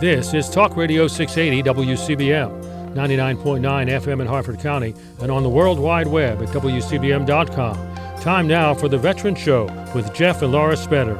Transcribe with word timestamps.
This 0.00 0.34
is 0.34 0.50
Talk 0.50 0.76
Radio 0.76 1.06
680 1.06 1.62
WCBM, 1.62 2.94
99.9 2.94 3.60
FM 3.88 4.20
in 4.20 4.26
Harford 4.26 4.58
County, 4.58 4.92
and 5.20 5.30
on 5.30 5.42
the 5.42 5.48
World 5.48 5.78
Wide 5.78 6.08
Web 6.08 6.42
at 6.42 6.48
WCBM.com. 6.48 8.20
Time 8.20 8.46
now 8.48 8.74
for 8.74 8.88
the 8.88 8.98
Veteran 8.98 9.34
Show 9.36 9.64
with 9.94 10.12
Jeff 10.12 10.42
and 10.42 10.52
Laura 10.52 10.74
Spetter. 10.74 11.16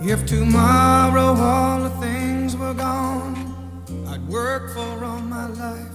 If 0.00 0.26
tomorrow 0.26 1.34
all 1.40 1.82
the 1.84 1.90
things 2.04 2.56
were 2.56 2.74
gone, 2.74 3.84
I'd 4.08 4.26
work 4.28 4.74
for 4.74 5.04
all 5.04 5.20
my 5.20 5.46
life, 5.46 5.92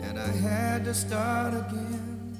and 0.00 0.18
I 0.18 0.28
had 0.28 0.84
to 0.86 0.94
start 0.94 1.52
again. 1.54 2.36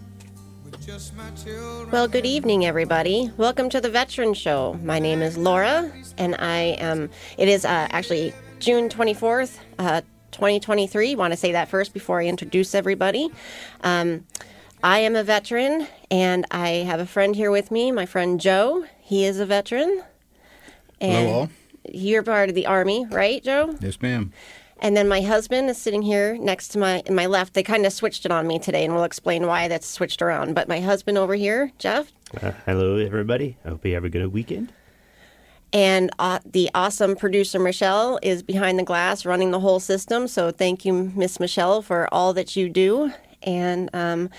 with 0.65 0.85
just 0.85 1.15
my 1.17 1.31
children. 1.33 1.91
Well, 1.91 2.09
good 2.09 2.25
evening, 2.27 2.65
everybody. 2.65 3.31
Welcome 3.37 3.69
to 3.71 3.81
the 3.81 3.91
Veteran 3.91 4.33
Show. 4.33 4.81
My 4.83 4.99
name 4.99 5.21
is 5.21 5.37
Laura, 5.37 5.93
and 6.17 6.35
I 6.39 6.77
am. 6.79 7.11
It 7.37 7.49
is 7.49 7.65
uh, 7.67 7.89
actually 7.91 8.33
June 8.65 8.89
24th, 8.89 9.59
uh, 9.79 10.01
2023. 10.30 11.15
Want 11.16 11.34
to 11.34 11.37
say 11.37 11.52
that 11.52 11.69
first 11.69 11.93
before 11.93 12.23
I 12.23 12.25
introduce 12.25 12.75
everybody. 12.75 13.29
Um, 13.83 14.27
I 14.83 15.01
am 15.01 15.16
a 15.16 15.23
veteran, 15.23 15.87
and 16.11 16.47
I 16.51 16.69
have 16.69 16.98
a 16.98 17.05
friend 17.05 17.37
here 17.37 17.51
with 17.51 17.71
me, 17.71 17.93
my 17.93 18.07
friend 18.07 18.41
Joe. 18.41 18.87
He 19.02 19.27
is 19.27 19.38
a 19.38 19.45
veteran. 19.45 20.02
And 20.98 21.29
Hello, 21.29 21.41
all. 21.41 21.51
You're 21.93 22.23
part 22.23 22.48
of 22.48 22.55
the 22.55 22.65
Army, 22.65 23.05
right, 23.11 23.45
Joe? 23.45 23.77
Yes, 23.80 24.01
ma'am. 24.01 24.33
And 24.79 24.96
then 24.96 25.09
my 25.09 25.21
husband 25.21 25.69
is 25.69 25.77
sitting 25.77 26.01
here 26.01 26.38
next 26.38 26.69
to 26.69 26.79
my 26.79 27.02
in 27.05 27.15
my 27.15 27.27
left. 27.27 27.52
They 27.52 27.62
kind 27.62 27.85
of 27.85 27.93
switched 27.93 28.24
it 28.24 28.33
on 28.33 28.46
me 28.46 28.59
today, 28.59 28.87
and 28.87 28.95
we'll 28.95 29.05
explain 29.05 29.46
why 29.46 29.69
that's 29.69 29.87
switched 29.87 30.23
around. 30.23 30.55
But 30.55 30.69
my 30.69 30.80
husband 30.80 31.19
over 31.19 31.35
here, 31.35 31.71
Jeff, 31.79 32.10
Uh, 32.43 32.52
hello, 32.65 32.96
everybody. 32.96 33.59
I 33.62 33.69
hope 33.69 33.85
you 33.85 33.93
have 33.93 34.05
a 34.05 34.10
good 34.10 34.27
weekend. 34.33 34.73
And 35.74 36.10
uh, 36.20 36.38
the 36.46 36.70
awesome 36.73 37.16
producer 37.16 37.59
Michelle 37.59 38.20
is 38.23 38.45
behind 38.45 38.78
the 38.78 38.84
glass 38.84 39.27
running 39.27 39.51
the 39.51 39.59
whole 39.59 39.80
system. 39.80 40.28
So 40.28 40.52
thank 40.52 40.84
you, 40.84 41.12
Miss 41.16 41.40
Michelle, 41.40 41.82
for 41.82 42.09
all 42.15 42.32
that 42.35 42.54
you 42.54 42.68
do. 42.68 43.12
And 43.43 43.90
um, 43.93 44.30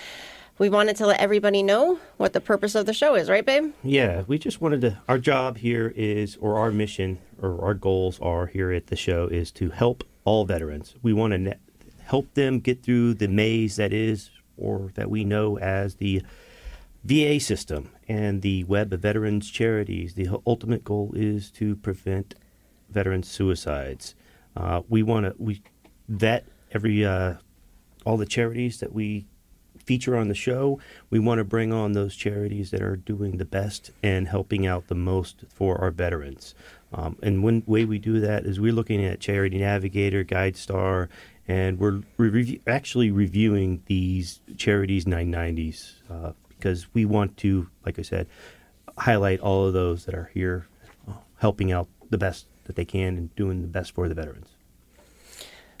we 0.58 0.70
wanted 0.70 0.96
to 0.96 1.06
let 1.06 1.20
everybody 1.20 1.62
know 1.62 1.98
what 2.16 2.32
the 2.32 2.40
purpose 2.40 2.74
of 2.74 2.86
the 2.86 2.94
show 2.94 3.14
is, 3.14 3.28
right, 3.28 3.44
babe? 3.44 3.72
Yeah, 3.84 4.22
we 4.26 4.38
just 4.38 4.62
wanted 4.62 4.80
to. 4.80 4.98
Our 5.08 5.18
job 5.18 5.58
here 5.58 5.92
is, 5.94 6.36
or 6.38 6.58
our 6.58 6.72
mission, 6.72 7.18
or 7.42 7.62
our 7.62 7.74
goals 7.74 8.18
are 8.20 8.46
here 8.46 8.72
at 8.72 8.86
the 8.86 8.96
show 8.96 9.26
is 9.26 9.52
to 9.52 9.68
help 9.68 10.04
all 10.24 10.46
veterans. 10.46 10.94
We 11.02 11.12
want 11.12 11.32
to 11.32 11.38
ne- 11.38 11.54
help 12.06 12.32
them 12.32 12.60
get 12.60 12.82
through 12.82 13.14
the 13.14 13.28
maze 13.28 13.76
that 13.76 13.92
is, 13.92 14.30
or 14.56 14.90
that 14.94 15.10
we 15.10 15.22
know 15.22 15.58
as 15.58 15.96
the 15.96 16.22
VA 17.06 17.38
system 17.38 17.90
and 18.08 18.42
the 18.42 18.64
web 18.64 18.92
of 18.92 19.00
veterans 19.00 19.48
charities. 19.48 20.14
The 20.14 20.28
ultimate 20.44 20.82
goal 20.82 21.12
is 21.14 21.52
to 21.52 21.76
prevent 21.76 22.34
veteran 22.90 23.22
suicides. 23.22 24.16
Uh, 24.56 24.82
we 24.88 25.04
want 25.04 25.26
to 25.26 25.34
we 25.38 25.62
vet 26.08 26.46
every 26.72 27.04
uh, 27.04 27.34
all 28.04 28.16
the 28.16 28.26
charities 28.26 28.80
that 28.80 28.92
we 28.92 29.26
feature 29.84 30.16
on 30.16 30.26
the 30.26 30.34
show. 30.34 30.80
We 31.08 31.20
want 31.20 31.38
to 31.38 31.44
bring 31.44 31.72
on 31.72 31.92
those 31.92 32.16
charities 32.16 32.72
that 32.72 32.82
are 32.82 32.96
doing 32.96 33.36
the 33.36 33.44
best 33.44 33.92
and 34.02 34.26
helping 34.26 34.66
out 34.66 34.88
the 34.88 34.96
most 34.96 35.44
for 35.48 35.80
our 35.80 35.92
veterans. 35.92 36.56
Um, 36.92 37.16
and 37.22 37.44
one 37.44 37.62
way 37.66 37.84
we 37.84 38.00
do 38.00 38.18
that 38.18 38.46
is 38.46 38.58
we're 38.58 38.72
looking 38.72 39.04
at 39.04 39.20
Charity 39.20 39.58
Navigator, 39.58 40.24
GuideStar, 40.24 41.08
and 41.46 41.78
we're 41.78 42.02
re- 42.16 42.60
actually 42.66 43.12
reviewing 43.12 43.84
these 43.86 44.40
charities 44.56 45.04
990s 45.04 45.92
uh, 46.10 46.32
because 46.58 46.86
we 46.94 47.04
want 47.04 47.36
to, 47.38 47.68
like 47.84 47.98
I 47.98 48.02
said, 48.02 48.26
highlight 48.98 49.40
all 49.40 49.66
of 49.66 49.72
those 49.72 50.04
that 50.06 50.14
are 50.14 50.30
here 50.32 50.66
helping 51.38 51.72
out 51.72 51.88
the 52.10 52.18
best 52.18 52.46
that 52.64 52.76
they 52.76 52.84
can 52.84 53.16
and 53.16 53.34
doing 53.36 53.62
the 53.62 53.68
best 53.68 53.92
for 53.92 54.08
the 54.08 54.14
veterans. 54.14 54.48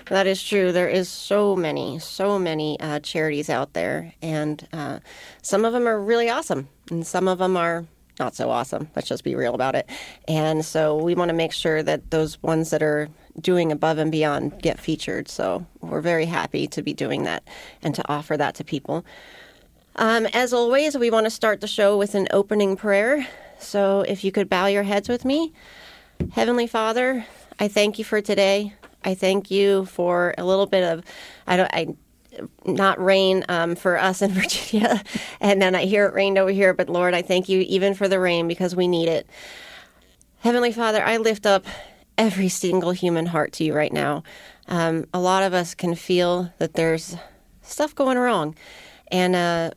That 0.06 0.26
is 0.28 0.42
true. 0.42 0.70
There 0.70 0.88
is 0.88 1.08
so 1.08 1.56
many, 1.56 1.98
so 1.98 2.38
many 2.38 2.78
uh, 2.78 3.00
charities 3.00 3.50
out 3.50 3.72
there, 3.72 4.14
and 4.22 4.66
uh, 4.72 5.00
some 5.42 5.64
of 5.64 5.72
them 5.72 5.88
are 5.88 6.00
really 6.00 6.30
awesome, 6.30 6.68
and 6.90 7.04
some 7.04 7.26
of 7.26 7.38
them 7.38 7.56
are 7.56 7.86
not 8.20 8.34
so 8.34 8.50
awesome. 8.50 8.88
Let's 8.94 9.08
just 9.08 9.24
be 9.24 9.34
real 9.34 9.54
about 9.54 9.74
it. 9.74 9.88
And 10.28 10.64
so 10.64 10.96
we 10.96 11.14
want 11.14 11.28
to 11.30 11.34
make 11.34 11.52
sure 11.52 11.82
that 11.82 12.10
those 12.10 12.40
ones 12.42 12.70
that 12.70 12.82
are 12.82 13.08
doing 13.40 13.70
above 13.70 13.98
and 13.98 14.10
beyond 14.10 14.62
get 14.62 14.80
featured. 14.80 15.28
So 15.28 15.66
we're 15.80 16.00
very 16.00 16.24
happy 16.24 16.66
to 16.68 16.82
be 16.82 16.94
doing 16.94 17.24
that 17.24 17.46
and 17.82 17.94
to 17.94 18.08
offer 18.08 18.36
that 18.36 18.54
to 18.54 18.64
people. 18.64 19.04
Um, 19.98 20.26
as 20.26 20.52
always, 20.52 20.96
we 20.96 21.10
want 21.10 21.24
to 21.24 21.30
start 21.30 21.62
the 21.62 21.66
show 21.66 21.96
with 21.96 22.14
an 22.14 22.28
opening 22.30 22.76
prayer. 22.76 23.26
So 23.58 24.02
if 24.02 24.24
you 24.24 24.30
could 24.30 24.48
bow 24.48 24.66
your 24.66 24.82
heads 24.82 25.08
with 25.08 25.24
me. 25.24 25.54
Heavenly 26.32 26.66
Father, 26.66 27.24
I 27.58 27.68
thank 27.68 27.98
you 27.98 28.04
for 28.04 28.20
today. 28.20 28.74
I 29.04 29.14
thank 29.14 29.50
you 29.50 29.86
for 29.86 30.34
a 30.36 30.44
little 30.44 30.66
bit 30.66 30.84
of, 30.84 31.02
I 31.46 31.56
don't, 31.56 31.70
I, 31.72 31.86
not 32.66 33.02
rain 33.02 33.42
um, 33.48 33.74
for 33.74 33.98
us 33.98 34.20
in 34.20 34.30
Virginia, 34.32 35.02
and 35.40 35.62
then 35.62 35.74
I 35.74 35.86
hear 35.86 36.04
it 36.04 36.12
rained 36.12 36.36
over 36.36 36.50
here. 36.50 36.74
But 36.74 36.90
Lord, 36.90 37.14
I 37.14 37.22
thank 37.22 37.48
you 37.48 37.60
even 37.60 37.94
for 37.94 38.06
the 38.06 38.20
rain 38.20 38.48
because 38.48 38.76
we 38.76 38.88
need 38.88 39.08
it. 39.08 39.26
Heavenly 40.40 40.72
Father, 40.72 41.02
I 41.02 41.16
lift 41.16 41.46
up 41.46 41.64
every 42.18 42.50
single 42.50 42.92
human 42.92 43.26
heart 43.26 43.52
to 43.54 43.64
you 43.64 43.72
right 43.72 43.92
now. 43.92 44.22
Um, 44.68 45.06
a 45.14 45.20
lot 45.20 45.42
of 45.42 45.54
us 45.54 45.74
can 45.74 45.94
feel 45.94 46.52
that 46.58 46.74
there's 46.74 47.16
stuff 47.62 47.94
going 47.94 48.18
wrong, 48.18 48.54
and 49.08 49.34
uh, 49.34 49.70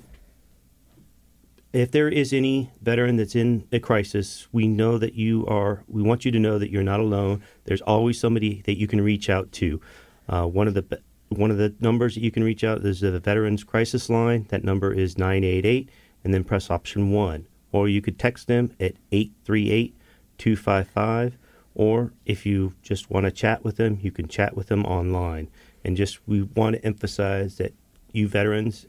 if 1.71 1.91
there 1.91 2.09
is 2.09 2.33
any 2.33 2.71
veteran 2.81 3.17
that's 3.17 3.35
in 3.35 3.67
a 3.71 3.79
crisis, 3.79 4.47
we 4.51 4.67
know 4.67 4.97
that 4.97 5.13
you 5.13 5.45
are. 5.47 5.83
We 5.87 6.01
want 6.01 6.25
you 6.25 6.31
to 6.31 6.39
know 6.39 6.57
that 6.57 6.71
you're 6.71 6.83
not 6.83 6.99
alone. 6.99 7.43
There's 7.65 7.81
always 7.81 8.19
somebody 8.19 8.63
that 8.65 8.77
you 8.77 8.87
can 8.87 9.01
reach 9.01 9.29
out 9.29 9.51
to. 9.53 9.79
Uh, 10.27 10.47
one 10.47 10.67
of 10.67 10.73
the 10.73 11.01
one 11.29 11.51
of 11.51 11.57
the 11.57 11.75
numbers 11.79 12.15
that 12.15 12.21
you 12.21 12.31
can 12.31 12.43
reach 12.43 12.63
out 12.63 12.83
is 12.83 13.01
the 13.01 13.19
Veterans 13.19 13.63
Crisis 13.63 14.09
Line. 14.09 14.47
That 14.49 14.63
number 14.63 14.91
is 14.91 15.17
nine 15.17 15.43
eight 15.43 15.65
eight, 15.65 15.89
and 16.23 16.33
then 16.33 16.43
press 16.43 16.71
option 16.71 17.11
one. 17.11 17.45
Or 17.71 17.87
you 17.87 18.01
could 18.01 18.17
text 18.17 18.47
them 18.47 18.71
at 18.79 18.95
838-255. 19.11 21.33
Or 21.75 22.13
if 22.25 22.47
you 22.47 22.73
just 22.81 23.11
want 23.11 23.25
to 23.25 23.31
chat 23.31 23.63
with 23.63 23.77
them, 23.77 23.99
you 24.01 24.11
can 24.11 24.27
chat 24.27 24.55
with 24.55 24.67
them 24.67 24.83
online. 24.85 25.49
And 25.85 25.95
just 25.95 26.27
we 26.27 26.41
want 26.41 26.77
to 26.77 26.83
emphasize 26.83 27.57
that 27.57 27.75
you 28.11 28.27
veterans, 28.27 28.87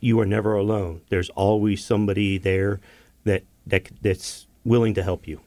you 0.00 0.18
are 0.20 0.26
never 0.26 0.54
alone. 0.54 1.00
There's 1.08 1.30
always 1.30 1.82
somebody 1.84 2.38
there 2.38 2.80
that 3.24 3.42
that 3.66 3.90
that's 4.02 4.46
willing 4.64 4.94
to 4.94 5.02
help 5.02 5.26
you. 5.28 5.40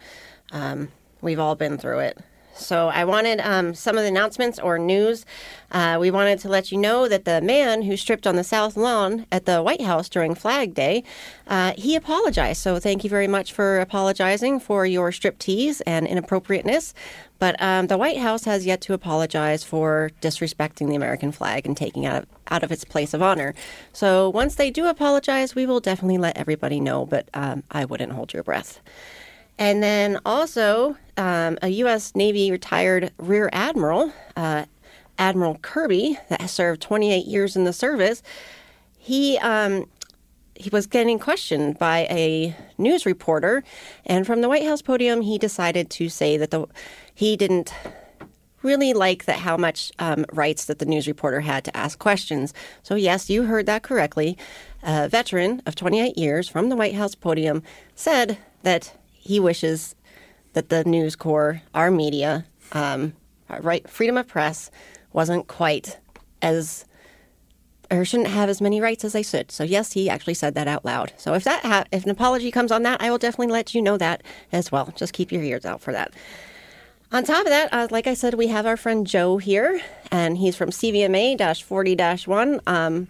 Um, 0.52 0.88
we've 1.20 1.40
all 1.40 1.56
been 1.56 1.78
through 1.78 2.00
it. 2.00 2.18
So 2.60 2.88
I 2.88 3.04
wanted 3.04 3.40
um, 3.40 3.74
some 3.74 3.96
of 3.96 4.02
the 4.02 4.08
announcements 4.08 4.58
or 4.58 4.78
news. 4.78 5.24
Uh, 5.72 5.96
we 6.00 6.10
wanted 6.10 6.38
to 6.40 6.48
let 6.48 6.70
you 6.70 6.78
know 6.78 7.08
that 7.08 7.24
the 7.24 7.40
man 7.40 7.82
who 7.82 7.96
stripped 7.96 8.26
on 8.26 8.36
the 8.36 8.44
South 8.44 8.76
Lawn 8.76 9.26
at 9.30 9.46
the 9.46 9.62
White 9.62 9.82
House 9.82 10.08
during 10.08 10.34
Flag 10.34 10.74
Day, 10.74 11.04
uh, 11.46 11.72
he 11.76 11.96
apologized. 11.96 12.60
So 12.60 12.78
thank 12.78 13.04
you 13.04 13.10
very 13.10 13.28
much 13.28 13.52
for 13.52 13.80
apologizing 13.80 14.60
for 14.60 14.84
your 14.84 15.10
striptease 15.10 15.80
and 15.86 16.06
inappropriateness. 16.06 16.94
But 17.38 17.60
um, 17.62 17.86
the 17.86 17.96
White 17.96 18.18
House 18.18 18.44
has 18.44 18.66
yet 18.66 18.82
to 18.82 18.92
apologize 18.92 19.64
for 19.64 20.10
disrespecting 20.20 20.88
the 20.88 20.94
American 20.94 21.32
flag 21.32 21.64
and 21.64 21.76
taking 21.76 22.04
it 22.04 22.08
out 22.08 22.22
of, 22.22 22.28
out 22.50 22.62
of 22.62 22.70
its 22.70 22.84
place 22.84 23.14
of 23.14 23.22
honor. 23.22 23.54
So 23.92 24.28
once 24.28 24.56
they 24.56 24.70
do 24.70 24.86
apologize, 24.86 25.54
we 25.54 25.64
will 25.64 25.80
definitely 25.80 26.18
let 26.18 26.36
everybody 26.36 26.80
know. 26.80 27.06
But 27.06 27.28
um, 27.32 27.62
I 27.70 27.86
wouldn't 27.86 28.12
hold 28.12 28.34
your 28.34 28.42
breath. 28.42 28.80
And 29.58 29.82
then 29.82 30.18
also, 30.24 30.96
um, 31.20 31.58
a 31.60 31.68
U.S. 31.68 32.16
Navy 32.16 32.50
retired 32.50 33.12
Rear 33.18 33.50
Admiral, 33.52 34.10
uh, 34.36 34.64
Admiral 35.18 35.58
Kirby, 35.60 36.18
that 36.30 36.40
has 36.40 36.50
served 36.50 36.80
28 36.80 37.26
years 37.26 37.56
in 37.56 37.64
the 37.64 37.74
service, 37.74 38.22
he 38.96 39.36
um, 39.38 39.86
he 40.54 40.70
was 40.70 40.86
getting 40.86 41.18
questioned 41.18 41.78
by 41.78 42.06
a 42.10 42.56
news 42.78 43.04
reporter, 43.04 43.62
and 44.06 44.26
from 44.26 44.40
the 44.40 44.48
White 44.48 44.64
House 44.64 44.80
podium, 44.80 45.20
he 45.20 45.36
decided 45.36 45.90
to 45.90 46.08
say 46.08 46.38
that 46.38 46.50
the 46.50 46.66
he 47.14 47.36
didn't 47.36 47.72
really 48.62 48.94
like 48.94 49.26
that 49.26 49.40
how 49.40 49.58
much 49.58 49.92
um, 49.98 50.24
rights 50.32 50.64
that 50.66 50.78
the 50.78 50.86
news 50.86 51.06
reporter 51.06 51.40
had 51.40 51.64
to 51.64 51.76
ask 51.76 51.98
questions. 51.98 52.54
So 52.82 52.94
yes, 52.94 53.28
you 53.28 53.44
heard 53.44 53.66
that 53.66 53.82
correctly. 53.82 54.38
A 54.82 55.08
veteran 55.08 55.62
of 55.66 55.74
28 55.74 56.16
years 56.16 56.48
from 56.48 56.70
the 56.70 56.76
White 56.76 56.94
House 56.94 57.14
podium 57.14 57.62
said 57.94 58.38
that 58.62 58.92
he 59.12 59.38
wishes 59.38 59.94
that 60.52 60.68
the 60.68 60.84
News 60.84 61.16
Corps, 61.16 61.62
our 61.74 61.90
media, 61.90 62.44
um, 62.72 63.14
right, 63.60 63.88
freedom 63.88 64.16
of 64.16 64.26
press, 64.26 64.70
wasn't 65.12 65.48
quite 65.48 65.98
as 66.42 66.84
or 67.92 68.04
shouldn't 68.04 68.28
have 68.28 68.48
as 68.48 68.60
many 68.60 68.80
rights 68.80 69.04
as 69.04 69.14
they 69.14 69.22
should. 69.22 69.50
So 69.50 69.64
yes, 69.64 69.92
he 69.92 70.08
actually 70.08 70.34
said 70.34 70.54
that 70.54 70.68
out 70.68 70.84
loud. 70.84 71.12
So 71.16 71.34
if 71.34 71.42
that 71.42 71.64
ha- 71.64 71.84
if 71.90 72.04
an 72.04 72.10
apology 72.10 72.52
comes 72.52 72.70
on 72.70 72.84
that, 72.84 73.02
I 73.02 73.10
will 73.10 73.18
definitely 73.18 73.52
let 73.52 73.74
you 73.74 73.82
know 73.82 73.96
that 73.96 74.22
as 74.52 74.70
well. 74.70 74.92
Just 74.94 75.12
keep 75.12 75.32
your 75.32 75.42
ears 75.42 75.64
out 75.66 75.80
for 75.80 75.92
that. 75.92 76.14
On 77.10 77.24
top 77.24 77.40
of 77.40 77.48
that, 77.48 77.72
uh, 77.72 77.88
like 77.90 78.06
I 78.06 78.14
said, 78.14 78.34
we 78.34 78.46
have 78.46 78.66
our 78.66 78.76
friend 78.76 79.04
Joe 79.04 79.38
here, 79.38 79.80
and 80.12 80.38
he's 80.38 80.54
from 80.54 80.70
CVMA 80.70 81.60
40 81.60 81.96
1, 82.30 82.60
um, 82.68 83.08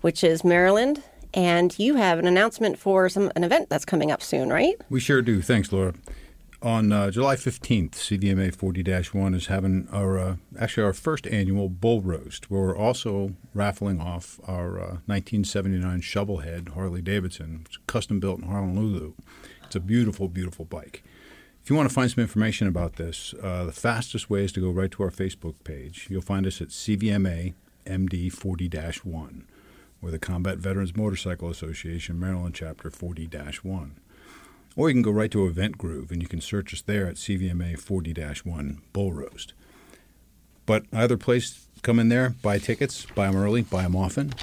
which 0.00 0.24
is 0.24 0.42
Maryland 0.42 1.02
and 1.34 1.78
you 1.78 1.96
have 1.96 2.18
an 2.18 2.26
announcement 2.26 2.78
for 2.78 3.08
some 3.08 3.32
an 3.36 3.44
event 3.44 3.68
that's 3.70 3.84
coming 3.84 4.10
up 4.10 4.22
soon, 4.22 4.50
right? 4.50 4.74
We 4.90 5.00
sure 5.00 5.22
do. 5.22 5.40
Thanks, 5.42 5.72
Laura. 5.72 5.94
On 6.62 6.92
uh, 6.92 7.10
July 7.10 7.34
15th, 7.34 7.90
CVMA 7.90 8.54
40-1 8.54 9.34
is 9.34 9.46
having 9.46 9.88
our 9.90 10.16
uh, 10.16 10.36
actually 10.56 10.84
our 10.84 10.92
first 10.92 11.26
annual 11.26 11.68
bull 11.68 12.00
roast, 12.00 12.52
where 12.52 12.60
we're 12.60 12.76
also 12.76 13.34
raffling 13.52 14.00
off 14.00 14.38
our 14.46 14.78
uh, 14.78 14.86
1979 15.06 16.02
Shovelhead 16.02 16.74
Harley 16.74 17.02
Davidson, 17.02 17.66
custom 17.88 18.20
built 18.20 18.42
in 18.42 18.46
Honolulu. 18.46 19.14
It's 19.64 19.74
a 19.74 19.80
beautiful, 19.80 20.28
beautiful 20.28 20.64
bike. 20.64 21.02
If 21.64 21.68
you 21.68 21.74
want 21.74 21.88
to 21.88 21.94
find 21.94 22.08
some 22.08 22.22
information 22.22 22.68
about 22.68 22.94
this, 22.94 23.34
uh, 23.42 23.64
the 23.64 23.72
fastest 23.72 24.30
way 24.30 24.44
is 24.44 24.52
to 24.52 24.60
go 24.60 24.70
right 24.70 24.90
to 24.92 25.02
our 25.02 25.10
Facebook 25.10 25.64
page. 25.64 26.06
You'll 26.08 26.22
find 26.22 26.46
us 26.46 26.60
at 26.60 26.68
CVMA 26.68 27.54
MD 27.86 28.32
40-1 28.32 29.46
or 30.00 30.10
the 30.12 30.18
Combat 30.20 30.58
Veterans 30.58 30.94
Motorcycle 30.94 31.50
Association 31.50 32.20
Maryland 32.20 32.54
Chapter 32.54 32.88
40 32.88 33.28
1. 33.62 33.96
Or 34.76 34.88
you 34.88 34.94
can 34.94 35.02
go 35.02 35.10
right 35.10 35.30
to 35.30 35.50
Eventgroove 35.50 36.10
and 36.10 36.22
you 36.22 36.28
can 36.28 36.40
search 36.40 36.72
us 36.72 36.82
there 36.82 37.06
at 37.06 37.16
CVMA 37.16 37.78
40 37.78 38.14
1 38.44 38.82
Bull 38.92 39.12
Roast. 39.12 39.52
But 40.64 40.84
either 40.92 41.16
place, 41.16 41.66
come 41.82 41.98
in 41.98 42.08
there, 42.08 42.30
buy 42.30 42.58
tickets, 42.58 43.06
buy 43.14 43.26
them 43.26 43.36
early, 43.36 43.62
buy 43.62 43.82
them 43.82 43.96
often. 43.96 44.34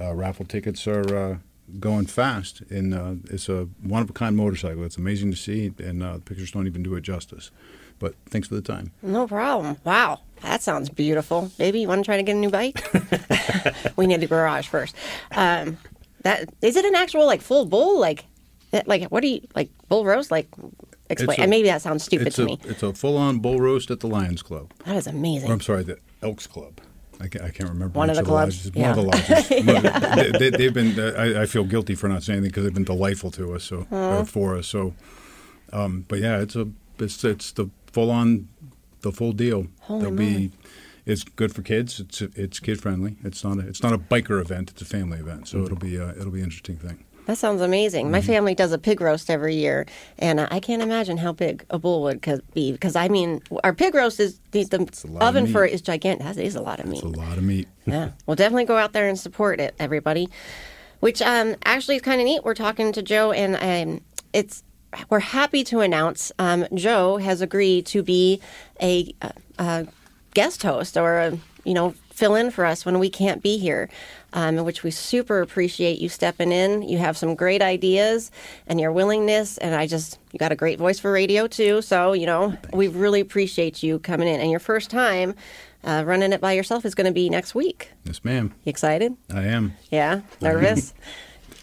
Uh, 0.00 0.14
raffle 0.14 0.44
tickets 0.44 0.86
are 0.86 1.16
uh, 1.16 1.36
going 1.78 2.06
fast, 2.06 2.62
and 2.70 2.94
uh, 2.94 3.14
it's 3.30 3.48
a 3.48 3.68
one 3.82 4.02
of 4.02 4.10
a 4.10 4.12
kind 4.12 4.36
motorcycle. 4.36 4.84
It's 4.84 4.96
amazing 4.96 5.30
to 5.30 5.36
see, 5.36 5.72
and 5.78 6.02
uh, 6.02 6.14
the 6.14 6.20
pictures 6.20 6.52
don't 6.52 6.66
even 6.66 6.82
do 6.82 6.94
it 6.94 7.02
justice. 7.02 7.50
But 7.98 8.14
thanks 8.26 8.48
for 8.48 8.54
the 8.54 8.62
time. 8.62 8.92
No 9.02 9.26
problem. 9.26 9.76
Wow. 9.84 10.20
That 10.42 10.62
sounds 10.62 10.90
beautiful. 10.90 11.50
Maybe 11.58 11.80
you 11.80 11.88
want 11.88 12.00
to 12.00 12.04
try 12.04 12.16
to 12.16 12.22
get 12.22 12.36
a 12.36 12.38
new 12.38 12.50
bike? 12.50 12.84
we 13.96 14.06
need 14.06 14.22
a 14.22 14.26
garage 14.26 14.68
first. 14.68 14.94
Um, 15.32 15.78
that 16.22 16.52
is 16.60 16.76
it 16.76 16.84
an 16.84 16.94
actual 16.94 17.26
like 17.26 17.40
full 17.40 17.64
bull 17.64 18.00
like 18.00 18.24
like 18.86 19.04
what 19.04 19.20
do 19.20 19.28
you 19.28 19.40
like 19.54 19.70
bull 19.88 20.04
roast 20.04 20.30
like 20.30 20.48
explain? 21.10 21.38
A, 21.38 21.42
and 21.42 21.50
maybe 21.50 21.68
that 21.68 21.82
sounds 21.82 22.04
stupid 22.04 22.32
to 22.34 22.42
a, 22.42 22.46
me. 22.46 22.60
It's 22.64 22.82
a 22.82 22.92
full 22.92 23.16
on 23.16 23.38
bull 23.38 23.58
roast 23.58 23.90
at 23.90 24.00
the 24.00 24.06
Lions 24.06 24.42
Club. 24.42 24.72
That 24.84 24.96
is 24.96 25.06
amazing. 25.06 25.50
Or, 25.50 25.54
I'm 25.54 25.60
sorry, 25.60 25.84
the 25.84 25.98
Elks 26.22 26.46
Club. 26.46 26.80
I 27.20 27.28
can't, 27.28 27.44
I 27.44 27.50
can't 27.50 27.70
remember. 27.70 27.96
One 27.96 28.10
of 28.10 28.16
the, 28.16 28.22
clubs. 28.22 28.70
Yeah. 28.74 28.90
One 28.90 28.90
of 28.90 28.96
the 28.96 29.02
lodges. 29.02 29.48
they, 30.58 30.64
have 30.64 30.74
been. 30.74 30.98
I, 31.16 31.42
I, 31.42 31.46
feel 31.46 31.64
guilty 31.64 31.94
for 31.94 32.08
not 32.08 32.22
saying 32.22 32.38
anything 32.38 32.50
because 32.50 32.64
they've 32.64 32.74
been 32.74 32.84
delightful 32.84 33.30
to 33.32 33.54
us. 33.54 33.64
So 33.64 33.86
uh, 33.92 34.24
for 34.24 34.56
us. 34.56 34.66
So, 34.66 34.94
um, 35.72 36.04
but 36.08 36.18
yeah, 36.18 36.40
it's 36.40 36.56
a 36.56 36.68
it's 36.98 37.22
it's 37.24 37.52
the 37.52 37.70
full 37.92 38.10
on 38.10 38.48
the 39.02 39.12
full 39.12 39.32
deal. 39.32 39.68
Holy 39.82 40.00
There'll 40.00 40.16
be 40.16 40.50
it's 41.06 41.22
good 41.24 41.54
for 41.54 41.62
kids. 41.62 42.00
It's 42.00 42.20
it's 42.20 42.60
kid 42.60 42.80
friendly. 42.80 43.16
It's 43.22 43.44
not 43.44 43.58
a, 43.58 43.68
it's 43.68 43.82
not 43.82 43.92
a 43.92 43.98
biker 43.98 44.40
event. 44.40 44.70
It's 44.70 44.82
a 44.82 44.86
family 44.86 45.18
event. 45.18 45.48
So 45.48 45.58
mm-hmm. 45.58 45.66
it'll 45.66 45.78
be 45.78 46.00
uh, 46.00 46.10
it'll 46.10 46.30
be 46.30 46.40
an 46.40 46.44
interesting 46.44 46.76
thing. 46.76 47.04
That 47.26 47.38
sounds 47.38 47.62
amazing. 47.62 48.06
Mm-hmm. 48.06 48.12
My 48.12 48.20
family 48.20 48.54
does 48.54 48.72
a 48.72 48.78
pig 48.78 49.00
roast 49.00 49.30
every 49.30 49.54
year, 49.54 49.86
and 50.18 50.40
I 50.40 50.60
can't 50.60 50.82
imagine 50.82 51.16
how 51.16 51.32
big 51.32 51.64
a 51.70 51.78
bull 51.78 52.02
would 52.02 52.20
be. 52.52 52.72
Because 52.72 52.96
I 52.96 53.08
mean, 53.08 53.42
our 53.62 53.72
pig 53.72 53.94
roast 53.94 54.20
is 54.20 54.40
the, 54.50 54.64
the 54.64 55.18
oven 55.20 55.46
for 55.46 55.64
it 55.64 55.72
is 55.72 55.80
gigantic. 55.80 56.26
That 56.26 56.36
is 56.36 56.54
a 56.54 56.60
lot 56.60 56.80
of 56.80 56.86
meat. 56.86 57.02
It's 57.02 57.16
a 57.16 57.20
lot 57.20 57.38
of 57.38 57.44
meat. 57.44 57.68
yeah, 57.86 58.10
we'll 58.26 58.36
definitely 58.36 58.66
go 58.66 58.76
out 58.76 58.92
there 58.92 59.08
and 59.08 59.18
support 59.18 59.60
it, 59.60 59.74
everybody. 59.78 60.28
Which 61.00 61.20
um, 61.22 61.56
actually 61.64 61.96
is 61.96 62.02
kind 62.02 62.20
of 62.20 62.24
neat. 62.26 62.44
We're 62.44 62.54
talking 62.54 62.92
to 62.92 63.02
Joe, 63.02 63.32
and 63.32 63.56
um, 63.56 64.00
it's 64.32 64.62
we're 65.10 65.20
happy 65.20 65.64
to 65.64 65.80
announce 65.80 66.30
um, 66.38 66.66
Joe 66.74 67.16
has 67.16 67.40
agreed 67.40 67.86
to 67.86 68.02
be 68.02 68.40
a, 68.80 69.14
a, 69.22 69.32
a 69.58 69.86
guest 70.34 70.62
host 70.62 70.96
or 70.96 71.18
a, 71.18 71.38
you 71.64 71.74
know 71.74 71.94
fill 72.14 72.36
in 72.36 72.50
for 72.50 72.64
us 72.64 72.86
when 72.86 73.00
we 73.00 73.10
can't 73.10 73.42
be 73.42 73.58
here, 73.58 73.90
um, 74.34 74.56
which 74.64 74.82
we 74.82 74.90
super 74.90 75.40
appreciate 75.40 76.00
you 76.00 76.08
stepping 76.08 76.52
in. 76.52 76.82
You 76.82 76.98
have 76.98 77.16
some 77.16 77.34
great 77.34 77.62
ideas 77.62 78.30
and 78.66 78.78
your 78.78 78.92
willingness, 78.92 79.56
and 79.58 79.74
I 79.74 79.86
just 79.86 80.18
you 80.32 80.38
got 80.38 80.52
a 80.52 80.56
great 80.56 80.78
voice 80.78 80.98
for 80.98 81.10
radio 81.10 81.46
too. 81.46 81.80
So 81.80 82.12
you 82.12 82.26
know 82.26 82.56
we 82.72 82.88
really 82.88 83.20
appreciate 83.20 83.82
you 83.82 83.98
coming 84.00 84.28
in. 84.28 84.40
And 84.40 84.50
your 84.50 84.60
first 84.60 84.90
time 84.90 85.34
uh, 85.84 86.02
running 86.06 86.32
it 86.32 86.40
by 86.40 86.52
yourself 86.52 86.84
is 86.84 86.94
going 86.94 87.06
to 87.06 87.12
be 87.12 87.30
next 87.30 87.54
week. 87.54 87.90
Yes, 88.04 88.24
ma'am. 88.24 88.52
You 88.64 88.70
excited? 88.70 89.16
I 89.32 89.42
am. 89.44 89.74
Yeah, 89.90 90.20
nervous. 90.40 90.92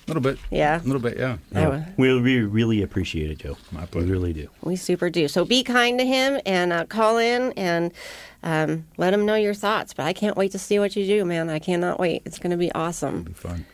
A 0.07 0.09
little 0.11 0.21
bit. 0.21 0.39
Yeah. 0.49 0.81
A 0.81 0.83
little 0.83 1.01
bit, 1.01 1.17
yeah. 1.17 1.37
yeah. 1.51 1.85
We, 1.95 2.19
we 2.19 2.39
really 2.41 2.81
appreciate 2.81 3.29
it, 3.29 3.37
Joe. 3.37 3.57
My 3.71 3.85
pleasure. 3.85 4.07
We 4.07 4.11
really 4.11 4.33
do. 4.33 4.49
We 4.61 4.75
super 4.75 5.09
do. 5.09 5.27
So 5.27 5.45
be 5.45 5.63
kind 5.63 5.99
to 5.99 6.05
him 6.05 6.41
and 6.45 6.73
uh, 6.73 6.85
call 6.85 7.17
in 7.17 7.53
and 7.53 7.93
um, 8.43 8.85
let 8.97 9.11
them 9.11 9.25
know 9.25 9.35
your 9.35 9.53
thoughts. 9.53 9.93
But 9.93 10.05
I 10.05 10.13
can't 10.13 10.37
wait 10.37 10.51
to 10.51 10.59
see 10.59 10.79
what 10.79 10.95
you 10.95 11.05
do, 11.05 11.25
man. 11.25 11.49
I 11.49 11.59
cannot 11.59 11.99
wait. 11.99 12.23
It's 12.25 12.39
going 12.39 12.51
to 12.51 12.57
be 12.57 12.71
awesome. 12.73 13.23
Be 13.23 13.33
fun. 13.33 13.65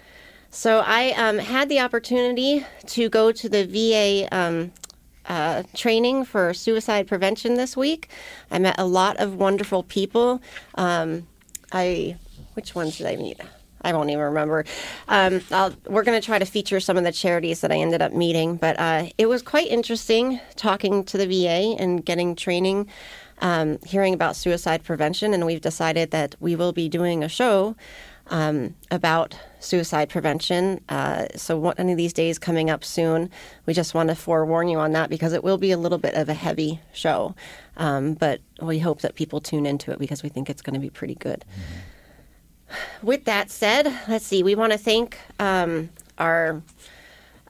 So 0.49 0.81
I 0.85 1.11
um, 1.11 1.37
had 1.37 1.69
the 1.69 1.79
opportunity 1.79 2.65
to 2.87 3.09
go 3.09 3.31
to 3.31 3.49
the 3.49 3.65
VA 3.65 4.27
um, 4.35 4.71
uh, 5.25 5.63
training 5.73 6.25
for 6.25 6.53
suicide 6.53 7.07
prevention 7.07 7.55
this 7.55 7.75
week. 7.75 8.09
I 8.49 8.59
met 8.59 8.75
a 8.77 8.85
lot 8.85 9.17
of 9.17 9.35
wonderful 9.35 9.83
people. 9.83 10.41
Um, 10.75 11.27
I, 11.71 12.17
which 12.53 12.75
ones 12.75 12.97
did 12.97 13.07
I 13.07 13.17
meet? 13.17 13.39
I 13.81 13.93
won't 13.93 14.09
even 14.09 14.23
remember. 14.23 14.65
Um, 15.07 15.41
I'll, 15.51 15.73
we're 15.87 16.03
going 16.03 16.19
to 16.19 16.25
try 16.25 16.39
to 16.39 16.45
feature 16.45 16.79
some 16.79 16.97
of 16.97 17.03
the 17.03 17.11
charities 17.11 17.61
that 17.61 17.71
I 17.71 17.75
ended 17.75 18.01
up 18.01 18.13
meeting, 18.13 18.55
but 18.55 18.79
uh, 18.79 19.07
it 19.17 19.27
was 19.27 19.41
quite 19.41 19.67
interesting 19.67 20.39
talking 20.55 21.03
to 21.05 21.17
the 21.17 21.27
VA 21.27 21.75
and 21.79 22.03
getting 22.03 22.35
training, 22.35 22.87
um, 23.39 23.77
hearing 23.85 24.13
about 24.13 24.35
suicide 24.35 24.83
prevention, 24.83 25.33
and 25.33 25.45
we've 25.45 25.61
decided 25.61 26.11
that 26.11 26.35
we 26.39 26.55
will 26.55 26.73
be 26.73 26.89
doing 26.89 27.23
a 27.23 27.29
show 27.29 27.75
um, 28.29 28.75
about 28.91 29.37
suicide 29.59 30.09
prevention. 30.09 30.81
Uh, 30.89 31.27
so 31.35 31.57
one 31.57 31.75
of 31.77 31.97
these 31.97 32.13
days 32.13 32.37
coming 32.37 32.69
up 32.69 32.83
soon. 32.83 33.29
We 33.65 33.73
just 33.73 33.93
want 33.93 34.09
to 34.09 34.15
forewarn 34.15 34.67
you 34.67 34.79
on 34.79 34.91
that 34.93 35.09
because 35.09 35.33
it 35.33 35.43
will 35.43 35.57
be 35.57 35.71
a 35.71 35.77
little 35.77 35.97
bit 35.97 36.15
of 36.15 36.29
a 36.29 36.33
heavy 36.33 36.79
show, 36.93 37.35
um, 37.77 38.13
but 38.13 38.41
we 38.61 38.79
hope 38.79 39.01
that 39.01 39.15
people 39.15 39.39
tune 39.39 39.65
into 39.65 39.91
it 39.91 39.99
because 39.99 40.23
we 40.23 40.29
think 40.29 40.49
it's 40.49 40.61
going 40.61 40.73
to 40.73 40.79
be 40.79 40.89
pretty 40.89 41.15
good. 41.15 41.45
With 43.01 43.23
that 43.25 43.49
said, 43.49 43.93
let's 44.07 44.25
see. 44.25 44.43
We 44.43 44.55
want 44.55 44.73
to 44.73 44.77
thank 44.77 45.17
um, 45.39 45.89
our 46.17 46.61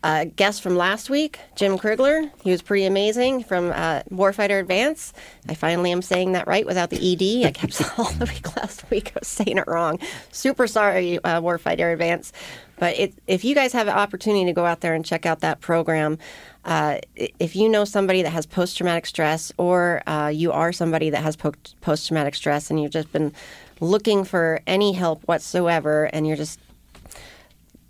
uh, 0.04 0.26
guest 0.36 0.62
from 0.62 0.76
last 0.76 1.10
week, 1.10 1.40
Jim 1.56 1.78
Krigler. 1.78 2.32
He 2.44 2.52
was 2.52 2.62
pretty 2.62 2.86
amazing 2.86 3.44
from 3.44 3.72
uh, 3.72 4.04
Warfighter 4.12 4.60
Advance. 4.60 5.14
I 5.50 5.54
finally 5.54 5.92
am 5.92 6.02
saying 6.02 6.34
that 6.34 6.48
right 6.48 6.66
without 6.66 6.90
the 6.90 6.98
ED. 6.98 7.48
I 7.48 7.52
kept 7.52 7.82
all 8.00 8.12
the 8.12 8.26
week 8.26 8.56
last 8.56 8.90
week. 8.90 9.12
I 9.16 9.20
was 9.20 9.28
saying 9.28 9.58
it 9.58 9.66
wrong. 9.68 10.00
Super 10.32 10.68
sorry, 10.68 11.18
uh, 11.20 11.42
Warfighter 11.42 11.92
Advance. 11.92 12.32
But 12.80 12.98
it, 12.98 13.14
if 13.26 13.44
you 13.44 13.56
guys 13.56 13.74
have 13.74 13.88
an 13.88 13.96
opportunity 13.96 14.46
to 14.46 14.54
go 14.54 14.66
out 14.66 14.82
there 14.82 14.94
and 14.94 15.04
check 15.04 15.26
out 15.26 15.40
that 15.40 15.62
program, 15.62 16.20
uh, 16.64 17.00
if 17.16 17.56
you 17.56 17.70
know 17.70 17.86
somebody 17.86 18.22
that 18.22 18.30
has 18.30 18.46
post 18.46 18.78
traumatic 18.78 19.06
stress 19.06 19.52
or 19.58 20.04
uh, 20.08 20.28
you 20.28 20.52
are 20.52 20.72
somebody 20.72 21.10
that 21.10 21.24
has 21.24 21.36
post 21.36 22.08
traumatic 22.08 22.36
stress 22.36 22.70
and 22.70 22.82
you've 22.82 22.92
just 22.92 23.12
been 23.12 23.34
looking 23.80 24.24
for 24.24 24.62
any 24.68 24.94
help 24.94 25.24
whatsoever 25.24 26.06
and 26.14 26.28
you're 26.28 26.38
just 26.38 26.60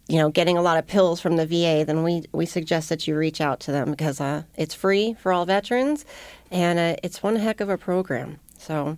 you 0.07 0.17
know, 0.17 0.29
getting 0.29 0.57
a 0.57 0.61
lot 0.61 0.77
of 0.77 0.87
pills 0.87 1.19
from 1.19 1.35
the 1.35 1.45
VA, 1.45 1.83
then 1.85 2.03
we, 2.03 2.23
we 2.31 2.45
suggest 2.45 2.89
that 2.89 3.07
you 3.07 3.15
reach 3.15 3.41
out 3.41 3.59
to 3.61 3.71
them 3.71 3.91
because 3.91 4.21
uh, 4.21 4.43
it's 4.55 4.73
free 4.73 5.15
for 5.15 5.33
all 5.33 5.45
veterans 5.45 6.05
and 6.49 6.79
uh, 6.79 6.95
it's 7.03 7.21
one 7.21 7.35
heck 7.35 7.59
of 7.59 7.69
a 7.69 7.77
program. 7.77 8.39
So 8.57 8.97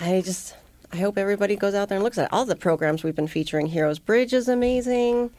I 0.00 0.22
just, 0.22 0.56
I 0.92 0.96
hope 0.96 1.18
everybody 1.18 1.56
goes 1.56 1.74
out 1.74 1.88
there 1.88 1.96
and 1.96 2.04
looks 2.04 2.18
at 2.18 2.24
it. 2.24 2.32
All 2.32 2.46
the 2.46 2.56
programs 2.56 3.04
we've 3.04 3.14
been 3.14 3.28
featuring. 3.28 3.66
Heroes 3.66 3.98
Bridge 3.98 4.32
is 4.32 4.48
amazing. 4.48 5.30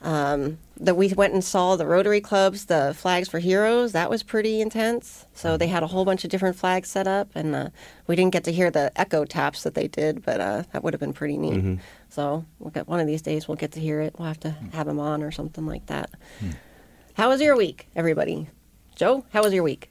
Um, 0.00 0.58
that 0.76 0.96
we 0.96 1.12
went 1.12 1.34
and 1.34 1.42
saw 1.42 1.74
the 1.74 1.84
Rotary 1.84 2.20
clubs, 2.20 2.66
the 2.66 2.94
flags 2.96 3.28
for 3.28 3.40
heroes. 3.40 3.90
That 3.90 4.08
was 4.08 4.22
pretty 4.22 4.60
intense. 4.60 5.26
So 5.34 5.56
they 5.56 5.66
had 5.66 5.82
a 5.82 5.88
whole 5.88 6.04
bunch 6.04 6.22
of 6.22 6.30
different 6.30 6.54
flags 6.54 6.88
set 6.88 7.08
up, 7.08 7.30
and 7.34 7.54
uh, 7.56 7.68
we 8.06 8.14
didn't 8.14 8.32
get 8.32 8.44
to 8.44 8.52
hear 8.52 8.70
the 8.70 8.92
echo 8.94 9.24
taps 9.24 9.64
that 9.64 9.74
they 9.74 9.88
did, 9.88 10.24
but 10.24 10.40
uh, 10.40 10.62
that 10.72 10.84
would 10.84 10.94
have 10.94 11.00
been 11.00 11.12
pretty 11.12 11.36
neat. 11.36 11.54
Mm-hmm. 11.54 11.74
So 12.08 12.44
we'll 12.58 12.70
get 12.70 12.88
one 12.88 13.00
of 13.00 13.06
these 13.06 13.22
days 13.22 13.48
we'll 13.48 13.56
get 13.56 13.72
to 13.72 13.80
hear 13.80 14.00
it. 14.00 14.14
We'll 14.18 14.28
have 14.28 14.40
to 14.40 14.50
have 14.72 14.86
them 14.86 14.98
on 14.98 15.22
or 15.22 15.30
something 15.30 15.66
like 15.66 15.86
that. 15.86 16.10
Hmm. 16.40 16.50
How 17.14 17.28
was 17.28 17.40
your 17.40 17.56
week, 17.56 17.88
everybody? 17.96 18.48
Joe, 18.94 19.24
how 19.32 19.42
was 19.42 19.52
your 19.52 19.62
week? 19.62 19.90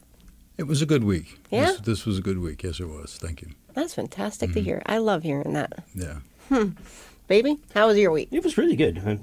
It 0.57 0.63
was 0.63 0.81
a 0.81 0.85
good 0.85 1.03
week. 1.03 1.39
Yeah, 1.51 1.65
this, 1.65 1.79
this 1.81 2.05
was 2.05 2.17
a 2.17 2.21
good 2.21 2.39
week. 2.39 2.63
Yes, 2.63 2.79
it 2.79 2.87
was. 2.87 3.17
Thank 3.21 3.41
you. 3.41 3.49
That's 3.73 3.93
fantastic 3.93 4.49
mm-hmm. 4.49 4.59
to 4.59 4.63
hear. 4.63 4.81
I 4.85 4.97
love 4.97 5.23
hearing 5.23 5.53
that. 5.53 5.83
Yeah. 5.93 6.17
Hmm. 6.49 6.69
Baby, 7.27 7.57
how 7.73 7.87
was 7.87 7.97
your 7.97 8.11
week? 8.11 8.29
It 8.31 8.43
was 8.43 8.57
really 8.57 8.75
good. 8.75 8.97
I 9.05 9.19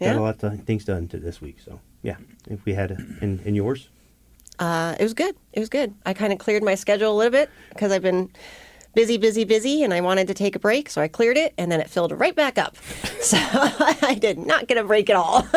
yeah? 0.00 0.14
got 0.14 0.16
a 0.16 0.22
lot 0.22 0.42
of 0.42 0.64
things 0.64 0.84
done 0.84 1.06
to 1.08 1.18
this 1.18 1.40
week. 1.40 1.58
So 1.64 1.78
yeah, 2.02 2.16
if 2.50 2.64
we 2.64 2.74
had 2.74 2.90
a, 2.90 2.96
in, 3.20 3.40
in 3.44 3.54
yours. 3.54 3.88
Uh, 4.58 4.96
it 4.98 5.02
was 5.02 5.14
good. 5.14 5.36
It 5.52 5.60
was 5.60 5.68
good. 5.68 5.94
I 6.04 6.14
kind 6.14 6.32
of 6.32 6.38
cleared 6.38 6.62
my 6.62 6.74
schedule 6.74 7.12
a 7.12 7.16
little 7.16 7.30
bit 7.30 7.50
because 7.70 7.92
I've 7.92 8.02
been 8.02 8.30
busy, 8.94 9.16
busy, 9.16 9.44
busy, 9.44 9.82
and 9.82 9.92
I 9.92 10.00
wanted 10.00 10.26
to 10.28 10.34
take 10.34 10.56
a 10.56 10.58
break, 10.58 10.90
so 10.90 11.00
I 11.00 11.08
cleared 11.08 11.36
it, 11.36 11.54
and 11.58 11.70
then 11.70 11.80
it 11.80 11.90
filled 11.90 12.12
right 12.12 12.34
back 12.34 12.58
up. 12.58 12.76
so 13.20 13.36
I 13.40 14.16
did 14.20 14.38
not 14.38 14.68
get 14.68 14.78
a 14.78 14.84
break 14.84 15.10
at 15.10 15.16
all. 15.16 15.46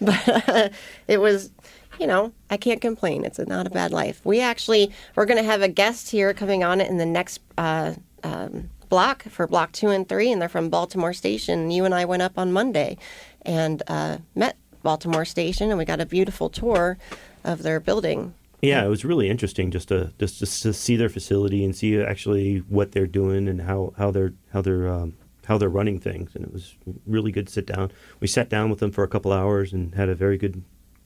but 0.00 0.48
uh, 0.48 0.68
it 1.08 1.20
was, 1.20 1.50
you 1.98 2.06
know, 2.06 2.32
I 2.50 2.56
can't 2.56 2.80
complain. 2.80 3.24
It's 3.24 3.38
not 3.38 3.66
a 3.66 3.70
bad 3.70 3.92
life. 3.92 4.20
We 4.24 4.40
actually 4.40 4.92
we're 5.14 5.26
going 5.26 5.42
to 5.42 5.50
have 5.50 5.62
a 5.62 5.68
guest 5.68 6.10
here 6.10 6.34
coming 6.34 6.64
on 6.64 6.80
it 6.80 6.88
in 6.88 6.98
the 6.98 7.06
next. 7.06 7.40
Uh, 7.56 7.94
um, 8.22 8.68
block 8.90 9.22
for 9.22 9.46
block 9.46 9.72
two 9.72 9.88
and 9.88 10.06
three, 10.06 10.30
and 10.30 10.42
they're 10.42 10.48
from 10.48 10.68
Baltimore 10.68 11.14
Station. 11.14 11.70
You 11.70 11.86
and 11.86 11.94
I 11.94 12.04
went 12.04 12.22
up 12.22 12.36
on 12.36 12.52
Monday 12.52 12.98
and 13.42 13.82
uh, 13.86 14.18
met 14.34 14.56
Baltimore 14.82 15.24
Station, 15.24 15.70
and 15.70 15.78
we 15.78 15.86
got 15.86 16.00
a 16.00 16.06
beautiful 16.06 16.50
tour 16.50 16.98
of 17.44 17.62
their 17.62 17.80
building. 17.80 18.34
Yeah, 18.62 18.84
it 18.84 18.88
was 18.88 19.04
really 19.04 19.30
interesting 19.30 19.70
just 19.70 19.88
to 19.88 20.12
just, 20.18 20.38
just 20.38 20.62
to 20.62 20.72
see 20.72 20.96
their 20.96 21.08
facility 21.08 21.64
and 21.64 21.74
see 21.74 22.00
actually 22.00 22.58
what 22.58 22.92
they're 22.92 23.06
doing 23.06 23.48
and 23.48 23.62
how, 23.62 23.94
how 23.96 24.10
they're 24.10 24.34
how 24.52 24.60
they're 24.60 24.88
um, 24.88 25.16
how 25.46 25.58
they're 25.58 25.68
running 25.68 25.98
things. 25.98 26.34
And 26.34 26.44
it 26.44 26.52
was 26.52 26.76
really 27.06 27.32
good 27.32 27.46
to 27.46 27.52
sit 27.52 27.66
down. 27.66 27.90
We 28.20 28.26
sat 28.26 28.48
down 28.48 28.70
with 28.70 28.80
them 28.80 28.92
for 28.92 29.02
a 29.02 29.08
couple 29.08 29.32
hours 29.32 29.72
and 29.72 29.94
had 29.94 30.08
a 30.08 30.14
very 30.14 30.36
good 30.36 30.62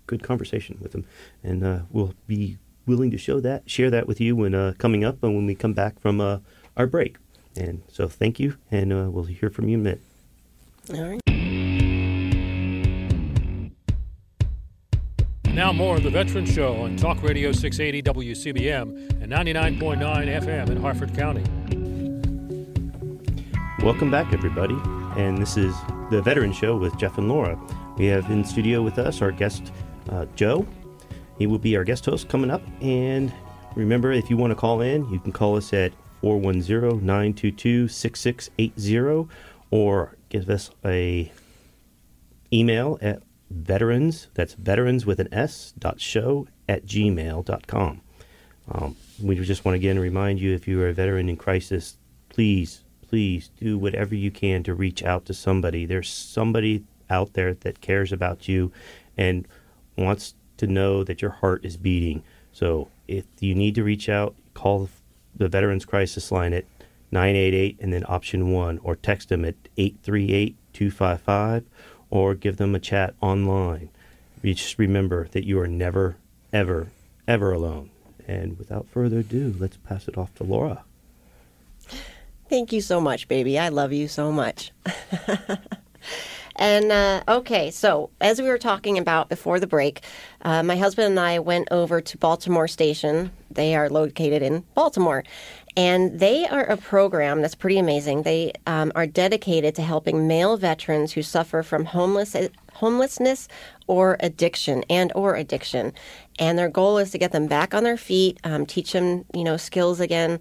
good 0.06 0.22
conversation 0.22 0.78
with 0.80 0.92
them. 0.92 1.06
And 1.42 1.64
uh, 1.64 1.80
we'll 1.90 2.14
be 2.26 2.58
willing 2.86 3.10
to 3.10 3.18
show 3.18 3.40
that 3.40 3.70
share 3.70 3.90
that 3.90 4.06
with 4.06 4.20
you 4.20 4.36
when 4.36 4.54
uh, 4.54 4.74
coming 4.78 5.04
up 5.04 5.22
and 5.22 5.34
when 5.34 5.46
we 5.46 5.54
come 5.54 5.72
back 5.72 6.00
from 6.00 6.20
uh, 6.20 6.38
our 6.76 6.86
break. 6.86 7.16
And 7.56 7.82
so 7.88 8.08
thank 8.08 8.40
you, 8.40 8.56
and 8.70 8.92
uh, 8.92 9.08
we'll 9.10 9.24
hear 9.24 9.48
from 9.48 9.68
you 9.68 9.74
in 9.74 9.80
a 9.80 9.84
minute. 9.84 10.00
All 10.92 11.08
right. 11.08 11.23
Now 15.54 15.72
more 15.72 15.94
of 15.98 16.02
the 16.02 16.10
Veteran 16.10 16.46
Show 16.46 16.74
on 16.82 16.96
Talk 16.96 17.22
Radio 17.22 17.52
680 17.52 18.02
WCBM 18.02 19.22
and 19.22 19.30
99.9 19.30 20.00
FM 20.00 20.68
in 20.68 20.76
Harford 20.76 21.14
County. 21.14 21.44
Welcome 23.80 24.10
back, 24.10 24.32
everybody. 24.32 24.74
And 25.16 25.38
this 25.38 25.56
is 25.56 25.72
the 26.10 26.20
Veteran 26.22 26.52
Show 26.52 26.76
with 26.76 26.98
Jeff 26.98 27.18
and 27.18 27.28
Laura. 27.28 27.56
We 27.96 28.06
have 28.06 28.28
in 28.32 28.44
studio 28.44 28.82
with 28.82 28.98
us 28.98 29.22
our 29.22 29.30
guest, 29.30 29.70
uh, 30.08 30.26
Joe. 30.34 30.66
He 31.38 31.46
will 31.46 31.60
be 31.60 31.76
our 31.76 31.84
guest 31.84 32.04
host 32.04 32.28
coming 32.28 32.50
up. 32.50 32.62
And 32.80 33.32
remember, 33.76 34.10
if 34.10 34.28
you 34.30 34.36
want 34.36 34.50
to 34.50 34.56
call 34.56 34.80
in, 34.80 35.08
you 35.08 35.20
can 35.20 35.30
call 35.30 35.56
us 35.56 35.72
at 35.72 35.92
410 36.20 37.06
922 37.06 37.86
6680 37.86 39.32
or 39.70 40.16
give 40.30 40.50
us 40.50 40.72
a 40.84 41.30
email 42.52 42.98
at 43.00 43.22
veterans, 43.50 44.28
that's 44.34 44.54
veterans 44.54 45.06
with 45.06 45.20
an 45.20 45.28
S, 45.32 45.72
dot 45.78 46.00
show 46.00 46.46
at 46.68 46.86
gmail.com. 46.86 48.00
Um, 48.70 48.96
we 49.22 49.36
just 49.36 49.64
want 49.64 49.74
to 49.74 49.78
again 49.78 49.98
remind 49.98 50.40
you 50.40 50.54
if 50.54 50.66
you 50.66 50.80
are 50.82 50.88
a 50.88 50.94
veteran 50.94 51.28
in 51.28 51.36
crisis, 51.36 51.98
please, 52.28 52.82
please 53.06 53.50
do 53.60 53.78
whatever 53.78 54.14
you 54.14 54.30
can 54.30 54.62
to 54.62 54.74
reach 54.74 55.02
out 55.02 55.26
to 55.26 55.34
somebody. 55.34 55.84
There's 55.84 56.08
somebody 56.08 56.84
out 57.10 57.34
there 57.34 57.54
that 57.54 57.80
cares 57.80 58.12
about 58.12 58.48
you 58.48 58.72
and 59.16 59.46
wants 59.96 60.34
to 60.56 60.66
know 60.66 61.04
that 61.04 61.20
your 61.20 61.30
heart 61.30 61.64
is 61.64 61.76
beating. 61.76 62.22
So 62.52 62.88
if 63.06 63.24
you 63.40 63.54
need 63.54 63.74
to 63.74 63.84
reach 63.84 64.08
out, 64.08 64.34
call 64.54 64.88
the 65.36 65.48
Veterans 65.48 65.84
Crisis 65.84 66.32
Line 66.32 66.52
at 66.52 66.64
988 67.10 67.78
and 67.80 67.92
then 67.92 68.04
option 68.08 68.50
1 68.50 68.80
or 68.82 68.96
text 68.96 69.28
them 69.28 69.44
at 69.44 69.54
838 69.76 70.56
255 70.72 71.64
or 72.14 72.36
give 72.36 72.58
them 72.58 72.76
a 72.76 72.78
chat 72.78 73.12
online. 73.20 73.90
Just 74.44 74.78
remember 74.78 75.26
that 75.32 75.44
you 75.44 75.58
are 75.58 75.66
never, 75.66 76.16
ever, 76.52 76.88
ever 77.26 77.52
alone. 77.52 77.90
And 78.28 78.56
without 78.56 78.86
further 78.86 79.18
ado, 79.18 79.54
let's 79.58 79.76
pass 79.78 80.06
it 80.06 80.16
off 80.16 80.32
to 80.36 80.44
Laura. 80.44 80.84
Thank 82.48 82.72
you 82.72 82.80
so 82.80 83.00
much, 83.00 83.26
baby. 83.26 83.58
I 83.58 83.68
love 83.68 83.92
you 83.92 84.06
so 84.06 84.30
much. 84.30 84.70
And 86.56 86.92
uh, 86.92 87.22
okay, 87.26 87.70
so 87.70 88.10
as 88.20 88.40
we 88.40 88.48
were 88.48 88.58
talking 88.58 88.96
about 88.96 89.28
before 89.28 89.58
the 89.58 89.66
break, 89.66 90.02
uh, 90.42 90.62
my 90.62 90.76
husband 90.76 91.08
and 91.08 91.20
I 91.20 91.40
went 91.40 91.68
over 91.70 92.00
to 92.00 92.18
Baltimore 92.18 92.68
Station. 92.68 93.32
They 93.50 93.74
are 93.74 93.90
located 93.90 94.42
in 94.42 94.64
Baltimore. 94.74 95.24
And 95.76 96.20
they 96.20 96.46
are 96.46 96.64
a 96.64 96.76
program 96.76 97.42
that's 97.42 97.56
pretty 97.56 97.78
amazing. 97.78 98.22
They 98.22 98.52
um, 98.66 98.92
are 98.94 99.06
dedicated 99.06 99.74
to 99.74 99.82
helping 99.82 100.28
male 100.28 100.56
veterans 100.56 101.12
who 101.12 101.22
suffer 101.22 101.62
from 101.62 101.84
homeless 101.84 102.36
homelessness 102.74 103.48
or 103.86 104.16
addiction 104.20 104.84
and 104.90 105.12
or 105.14 105.36
addiction. 105.36 105.92
And 106.38 106.58
their 106.58 106.68
goal 106.68 106.98
is 106.98 107.12
to 107.12 107.18
get 107.18 107.32
them 107.32 107.46
back 107.46 107.72
on 107.72 107.84
their 107.84 107.96
feet, 107.96 108.38
um, 108.44 108.66
teach 108.66 108.92
them, 108.92 109.24
you 109.32 109.44
know, 109.44 109.56
skills 109.56 110.00
again 110.00 110.40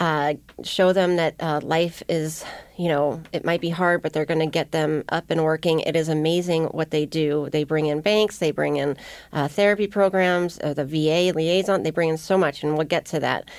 uh, 0.00 0.32
show 0.64 0.94
them 0.94 1.16
that 1.16 1.34
uh, 1.40 1.60
life 1.62 2.02
is, 2.08 2.42
you 2.78 2.88
know, 2.88 3.22
it 3.34 3.44
might 3.44 3.60
be 3.60 3.68
hard, 3.68 4.00
but 4.00 4.14
they're 4.14 4.24
going 4.24 4.40
to 4.40 4.46
get 4.46 4.72
them 4.72 5.04
up 5.10 5.26
and 5.28 5.44
working. 5.44 5.80
It 5.80 5.94
is 5.94 6.08
amazing 6.08 6.64
what 6.64 6.90
they 6.90 7.04
do. 7.04 7.50
They 7.52 7.64
bring 7.64 7.84
in 7.84 8.00
banks, 8.00 8.38
they 8.38 8.50
bring 8.50 8.76
in 8.76 8.96
uh, 9.34 9.46
therapy 9.48 9.86
programs, 9.86 10.58
uh, 10.64 10.72
the 10.72 10.86
VA 10.86 11.36
liaison, 11.36 11.82
they 11.82 11.90
bring 11.90 12.08
in 12.08 12.16
so 12.16 12.38
much, 12.38 12.62
and 12.64 12.78
we'll 12.78 12.86
get 12.86 13.04
to 13.06 13.20
that. 13.20 13.50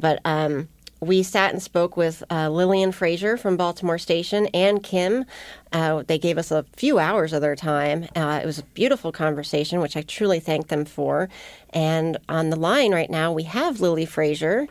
But 0.00 0.20
um, 0.24 0.68
we 1.00 1.22
sat 1.22 1.52
and 1.52 1.62
spoke 1.62 1.96
with 1.96 2.22
uh, 2.30 2.50
Lillian 2.50 2.92
Frazier 2.92 3.36
from 3.36 3.56
Baltimore 3.56 3.98
Station 3.98 4.46
and 4.52 4.82
Kim. 4.82 5.24
Uh, 5.72 6.02
they 6.06 6.18
gave 6.18 6.36
us 6.36 6.50
a 6.50 6.64
few 6.76 6.98
hours 6.98 7.32
of 7.32 7.40
their 7.40 7.56
time. 7.56 8.06
Uh, 8.14 8.40
it 8.42 8.46
was 8.46 8.58
a 8.58 8.64
beautiful 8.64 9.10
conversation, 9.12 9.80
which 9.80 9.96
I 9.96 10.02
truly 10.02 10.40
thank 10.40 10.68
them 10.68 10.84
for. 10.84 11.28
And 11.70 12.18
on 12.28 12.50
the 12.50 12.56
line 12.56 12.92
right 12.92 13.10
now, 13.10 13.32
we 13.32 13.44
have 13.44 13.80
Lily 13.80 14.04
Frazier. 14.04 14.66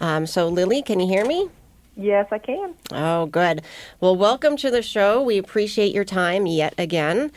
Um, 0.00 0.26
so, 0.26 0.48
Lily, 0.48 0.82
can 0.82 1.00
you 1.00 1.06
hear 1.06 1.24
me? 1.24 1.48
Yes, 1.96 2.28
I 2.30 2.38
can. 2.38 2.74
Oh, 2.92 3.26
good. 3.26 3.62
Well, 4.00 4.16
welcome 4.16 4.56
to 4.58 4.70
the 4.70 4.80
show. 4.80 5.22
We 5.22 5.38
appreciate 5.38 5.94
your 5.94 6.04
time 6.04 6.46
yet 6.46 6.72
again. 6.78 7.32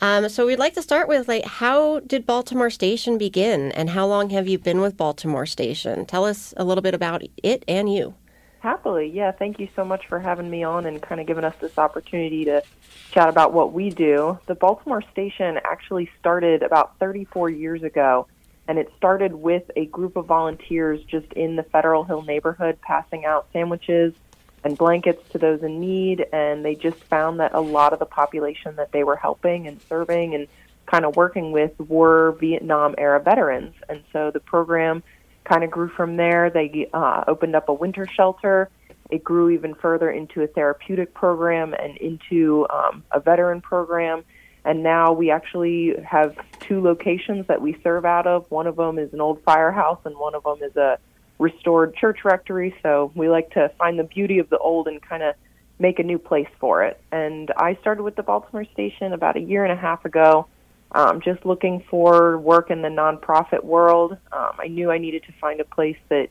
Um, 0.00 0.28
so 0.28 0.46
we'd 0.46 0.58
like 0.58 0.74
to 0.74 0.82
start 0.82 1.08
with 1.08 1.28
like, 1.28 1.44
how 1.44 2.00
did 2.00 2.26
Baltimore 2.26 2.70
Station 2.70 3.16
begin, 3.18 3.72
and 3.72 3.90
how 3.90 4.06
long 4.06 4.30
have 4.30 4.48
you 4.48 4.58
been 4.58 4.80
with 4.80 4.96
Baltimore 4.96 5.46
Station? 5.46 6.04
Tell 6.06 6.24
us 6.24 6.52
a 6.56 6.64
little 6.64 6.82
bit 6.82 6.94
about 6.94 7.22
it 7.42 7.64
and 7.66 7.92
you. 7.92 8.14
Happily, 8.60 9.08
yeah. 9.08 9.30
Thank 9.30 9.60
you 9.60 9.68
so 9.76 9.84
much 9.84 10.06
for 10.06 10.18
having 10.18 10.48
me 10.48 10.62
on 10.62 10.86
and 10.86 11.00
kind 11.00 11.20
of 11.20 11.26
giving 11.26 11.44
us 11.44 11.54
this 11.60 11.76
opportunity 11.76 12.46
to 12.46 12.62
chat 13.10 13.28
about 13.28 13.52
what 13.52 13.74
we 13.74 13.90
do. 13.90 14.38
The 14.46 14.54
Baltimore 14.54 15.02
Station 15.12 15.60
actually 15.64 16.10
started 16.18 16.62
about 16.62 16.98
34 16.98 17.50
years 17.50 17.82
ago, 17.82 18.26
and 18.66 18.78
it 18.78 18.90
started 18.96 19.34
with 19.34 19.70
a 19.76 19.84
group 19.86 20.16
of 20.16 20.24
volunteers 20.24 21.02
just 21.04 21.30
in 21.34 21.56
the 21.56 21.62
Federal 21.62 22.04
Hill 22.04 22.22
neighborhood 22.22 22.78
passing 22.80 23.26
out 23.26 23.46
sandwiches 23.52 24.14
and 24.64 24.76
blankets 24.76 25.22
to 25.30 25.38
those 25.38 25.62
in 25.62 25.80
need. 25.80 26.26
And 26.32 26.64
they 26.64 26.74
just 26.74 26.98
found 27.04 27.40
that 27.40 27.54
a 27.54 27.60
lot 27.60 27.92
of 27.92 27.98
the 27.98 28.06
population 28.06 28.76
that 28.76 28.92
they 28.92 29.04
were 29.04 29.16
helping 29.16 29.68
and 29.68 29.80
serving 29.88 30.34
and 30.34 30.48
kind 30.86 31.04
of 31.04 31.16
working 31.16 31.52
with 31.52 31.72
were 31.78 32.32
Vietnam 32.40 32.94
era 32.98 33.20
veterans. 33.20 33.74
And 33.88 34.02
so 34.12 34.30
the 34.30 34.40
program 34.40 35.02
kind 35.44 35.64
of 35.64 35.70
grew 35.70 35.88
from 35.88 36.16
there. 36.16 36.50
They 36.50 36.88
uh, 36.92 37.24
opened 37.28 37.54
up 37.54 37.68
a 37.68 37.74
winter 37.74 38.06
shelter. 38.06 38.70
It 39.10 39.22
grew 39.22 39.50
even 39.50 39.74
further 39.74 40.10
into 40.10 40.42
a 40.42 40.46
therapeutic 40.46 41.12
program 41.14 41.74
and 41.74 41.96
into 41.98 42.66
um, 42.70 43.04
a 43.12 43.20
veteran 43.20 43.60
program. 43.60 44.24
And 44.64 44.82
now 44.82 45.12
we 45.12 45.30
actually 45.30 45.94
have 46.02 46.36
two 46.60 46.82
locations 46.82 47.46
that 47.48 47.60
we 47.60 47.76
serve 47.82 48.06
out 48.06 48.26
of. 48.26 48.50
One 48.50 48.66
of 48.66 48.76
them 48.76 48.98
is 48.98 49.12
an 49.12 49.20
old 49.20 49.42
firehouse, 49.42 50.00
and 50.06 50.16
one 50.16 50.34
of 50.34 50.42
them 50.42 50.62
is 50.62 50.74
a 50.76 50.98
restored 51.38 51.94
church 51.96 52.24
rectory. 52.24 52.74
So 52.82 53.12
we 53.14 53.28
like 53.28 53.50
to 53.52 53.70
find 53.78 53.98
the 53.98 54.04
beauty 54.04 54.38
of 54.38 54.48
the 54.50 54.58
old 54.58 54.88
and 54.88 55.00
kind 55.02 55.22
of 55.22 55.34
make 55.78 55.98
a 55.98 56.02
new 56.02 56.18
place 56.18 56.48
for 56.60 56.84
it. 56.84 57.00
And 57.10 57.52
I 57.56 57.76
started 57.80 58.02
with 58.02 58.16
the 58.16 58.22
Baltimore 58.22 58.64
Station 58.72 59.12
about 59.12 59.36
a 59.36 59.40
year 59.40 59.64
and 59.64 59.72
a 59.72 59.80
half 59.80 60.04
ago, 60.04 60.46
um, 60.92 61.20
just 61.20 61.44
looking 61.44 61.84
for 61.90 62.38
work 62.38 62.70
in 62.70 62.82
the 62.82 62.88
nonprofit 62.88 63.64
world. 63.64 64.16
Um, 64.32 64.52
I 64.58 64.68
knew 64.68 64.90
I 64.90 64.98
needed 64.98 65.24
to 65.24 65.32
find 65.40 65.60
a 65.60 65.64
place 65.64 65.98
that 66.08 66.28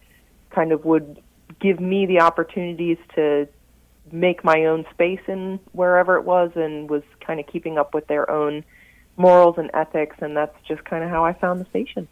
kind 0.51 0.71
of 0.71 0.85
would 0.85 1.21
give 1.59 1.79
me 1.79 2.05
the 2.05 2.21
opportunities 2.21 2.97
to 3.15 3.47
make 4.11 4.43
my 4.43 4.65
own 4.65 4.85
space 4.91 5.21
in 5.27 5.59
wherever 5.71 6.17
it 6.17 6.23
was 6.23 6.51
and 6.55 6.89
was 6.89 7.03
kind 7.25 7.39
of 7.39 7.47
keeping 7.47 7.77
up 7.77 7.93
with 7.93 8.07
their 8.07 8.29
own 8.29 8.63
morals 9.17 9.55
and 9.57 9.69
ethics 9.73 10.15
and 10.21 10.35
that's 10.35 10.55
just 10.67 10.83
kind 10.85 11.03
of 11.03 11.09
how 11.09 11.23
I 11.23 11.33
found 11.33 11.61
the 11.61 11.65
station. 11.65 12.07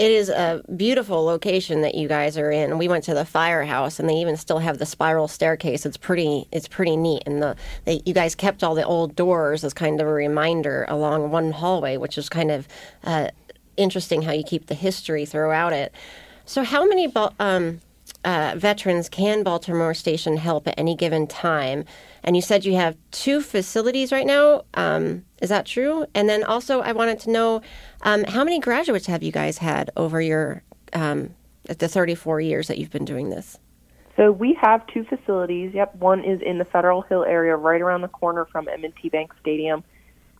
It 0.00 0.12
is 0.12 0.30
a 0.30 0.62
beautiful 0.74 1.26
location 1.26 1.82
that 1.82 1.94
you 1.94 2.08
guys 2.08 2.38
are 2.38 2.50
in. 2.50 2.78
We 2.78 2.88
went 2.88 3.04
to 3.04 3.12
the 3.12 3.26
firehouse, 3.26 4.00
and 4.00 4.08
they 4.08 4.14
even 4.14 4.38
still 4.38 4.58
have 4.60 4.78
the 4.78 4.86
spiral 4.86 5.28
staircase. 5.28 5.84
It's 5.84 5.98
pretty. 5.98 6.48
It's 6.50 6.66
pretty 6.66 6.96
neat, 6.96 7.24
and 7.26 7.42
the 7.42 7.54
they, 7.84 8.00
you 8.06 8.14
guys 8.14 8.34
kept 8.34 8.64
all 8.64 8.74
the 8.74 8.82
old 8.82 9.14
doors 9.14 9.62
as 9.62 9.74
kind 9.74 10.00
of 10.00 10.06
a 10.06 10.10
reminder 10.10 10.86
along 10.88 11.30
one 11.30 11.52
hallway, 11.52 11.98
which 11.98 12.16
is 12.16 12.30
kind 12.30 12.50
of 12.50 12.66
uh, 13.04 13.28
interesting 13.76 14.22
how 14.22 14.32
you 14.32 14.42
keep 14.42 14.68
the 14.68 14.74
history 14.74 15.26
throughout 15.26 15.74
it. 15.74 15.92
So, 16.46 16.64
how 16.64 16.86
many 16.86 17.12
um, 17.38 17.82
uh, 18.24 18.54
veterans 18.56 19.08
can 19.08 19.42
Baltimore 19.42 19.94
Station 19.94 20.36
help 20.36 20.68
at 20.68 20.74
any 20.78 20.94
given 20.94 21.26
time? 21.26 21.84
And 22.22 22.36
you 22.36 22.42
said 22.42 22.64
you 22.64 22.74
have 22.74 22.96
two 23.10 23.40
facilities 23.40 24.12
right 24.12 24.26
now. 24.26 24.64
Um, 24.74 25.24
is 25.40 25.48
that 25.48 25.66
true? 25.66 26.06
And 26.14 26.28
then 26.28 26.44
also, 26.44 26.80
I 26.80 26.92
wanted 26.92 27.18
to 27.20 27.30
know 27.30 27.62
um, 28.02 28.24
how 28.24 28.44
many 28.44 28.60
graduates 28.60 29.06
have 29.06 29.22
you 29.22 29.32
guys 29.32 29.58
had 29.58 29.90
over 29.96 30.20
your 30.20 30.62
um, 30.92 31.34
the 31.64 31.88
34 31.88 32.40
years 32.40 32.68
that 32.68 32.78
you've 32.78 32.90
been 32.90 33.04
doing 33.04 33.30
this? 33.30 33.58
So 34.16 34.30
we 34.30 34.56
have 34.60 34.86
two 34.88 35.04
facilities. 35.04 35.72
Yep, 35.72 35.96
one 35.96 36.22
is 36.24 36.42
in 36.42 36.58
the 36.58 36.64
Federal 36.66 37.02
Hill 37.02 37.24
area, 37.24 37.56
right 37.56 37.80
around 37.80 38.02
the 38.02 38.08
corner 38.08 38.44
from 38.44 38.68
M&T 38.68 39.08
Bank 39.08 39.32
Stadium, 39.40 39.82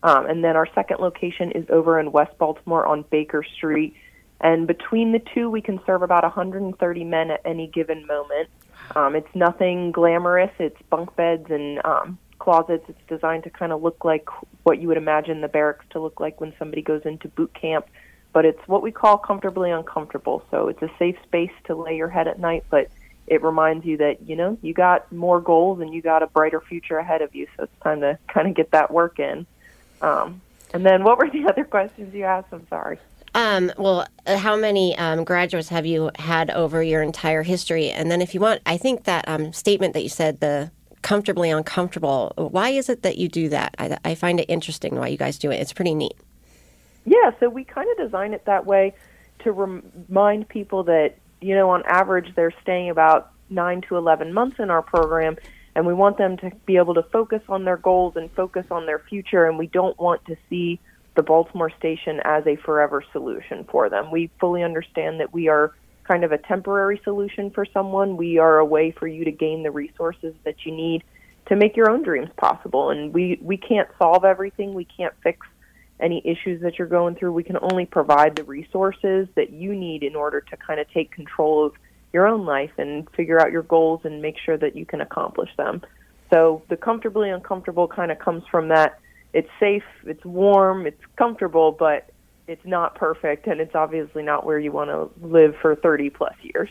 um, 0.02 0.26
and 0.26 0.44
then 0.44 0.56
our 0.56 0.66
second 0.74 0.98
location 1.00 1.50
is 1.52 1.64
over 1.70 1.98
in 1.98 2.12
West 2.12 2.36
Baltimore 2.38 2.86
on 2.86 3.04
Baker 3.10 3.42
Street. 3.56 3.94
And 4.40 4.66
between 4.66 5.12
the 5.12 5.18
two, 5.18 5.50
we 5.50 5.60
can 5.60 5.80
serve 5.84 6.02
about 6.02 6.22
130 6.22 7.04
men 7.04 7.30
at 7.30 7.40
any 7.44 7.66
given 7.66 8.06
moment. 8.06 8.48
Um, 8.96 9.14
it's 9.14 9.34
nothing 9.34 9.92
glamorous. 9.92 10.50
It's 10.58 10.80
bunk 10.88 11.14
beds 11.14 11.50
and 11.50 11.84
um, 11.84 12.18
closets. 12.38 12.84
It's 12.88 13.06
designed 13.06 13.44
to 13.44 13.50
kind 13.50 13.72
of 13.72 13.82
look 13.82 14.04
like 14.04 14.28
what 14.62 14.80
you 14.80 14.88
would 14.88 14.96
imagine 14.96 15.40
the 15.40 15.48
barracks 15.48 15.84
to 15.90 16.00
look 16.00 16.20
like 16.20 16.40
when 16.40 16.54
somebody 16.58 16.82
goes 16.82 17.02
into 17.04 17.28
boot 17.28 17.52
camp. 17.54 17.86
But 18.32 18.44
it's 18.44 18.66
what 18.66 18.82
we 18.82 18.92
call 18.92 19.18
comfortably 19.18 19.70
uncomfortable. 19.70 20.42
So 20.50 20.68
it's 20.68 20.82
a 20.82 20.90
safe 20.98 21.16
space 21.24 21.52
to 21.64 21.74
lay 21.74 21.96
your 21.96 22.08
head 22.08 22.28
at 22.28 22.38
night, 22.38 22.64
but 22.70 22.88
it 23.26 23.42
reminds 23.42 23.84
you 23.84 23.98
that, 23.98 24.22
you 24.28 24.36
know, 24.36 24.56
you 24.62 24.72
got 24.72 25.10
more 25.12 25.40
goals 25.40 25.80
and 25.80 25.92
you 25.92 26.00
got 26.00 26.22
a 26.22 26.26
brighter 26.26 26.60
future 26.60 26.98
ahead 26.98 27.22
of 27.22 27.34
you. 27.34 27.46
So 27.56 27.64
it's 27.64 27.82
time 27.82 28.00
to 28.00 28.18
kind 28.28 28.48
of 28.48 28.54
get 28.54 28.70
that 28.70 28.90
work 28.90 29.18
in. 29.18 29.46
Um, 30.00 30.40
and 30.72 30.86
then 30.86 31.04
what 31.04 31.18
were 31.18 31.28
the 31.28 31.46
other 31.48 31.64
questions 31.64 32.14
you 32.14 32.24
asked? 32.24 32.48
I'm 32.52 32.66
sorry. 32.68 32.98
Um, 33.34 33.72
well, 33.78 34.06
uh, 34.26 34.36
how 34.36 34.56
many 34.56 34.96
um, 34.98 35.24
graduates 35.24 35.68
have 35.68 35.86
you 35.86 36.10
had 36.18 36.50
over 36.50 36.82
your 36.82 37.02
entire 37.02 37.42
history? 37.42 37.90
And 37.90 38.10
then, 38.10 38.20
if 38.20 38.34
you 38.34 38.40
want, 38.40 38.60
I 38.66 38.76
think 38.76 39.04
that 39.04 39.28
um, 39.28 39.52
statement 39.52 39.94
that 39.94 40.02
you 40.02 40.08
said, 40.08 40.40
the 40.40 40.70
comfortably 41.02 41.50
uncomfortable, 41.50 42.32
why 42.36 42.70
is 42.70 42.88
it 42.88 43.02
that 43.02 43.18
you 43.18 43.28
do 43.28 43.48
that? 43.48 43.74
I, 43.78 43.96
I 44.04 44.14
find 44.14 44.40
it 44.40 44.46
interesting 44.48 44.96
why 44.96 45.08
you 45.08 45.16
guys 45.16 45.38
do 45.38 45.50
it. 45.50 45.56
It's 45.56 45.72
pretty 45.72 45.94
neat. 45.94 46.14
Yeah, 47.06 47.30
so 47.40 47.48
we 47.48 47.64
kind 47.64 47.88
of 47.92 48.06
design 48.06 48.34
it 48.34 48.44
that 48.44 48.66
way 48.66 48.94
to 49.40 49.52
remind 49.52 50.48
people 50.48 50.84
that, 50.84 51.14
you 51.40 51.54
know, 51.54 51.70
on 51.70 51.82
average, 51.86 52.34
they're 52.34 52.52
staying 52.62 52.90
about 52.90 53.32
9 53.48 53.82
to 53.88 53.96
11 53.96 54.34
months 54.34 54.58
in 54.58 54.70
our 54.70 54.82
program, 54.82 55.36
and 55.74 55.86
we 55.86 55.94
want 55.94 56.18
them 56.18 56.36
to 56.38 56.50
be 56.66 56.76
able 56.76 56.94
to 56.94 57.02
focus 57.04 57.42
on 57.48 57.64
their 57.64 57.78
goals 57.78 58.16
and 58.16 58.30
focus 58.32 58.66
on 58.70 58.86
their 58.86 58.98
future, 58.98 59.46
and 59.46 59.56
we 59.56 59.66
don't 59.68 59.98
want 59.98 60.24
to 60.26 60.36
see 60.50 60.78
the 61.20 61.24
Baltimore 61.24 61.70
station 61.78 62.18
as 62.24 62.46
a 62.46 62.56
forever 62.56 63.04
solution 63.12 63.64
for 63.70 63.90
them. 63.90 64.10
We 64.10 64.30
fully 64.40 64.62
understand 64.62 65.20
that 65.20 65.34
we 65.34 65.48
are 65.48 65.74
kind 66.04 66.24
of 66.24 66.32
a 66.32 66.38
temporary 66.38 66.98
solution 67.04 67.50
for 67.50 67.66
someone. 67.66 68.16
We 68.16 68.38
are 68.38 68.58
a 68.58 68.64
way 68.64 68.90
for 68.90 69.06
you 69.06 69.26
to 69.26 69.30
gain 69.30 69.62
the 69.62 69.70
resources 69.70 70.34
that 70.44 70.64
you 70.64 70.72
need 70.72 71.04
to 71.48 71.56
make 71.56 71.76
your 71.76 71.90
own 71.90 72.02
dreams 72.02 72.30
possible. 72.38 72.88
And 72.88 73.12
we, 73.12 73.38
we 73.42 73.58
can't 73.58 73.86
solve 73.98 74.24
everything. 74.24 74.72
We 74.72 74.86
can't 74.86 75.12
fix 75.22 75.46
any 76.00 76.22
issues 76.24 76.62
that 76.62 76.78
you're 76.78 76.88
going 76.88 77.16
through. 77.16 77.34
We 77.34 77.44
can 77.44 77.58
only 77.60 77.84
provide 77.84 78.36
the 78.36 78.44
resources 78.44 79.28
that 79.34 79.50
you 79.50 79.74
need 79.74 80.02
in 80.02 80.16
order 80.16 80.40
to 80.40 80.56
kind 80.56 80.80
of 80.80 80.90
take 80.90 81.10
control 81.10 81.66
of 81.66 81.74
your 82.14 82.26
own 82.26 82.46
life 82.46 82.72
and 82.78 83.06
figure 83.10 83.38
out 83.38 83.52
your 83.52 83.64
goals 83.64 84.00
and 84.04 84.22
make 84.22 84.36
sure 84.38 84.56
that 84.56 84.74
you 84.74 84.86
can 84.86 85.02
accomplish 85.02 85.50
them. 85.58 85.82
So 86.30 86.62
the 86.70 86.78
comfortably 86.78 87.28
uncomfortable 87.28 87.88
kind 87.88 88.10
of 88.10 88.18
comes 88.18 88.42
from 88.50 88.68
that 88.68 89.00
it's 89.32 89.48
safe, 89.58 89.84
it's 90.04 90.24
warm, 90.24 90.86
it's 90.86 91.02
comfortable, 91.16 91.72
but 91.72 92.10
it's 92.48 92.64
not 92.64 92.94
perfect, 92.94 93.46
and 93.46 93.60
it's 93.60 93.74
obviously 93.74 94.22
not 94.22 94.44
where 94.44 94.58
you 94.58 94.72
want 94.72 94.90
to 94.90 95.08
live 95.26 95.54
for 95.60 95.76
30 95.76 96.10
plus 96.10 96.34
years. 96.42 96.68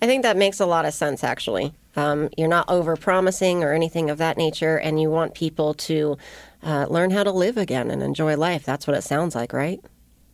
I 0.00 0.06
think 0.06 0.22
that 0.22 0.36
makes 0.36 0.60
a 0.60 0.66
lot 0.66 0.84
of 0.84 0.94
sense, 0.94 1.24
actually. 1.24 1.74
Um, 1.96 2.28
you're 2.36 2.48
not 2.48 2.70
over 2.70 2.96
promising 2.96 3.64
or 3.64 3.72
anything 3.72 4.08
of 4.10 4.18
that 4.18 4.36
nature, 4.36 4.78
and 4.78 5.00
you 5.00 5.10
want 5.10 5.34
people 5.34 5.74
to 5.74 6.16
uh, 6.62 6.86
learn 6.88 7.10
how 7.10 7.24
to 7.24 7.32
live 7.32 7.56
again 7.56 7.90
and 7.90 8.02
enjoy 8.02 8.36
life. 8.36 8.64
That's 8.64 8.86
what 8.86 8.96
it 8.96 9.02
sounds 9.02 9.34
like, 9.34 9.52
right? 9.52 9.80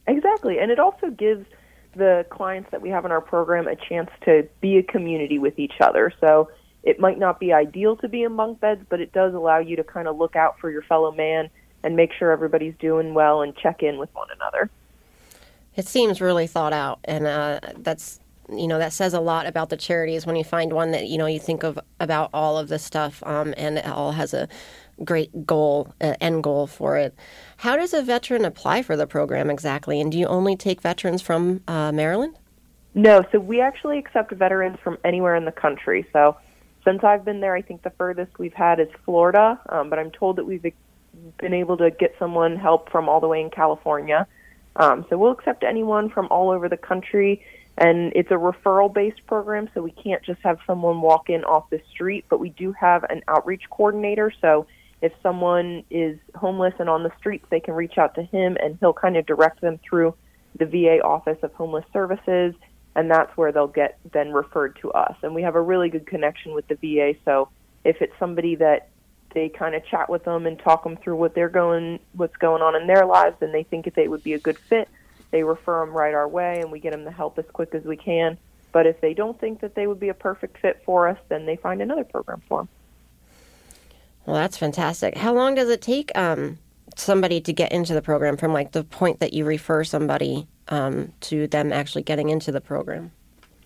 Exactly. 0.06 0.58
And 0.58 0.70
it 0.70 0.78
also 0.78 1.10
gives 1.10 1.46
the 1.96 2.26
clients 2.30 2.70
that 2.70 2.82
we 2.82 2.90
have 2.90 3.04
in 3.04 3.12
our 3.12 3.20
program 3.20 3.66
a 3.66 3.76
chance 3.76 4.10
to 4.24 4.46
be 4.60 4.76
a 4.76 4.82
community 4.82 5.38
with 5.38 5.58
each 5.58 5.80
other. 5.80 6.12
So 6.20 6.50
it 6.84 7.00
might 7.00 7.18
not 7.18 7.40
be 7.40 7.52
ideal 7.52 7.96
to 7.96 8.08
be 8.08 8.22
in 8.22 8.36
bunk 8.36 8.60
beds, 8.60 8.84
but 8.88 9.00
it 9.00 9.12
does 9.12 9.34
allow 9.34 9.58
you 9.58 9.74
to 9.76 9.84
kind 9.84 10.06
of 10.06 10.16
look 10.16 10.36
out 10.36 10.58
for 10.60 10.70
your 10.70 10.82
fellow 10.82 11.10
man 11.10 11.48
and 11.82 11.96
make 11.96 12.12
sure 12.12 12.30
everybody's 12.30 12.74
doing 12.78 13.14
well 13.14 13.42
and 13.42 13.56
check 13.56 13.82
in 13.82 13.98
with 13.98 14.14
one 14.14 14.28
another. 14.34 14.70
It 15.76 15.86
seems 15.86 16.20
really 16.20 16.46
thought 16.46 16.72
out, 16.72 17.00
and 17.04 17.26
uh, 17.26 17.60
that's 17.78 18.20
you 18.50 18.68
know 18.68 18.78
that 18.78 18.92
says 18.92 19.14
a 19.14 19.20
lot 19.20 19.46
about 19.46 19.70
the 19.70 19.76
charities 19.76 20.26
when 20.26 20.36
you 20.36 20.44
find 20.44 20.72
one 20.72 20.90
that 20.90 21.06
you 21.06 21.16
know 21.16 21.26
you 21.26 21.40
think 21.40 21.62
of 21.62 21.78
about 22.00 22.30
all 22.34 22.58
of 22.58 22.68
this 22.68 22.84
stuff, 22.84 23.22
um, 23.26 23.54
and 23.56 23.78
it 23.78 23.86
all 23.86 24.12
has 24.12 24.34
a 24.34 24.46
great 25.02 25.46
goal, 25.46 25.92
uh, 26.00 26.14
end 26.20 26.42
goal 26.42 26.66
for 26.66 26.96
it. 26.96 27.14
How 27.56 27.76
does 27.76 27.94
a 27.94 28.02
veteran 28.02 28.44
apply 28.44 28.82
for 28.82 28.96
the 28.96 29.06
program 29.06 29.50
exactly? 29.50 30.00
And 30.00 30.12
do 30.12 30.18
you 30.18 30.26
only 30.26 30.54
take 30.54 30.82
veterans 30.82 31.22
from 31.22 31.62
uh, 31.66 31.90
Maryland? 31.92 32.36
No, 32.94 33.24
so 33.32 33.40
we 33.40 33.60
actually 33.60 33.98
accept 33.98 34.32
veterans 34.32 34.78
from 34.84 34.98
anywhere 35.02 35.34
in 35.34 35.46
the 35.46 35.52
country. 35.52 36.06
So 36.12 36.36
since 36.84 37.02
I've 37.02 37.24
been 37.24 37.40
there, 37.40 37.54
I 37.54 37.62
think 37.62 37.82
the 37.82 37.90
furthest 37.90 38.38
we've 38.38 38.54
had 38.54 38.78
is 38.80 38.88
Florida, 39.04 39.60
um, 39.68 39.90
but 39.90 39.98
I'm 39.98 40.10
told 40.10 40.36
that 40.36 40.44
we've 40.44 40.62
been 40.62 41.54
able 41.54 41.76
to 41.78 41.90
get 41.90 42.14
someone 42.18 42.56
help 42.56 42.90
from 42.90 43.08
all 43.08 43.20
the 43.20 43.28
way 43.28 43.40
in 43.40 43.50
California. 43.50 44.26
Um, 44.76 45.06
so 45.08 45.16
we'll 45.16 45.32
accept 45.32 45.64
anyone 45.64 46.10
from 46.10 46.28
all 46.30 46.50
over 46.50 46.68
the 46.68 46.76
country, 46.76 47.44
and 47.78 48.12
it's 48.14 48.30
a 48.30 48.34
referral 48.34 48.92
based 48.92 49.26
program, 49.26 49.68
so 49.72 49.82
we 49.82 49.92
can't 49.92 50.22
just 50.22 50.40
have 50.42 50.58
someone 50.66 51.00
walk 51.00 51.30
in 51.30 51.44
off 51.44 51.70
the 51.70 51.80
street, 51.90 52.24
but 52.28 52.38
we 52.38 52.50
do 52.50 52.72
have 52.72 53.04
an 53.04 53.22
outreach 53.28 53.62
coordinator. 53.70 54.32
So 54.40 54.66
if 55.00 55.12
someone 55.22 55.84
is 55.90 56.18
homeless 56.34 56.74
and 56.78 56.88
on 56.88 57.02
the 57.02 57.12
streets, 57.18 57.46
they 57.50 57.60
can 57.60 57.74
reach 57.74 57.98
out 57.98 58.14
to 58.16 58.22
him, 58.22 58.56
and 58.60 58.76
he'll 58.80 58.92
kind 58.92 59.16
of 59.16 59.26
direct 59.26 59.60
them 59.60 59.78
through 59.88 60.14
the 60.58 60.66
VA 60.66 61.00
Office 61.02 61.38
of 61.42 61.52
Homeless 61.54 61.84
Services 61.92 62.54
and 62.96 63.10
that's 63.10 63.36
where 63.36 63.52
they'll 63.52 63.66
get 63.66 63.98
then 64.12 64.32
referred 64.32 64.76
to 64.82 64.92
us. 64.92 65.16
And 65.22 65.34
we 65.34 65.42
have 65.42 65.54
a 65.54 65.62
really 65.62 65.88
good 65.88 66.06
connection 66.06 66.54
with 66.54 66.66
the 66.68 66.74
VA, 66.76 67.18
so 67.24 67.48
if 67.84 68.00
it's 68.00 68.14
somebody 68.18 68.54
that 68.56 68.88
they 69.34 69.48
kind 69.48 69.74
of 69.74 69.84
chat 69.84 70.08
with 70.08 70.24
them 70.24 70.46
and 70.46 70.58
talk 70.58 70.84
them 70.84 70.96
through 70.96 71.16
what 71.16 71.34
they're 71.34 71.48
going, 71.48 71.98
what's 72.12 72.36
going 72.36 72.62
on 72.62 72.80
in 72.80 72.86
their 72.86 73.04
lives, 73.04 73.36
and 73.40 73.52
they 73.52 73.64
think 73.64 73.86
if 73.86 73.94
they 73.94 74.08
would 74.08 74.22
be 74.22 74.32
a 74.32 74.38
good 74.38 74.58
fit, 74.58 74.88
they 75.32 75.42
refer 75.42 75.84
them 75.84 75.94
right 75.94 76.14
our 76.14 76.28
way, 76.28 76.60
and 76.60 76.70
we 76.70 76.78
get 76.78 76.92
them 76.92 77.04
the 77.04 77.10
help 77.10 77.38
as 77.38 77.44
quick 77.52 77.74
as 77.74 77.84
we 77.84 77.96
can. 77.96 78.38
But 78.72 78.86
if 78.86 79.00
they 79.00 79.14
don't 79.14 79.38
think 79.38 79.60
that 79.60 79.74
they 79.74 79.86
would 79.86 80.00
be 80.00 80.08
a 80.08 80.14
perfect 80.14 80.58
fit 80.58 80.82
for 80.86 81.08
us, 81.08 81.18
then 81.28 81.46
they 81.46 81.56
find 81.56 81.82
another 81.82 82.04
program 82.04 82.42
for 82.48 82.60
them. 82.60 82.68
Well, 84.26 84.36
that's 84.36 84.56
fantastic. 84.56 85.16
How 85.16 85.34
long 85.34 85.54
does 85.54 85.68
it 85.68 85.82
take 85.82 86.16
um, 86.16 86.58
somebody 86.96 87.40
to 87.42 87.52
get 87.52 87.72
into 87.72 87.94
the 87.94 88.02
program 88.02 88.36
from 88.36 88.52
like 88.52 88.72
the 88.72 88.84
point 88.84 89.20
that 89.20 89.32
you 89.32 89.44
refer 89.44 89.84
somebody 89.84 90.48
um, 90.68 91.12
to 91.22 91.46
them 91.46 91.72
actually 91.72 92.02
getting 92.02 92.30
into 92.30 92.52
the 92.52 92.60
program? 92.60 93.12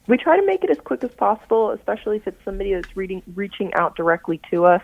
We 0.06 0.16
try 0.16 0.38
to 0.38 0.46
make 0.46 0.64
it 0.64 0.70
as 0.70 0.78
quick 0.78 1.04
as 1.04 1.10
possible, 1.10 1.70
especially 1.70 2.16
if 2.16 2.26
it's 2.26 2.42
somebody 2.44 2.72
that's 2.72 2.96
reading, 2.96 3.22
reaching 3.34 3.74
out 3.74 3.94
directly 3.94 4.40
to 4.50 4.64
us. 4.64 4.82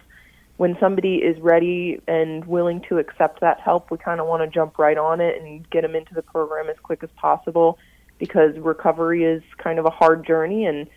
When 0.56 0.76
somebody 0.78 1.16
is 1.16 1.40
ready 1.40 2.00
and 2.06 2.44
willing 2.44 2.82
to 2.88 2.98
accept 2.98 3.40
that 3.40 3.58
help, 3.60 3.90
we 3.90 3.98
kind 3.98 4.20
of 4.20 4.26
want 4.26 4.42
to 4.42 4.46
jump 4.46 4.78
right 4.78 4.96
on 4.96 5.20
it 5.20 5.40
and 5.40 5.68
get 5.70 5.82
them 5.82 5.96
into 5.96 6.14
the 6.14 6.22
program 6.22 6.68
as 6.68 6.76
quick 6.82 7.02
as 7.02 7.10
possible 7.16 7.78
because 8.18 8.56
recovery 8.58 9.24
is 9.24 9.42
kind 9.58 9.78
of 9.78 9.86
a 9.86 9.90
hard 9.90 10.24
journey 10.24 10.64
and 10.66 10.88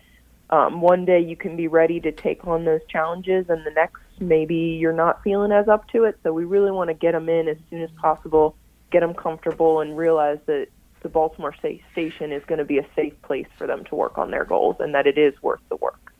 um, 0.50 0.80
one 0.80 1.04
day 1.04 1.20
you 1.20 1.36
can 1.36 1.56
be 1.56 1.66
ready 1.66 2.00
to 2.00 2.12
take 2.12 2.46
on 2.46 2.64
those 2.64 2.80
challenges 2.88 3.46
and 3.48 3.66
the 3.66 3.70
next 3.70 4.00
maybe 4.20 4.54
you're 4.54 4.92
not 4.92 5.22
feeling 5.22 5.52
as 5.52 5.68
up 5.68 5.88
to 5.88 6.04
it. 6.04 6.18
So 6.22 6.32
we 6.32 6.44
really 6.44 6.70
want 6.70 6.88
to 6.88 6.94
get 6.94 7.12
them 7.12 7.28
in 7.28 7.48
as 7.48 7.56
soon 7.70 7.82
as 7.82 7.90
possible, 8.00 8.56
get 8.90 9.00
them 9.00 9.14
comfortable, 9.14 9.80
and 9.80 9.96
realize 9.96 10.38
that 10.46 10.68
the 11.02 11.08
Baltimore 11.08 11.54
station 11.54 12.32
is 12.32 12.44
going 12.46 12.58
to 12.58 12.64
be 12.64 12.78
a 12.78 12.86
safe 12.94 13.20
place 13.22 13.46
for 13.56 13.66
them 13.66 13.84
to 13.84 13.94
work 13.94 14.18
on 14.18 14.30
their 14.30 14.44
goals 14.44 14.76
and 14.80 14.94
that 14.94 15.06
it 15.06 15.18
is 15.18 15.34
worth 15.42 15.60
the 15.68 15.76
work. 15.76 16.12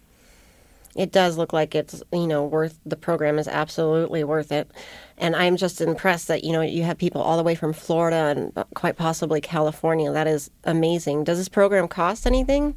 It 0.97 1.13
does 1.13 1.37
look 1.39 1.53
like 1.53 1.75
it's, 1.75 2.03
you 2.13 2.27
know, 2.27 2.45
worth 2.45 2.81
the 2.85 2.97
program 2.97 3.39
is 3.39 3.47
absolutely 3.47 4.25
worth 4.25 4.51
it. 4.51 4.71
And 5.17 5.37
I'm 5.37 5.57
just 5.57 5.81
impressed 5.81 6.29
that, 6.29 6.43
you 6.43 6.53
know, 6.53 6.61
you 6.61 6.83
have 6.83 6.99
people 6.99 7.23
all 7.23 7.37
the 7.37 7.43
way 7.43 7.55
from 7.55 7.73
Florida 7.73 8.35
and 8.37 8.65
quite 8.75 8.97
possibly 8.97 9.41
California. 9.41 10.11
That 10.11 10.27
is 10.27 10.51
amazing. 10.65 11.25
Does 11.25 11.39
this 11.39 11.49
program 11.49 11.87
cost 11.87 12.27
anything? 12.27 12.75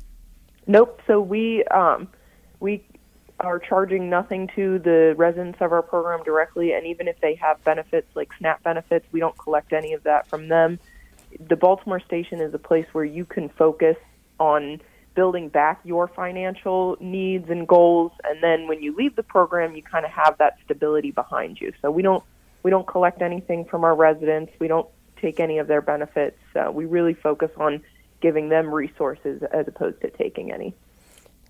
Nope. 0.68 1.02
So 1.08 1.20
we 1.20 1.64
um, 1.66 2.08
we 2.60 2.84
are 3.40 3.58
charging 3.58 4.10
nothing 4.10 4.50
to 4.56 4.78
the 4.80 5.16
residents 5.18 5.60
of 5.62 5.72
our 5.72 5.82
program 5.82 6.24
directly, 6.24 6.74
and 6.74 6.86
even 6.86 7.08
if 7.08 7.20
they 7.22 7.36
have 7.36 7.64
benefits 7.64 8.08
like 8.16 8.30
SNAP 8.38 8.62
benefits, 8.64 9.06
we 9.12 9.20
don't 9.20 9.38
collect 9.38 9.74
any 9.74 9.94
of 9.94 10.04
that 10.04 10.28
from 10.28 10.48
them. 10.48 10.80
The 11.40 11.56
Baltimore 11.56 12.00
station 12.00 12.42
is 12.42 12.54
a 12.54 12.60
place 12.60 12.86
where 12.92 13.06
you 13.06 13.26
can 13.26 13.50
focus 13.50 13.98
on 14.40 14.82
building 15.16 15.50
back 15.50 15.82
your 15.84 16.08
financial 16.08 16.98
needs 17.00 17.50
and 17.50 17.68
goals, 17.68 18.12
and 18.24 18.42
then 18.42 18.68
when 18.68 18.82
you 18.82 18.96
leave 18.96 19.16
the 19.16 19.24
program, 19.24 19.76
you 19.76 19.84
kind 19.84 20.06
of 20.06 20.12
have 20.12 20.38
that 20.38 20.58
stability 20.64 21.12
behind 21.12 21.60
you. 21.60 21.74
So 21.82 21.92
we 21.92 22.02
don't 22.02 22.24
we 22.64 22.72
don't 22.72 22.88
collect 22.88 23.22
anything 23.22 23.66
from 23.66 23.84
our 23.84 23.96
residents. 23.96 24.54
We 24.60 24.68
don't 24.68 24.88
take 25.20 25.40
any 25.40 25.58
of 25.58 25.68
their 25.68 25.82
benefits. 25.82 26.40
Uh, 26.56 26.72
we 26.72 26.86
really 26.86 27.14
focus 27.14 27.52
on 27.58 27.82
giving 28.22 28.50
them 28.50 28.74
resources 28.74 29.42
as 29.52 29.68
opposed 29.68 30.02
to 30.02 30.10
taking 30.12 30.52
any. 30.52 30.76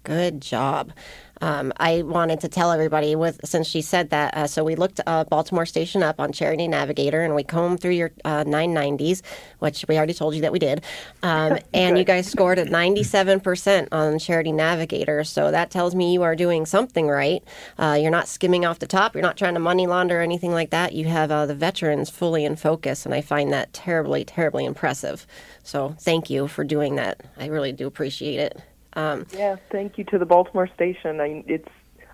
Good 0.04 0.42
job. 0.42 0.94
Um, 1.42 1.74
I 1.78 2.04
wanted 2.04 2.40
to 2.42 2.48
tell 2.48 2.72
everybody 2.72 3.16
with 3.16 3.40
since 3.44 3.68
she 3.68 3.82
said 3.82 4.12
that. 4.12 4.36
Uh, 4.36 4.48
so 4.48 4.64
we 4.64 4.76
looked 4.76 5.02
uh, 5.06 5.24
Baltimore 5.26 5.66
Station 5.66 6.04
up 6.04 6.20
on 6.20 6.32
Charity 6.32 6.68
Navigator, 6.68 7.22
and 7.22 7.34
we 7.36 7.44
combed 7.44 7.82
through 7.82 7.92
your 7.92 8.12
uh, 8.24 8.44
990s, 8.44 9.22
which 9.60 9.84
we 9.88 9.98
already 9.98 10.14
told 10.14 10.36
you 10.36 10.42
that 10.42 10.52
we 10.52 10.60
did. 10.60 10.84
Um, 11.24 11.58
and 11.74 11.98
you 11.98 12.04
guys 12.04 12.28
scored 12.28 12.60
at 12.60 12.68
97% 12.68 13.88
on 13.92 14.20
Charity 14.20 14.52
Navigator. 14.52 15.24
So 15.24 15.52
that 15.52 15.72
tells 15.72 15.96
me 15.96 16.14
you 16.14 16.22
are 16.22 16.36
doing 16.36 16.66
something 16.66 17.08
right. 17.08 17.44
Uh, 17.78 17.98
you're 18.00 18.12
not 18.12 18.28
skimming 18.28 18.66
off 18.66 18.80
the 18.80 18.88
top. 18.88 19.16
You're 19.16 19.24
not 19.24 19.38
trying 19.38 19.56
to 19.56 19.60
money 19.60 19.88
launder 19.88 20.20
or 20.20 20.22
anything 20.22 20.52
like 20.52 20.70
that. 20.70 20.94
You 20.94 21.06
have 21.06 21.32
uh, 21.32 21.48
the 21.48 21.56
veterans 21.56 22.10
fully 22.10 22.46
in 22.46 22.56
focus, 22.56 23.06
and 23.06 23.16
I 23.16 23.22
find 23.22 23.52
that 23.52 23.74
terribly, 23.74 24.24
terribly 24.24 24.66
impressive. 24.66 25.26
So 25.64 25.96
thank 26.00 26.30
you 26.30 26.48
for 26.48 26.64
doing 26.64 26.96
that. 26.96 27.22
I 27.38 27.48
really 27.48 27.72
do 27.72 27.88
appreciate 27.88 28.40
it. 28.40 28.62
Um, 28.94 29.26
yeah, 29.32 29.56
thank 29.72 29.98
you 29.98 30.04
to 30.06 30.18
the 30.18 30.26
Baltimore 30.26 30.68
station. 30.76 31.22
I, 31.22 31.44
it's 31.48 31.70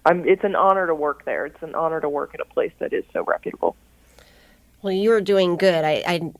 I'm, 0.06 0.28
it's 0.28 0.44
an 0.44 0.56
honor 0.56 0.88
to 0.88 0.96
work 0.96 1.26
there. 1.26 1.46
It's 1.46 1.62
an 1.62 1.76
honor 1.76 2.00
to 2.00 2.10
work 2.10 2.34
at 2.34 2.40
a 2.40 2.46
place 2.46 2.72
that 2.80 2.94
is 2.94 3.04
so 3.12 3.24
reputable. 3.24 3.76
Well, 4.82 4.94
you're 4.94 5.22
doing 5.22 5.58
good. 5.58 5.84
I, 5.84 6.04
I 6.08 6.34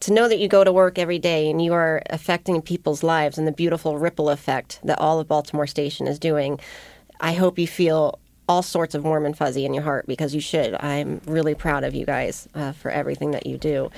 to 0.00 0.12
know 0.12 0.28
that 0.28 0.38
you 0.38 0.48
go 0.48 0.64
to 0.64 0.72
work 0.72 0.98
every 0.98 1.18
day 1.18 1.50
and 1.50 1.62
you 1.62 1.72
are 1.72 2.02
affecting 2.10 2.60
people's 2.62 3.02
lives 3.02 3.38
and 3.38 3.46
the 3.46 3.52
beautiful 3.52 3.98
ripple 3.98 4.30
effect 4.30 4.80
that 4.82 4.98
all 4.98 5.20
of 5.20 5.28
Baltimore 5.28 5.66
Station 5.66 6.06
is 6.06 6.18
doing. 6.18 6.58
I 7.20 7.34
hope 7.34 7.58
you 7.58 7.66
feel 7.66 8.18
all 8.48 8.62
sorts 8.62 8.94
of 8.94 9.04
warm 9.04 9.24
and 9.24 9.36
fuzzy 9.36 9.64
in 9.64 9.72
your 9.74 9.84
heart 9.84 10.06
because 10.06 10.34
you 10.34 10.40
should. 10.40 10.74
I'm 10.74 11.20
really 11.26 11.54
proud 11.54 11.84
of 11.84 11.94
you 11.94 12.04
guys 12.04 12.48
uh, 12.54 12.72
for 12.72 12.90
everything 12.90 13.30
that 13.30 13.46
you 13.46 13.58
do. 13.58 13.90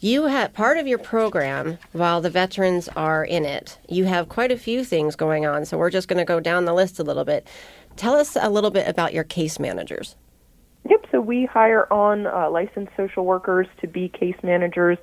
You 0.00 0.26
have 0.26 0.52
part 0.52 0.76
of 0.76 0.86
your 0.86 0.98
program 0.98 1.78
while 1.92 2.20
the 2.20 2.28
veterans 2.28 2.86
are 2.96 3.24
in 3.24 3.46
it. 3.46 3.78
You 3.88 4.04
have 4.04 4.28
quite 4.28 4.52
a 4.52 4.58
few 4.58 4.84
things 4.84 5.16
going 5.16 5.46
on, 5.46 5.64
so 5.64 5.78
we're 5.78 5.88
just 5.88 6.06
going 6.06 6.18
to 6.18 6.24
go 6.26 6.38
down 6.38 6.66
the 6.66 6.74
list 6.74 6.98
a 6.98 7.02
little 7.02 7.24
bit. 7.24 7.48
Tell 7.96 8.12
us 8.12 8.36
a 8.38 8.50
little 8.50 8.70
bit 8.70 8.86
about 8.86 9.14
your 9.14 9.24
case 9.24 9.58
managers. 9.58 10.14
Yep, 10.90 11.06
so 11.10 11.20
we 11.22 11.46
hire 11.46 11.90
on 11.90 12.26
uh, 12.26 12.50
licensed 12.50 12.92
social 12.94 13.24
workers 13.24 13.68
to 13.80 13.86
be 13.86 14.10
case 14.10 14.36
managers 14.42 14.98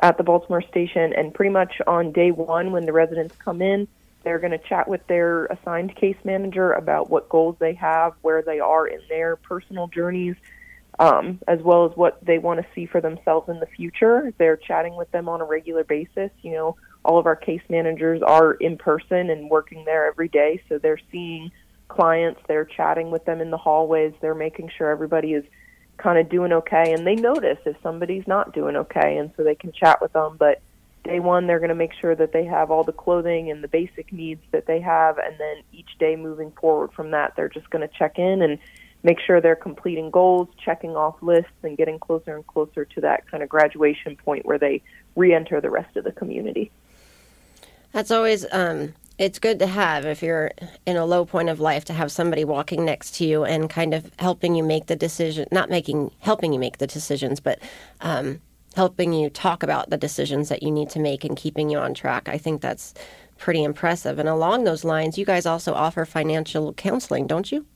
at 0.00 0.16
the 0.16 0.24
Baltimore 0.24 0.62
station, 0.62 1.12
and 1.12 1.34
pretty 1.34 1.50
much 1.50 1.82
on 1.86 2.10
day 2.12 2.30
one, 2.30 2.72
when 2.72 2.86
the 2.86 2.92
residents 2.94 3.36
come 3.36 3.60
in, 3.60 3.86
they're 4.24 4.38
going 4.38 4.52
to 4.52 4.58
chat 4.58 4.88
with 4.88 5.06
their 5.08 5.44
assigned 5.46 5.94
case 5.94 6.16
manager 6.24 6.72
about 6.72 7.10
what 7.10 7.28
goals 7.28 7.56
they 7.58 7.74
have, 7.74 8.14
where 8.22 8.40
they 8.40 8.60
are 8.60 8.86
in 8.86 9.00
their 9.10 9.36
personal 9.36 9.88
journeys, 9.88 10.36
um, 10.98 11.40
as 11.46 11.60
well 11.62 11.86
as 11.86 11.96
what 11.96 12.18
they 12.24 12.38
want 12.38 12.60
to 12.60 12.66
see 12.74 12.86
for 12.86 13.00
themselves 13.00 13.48
in 13.48 13.60
the 13.60 13.66
future. 13.66 14.32
They're 14.38 14.56
chatting 14.56 14.96
with 14.96 15.10
them 15.12 15.28
on 15.28 15.40
a 15.40 15.44
regular 15.44 15.84
basis. 15.84 16.30
You 16.42 16.52
know, 16.52 16.76
all 17.04 17.18
of 17.18 17.26
our 17.26 17.36
case 17.36 17.62
managers 17.68 18.22
are 18.22 18.54
in 18.54 18.76
person 18.76 19.30
and 19.30 19.50
working 19.50 19.84
there 19.84 20.06
every 20.06 20.28
day, 20.28 20.62
so 20.68 20.78
they're 20.78 21.00
seeing 21.10 21.50
clients, 21.88 22.40
they're 22.46 22.64
chatting 22.64 23.10
with 23.10 23.24
them 23.24 23.40
in 23.40 23.50
the 23.50 23.56
hallways, 23.56 24.12
they're 24.20 24.34
making 24.34 24.70
sure 24.76 24.90
everybody 24.90 25.32
is 25.32 25.44
kind 25.96 26.18
of 26.18 26.28
doing 26.28 26.52
okay, 26.52 26.92
and 26.92 27.06
they 27.06 27.14
notice 27.14 27.58
if 27.64 27.76
somebody's 27.82 28.26
not 28.26 28.52
doing 28.52 28.76
okay, 28.76 29.16
and 29.16 29.32
so 29.36 29.42
they 29.42 29.54
can 29.54 29.72
chat 29.72 30.00
with 30.00 30.12
them. 30.12 30.36
But 30.38 30.60
day 31.04 31.18
one, 31.18 31.46
they're 31.46 31.58
going 31.58 31.70
to 31.70 31.74
make 31.74 31.92
sure 32.00 32.14
that 32.14 32.32
they 32.32 32.44
have 32.44 32.70
all 32.70 32.84
the 32.84 32.92
clothing 32.92 33.50
and 33.50 33.64
the 33.64 33.68
basic 33.68 34.12
needs 34.12 34.42
that 34.52 34.66
they 34.66 34.80
have, 34.80 35.18
and 35.18 35.38
then 35.38 35.62
each 35.72 35.98
day 35.98 36.14
moving 36.14 36.52
forward 36.60 36.92
from 36.92 37.12
that, 37.12 37.34
they're 37.36 37.48
just 37.48 37.70
going 37.70 37.88
to 37.88 37.94
check 37.98 38.18
in 38.18 38.42
and 38.42 38.58
make 39.02 39.18
sure 39.20 39.40
they're 39.40 39.56
completing 39.56 40.10
goals, 40.10 40.48
checking 40.64 40.96
off 40.96 41.16
lists, 41.22 41.50
and 41.62 41.76
getting 41.76 41.98
closer 41.98 42.34
and 42.34 42.46
closer 42.46 42.84
to 42.84 43.00
that 43.00 43.30
kind 43.30 43.42
of 43.42 43.48
graduation 43.48 44.16
point 44.16 44.44
where 44.44 44.58
they 44.58 44.82
re-enter 45.16 45.60
the 45.60 45.70
rest 45.70 45.96
of 45.96 46.04
the 46.04 46.12
community. 46.12 46.70
That's 47.92 48.10
always 48.10 48.44
um, 48.52 48.94
it's 49.18 49.38
good 49.38 49.58
to 49.58 49.66
have 49.66 50.04
if 50.04 50.22
you're 50.22 50.52
in 50.86 50.96
a 50.96 51.04
low 51.04 51.24
point 51.24 51.48
of 51.48 51.58
life 51.58 51.84
to 51.86 51.92
have 51.92 52.12
somebody 52.12 52.44
walking 52.44 52.84
next 52.84 53.16
to 53.16 53.24
you 53.24 53.44
and 53.44 53.68
kind 53.68 53.94
of 53.94 54.10
helping 54.18 54.54
you 54.54 54.62
make 54.62 54.86
the 54.86 54.96
decision, 54.96 55.46
not 55.50 55.70
making 55.70 56.10
helping 56.20 56.52
you 56.52 56.58
make 56.58 56.78
the 56.78 56.86
decisions, 56.86 57.40
but 57.40 57.58
um, 58.00 58.40
helping 58.74 59.12
you 59.12 59.28
talk 59.30 59.62
about 59.62 59.90
the 59.90 59.96
decisions 59.96 60.48
that 60.48 60.62
you 60.62 60.70
need 60.70 60.88
to 60.90 61.00
make 61.00 61.24
and 61.24 61.36
keeping 61.36 61.68
you 61.68 61.78
on 61.78 61.94
track. 61.94 62.28
I 62.28 62.38
think 62.38 62.60
that's 62.60 62.94
pretty 63.38 63.64
impressive. 63.64 64.18
And 64.18 64.28
along 64.28 64.64
those 64.64 64.84
lines, 64.84 65.18
you 65.18 65.24
guys 65.24 65.46
also 65.46 65.72
offer 65.74 66.04
financial 66.04 66.72
counseling, 66.74 67.26
don't 67.26 67.50
you? 67.50 67.66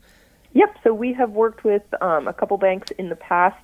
Yep. 0.55 0.77
So 0.85 0.93
we 0.93 1.13
have 1.15 1.31
worked 1.31 1.65
with 1.65 1.83
um, 2.01 2.29
a 2.29 2.33
couple 2.33 2.57
banks 2.59 2.91
in 2.99 3.09
the 3.09 3.17
past 3.17 3.63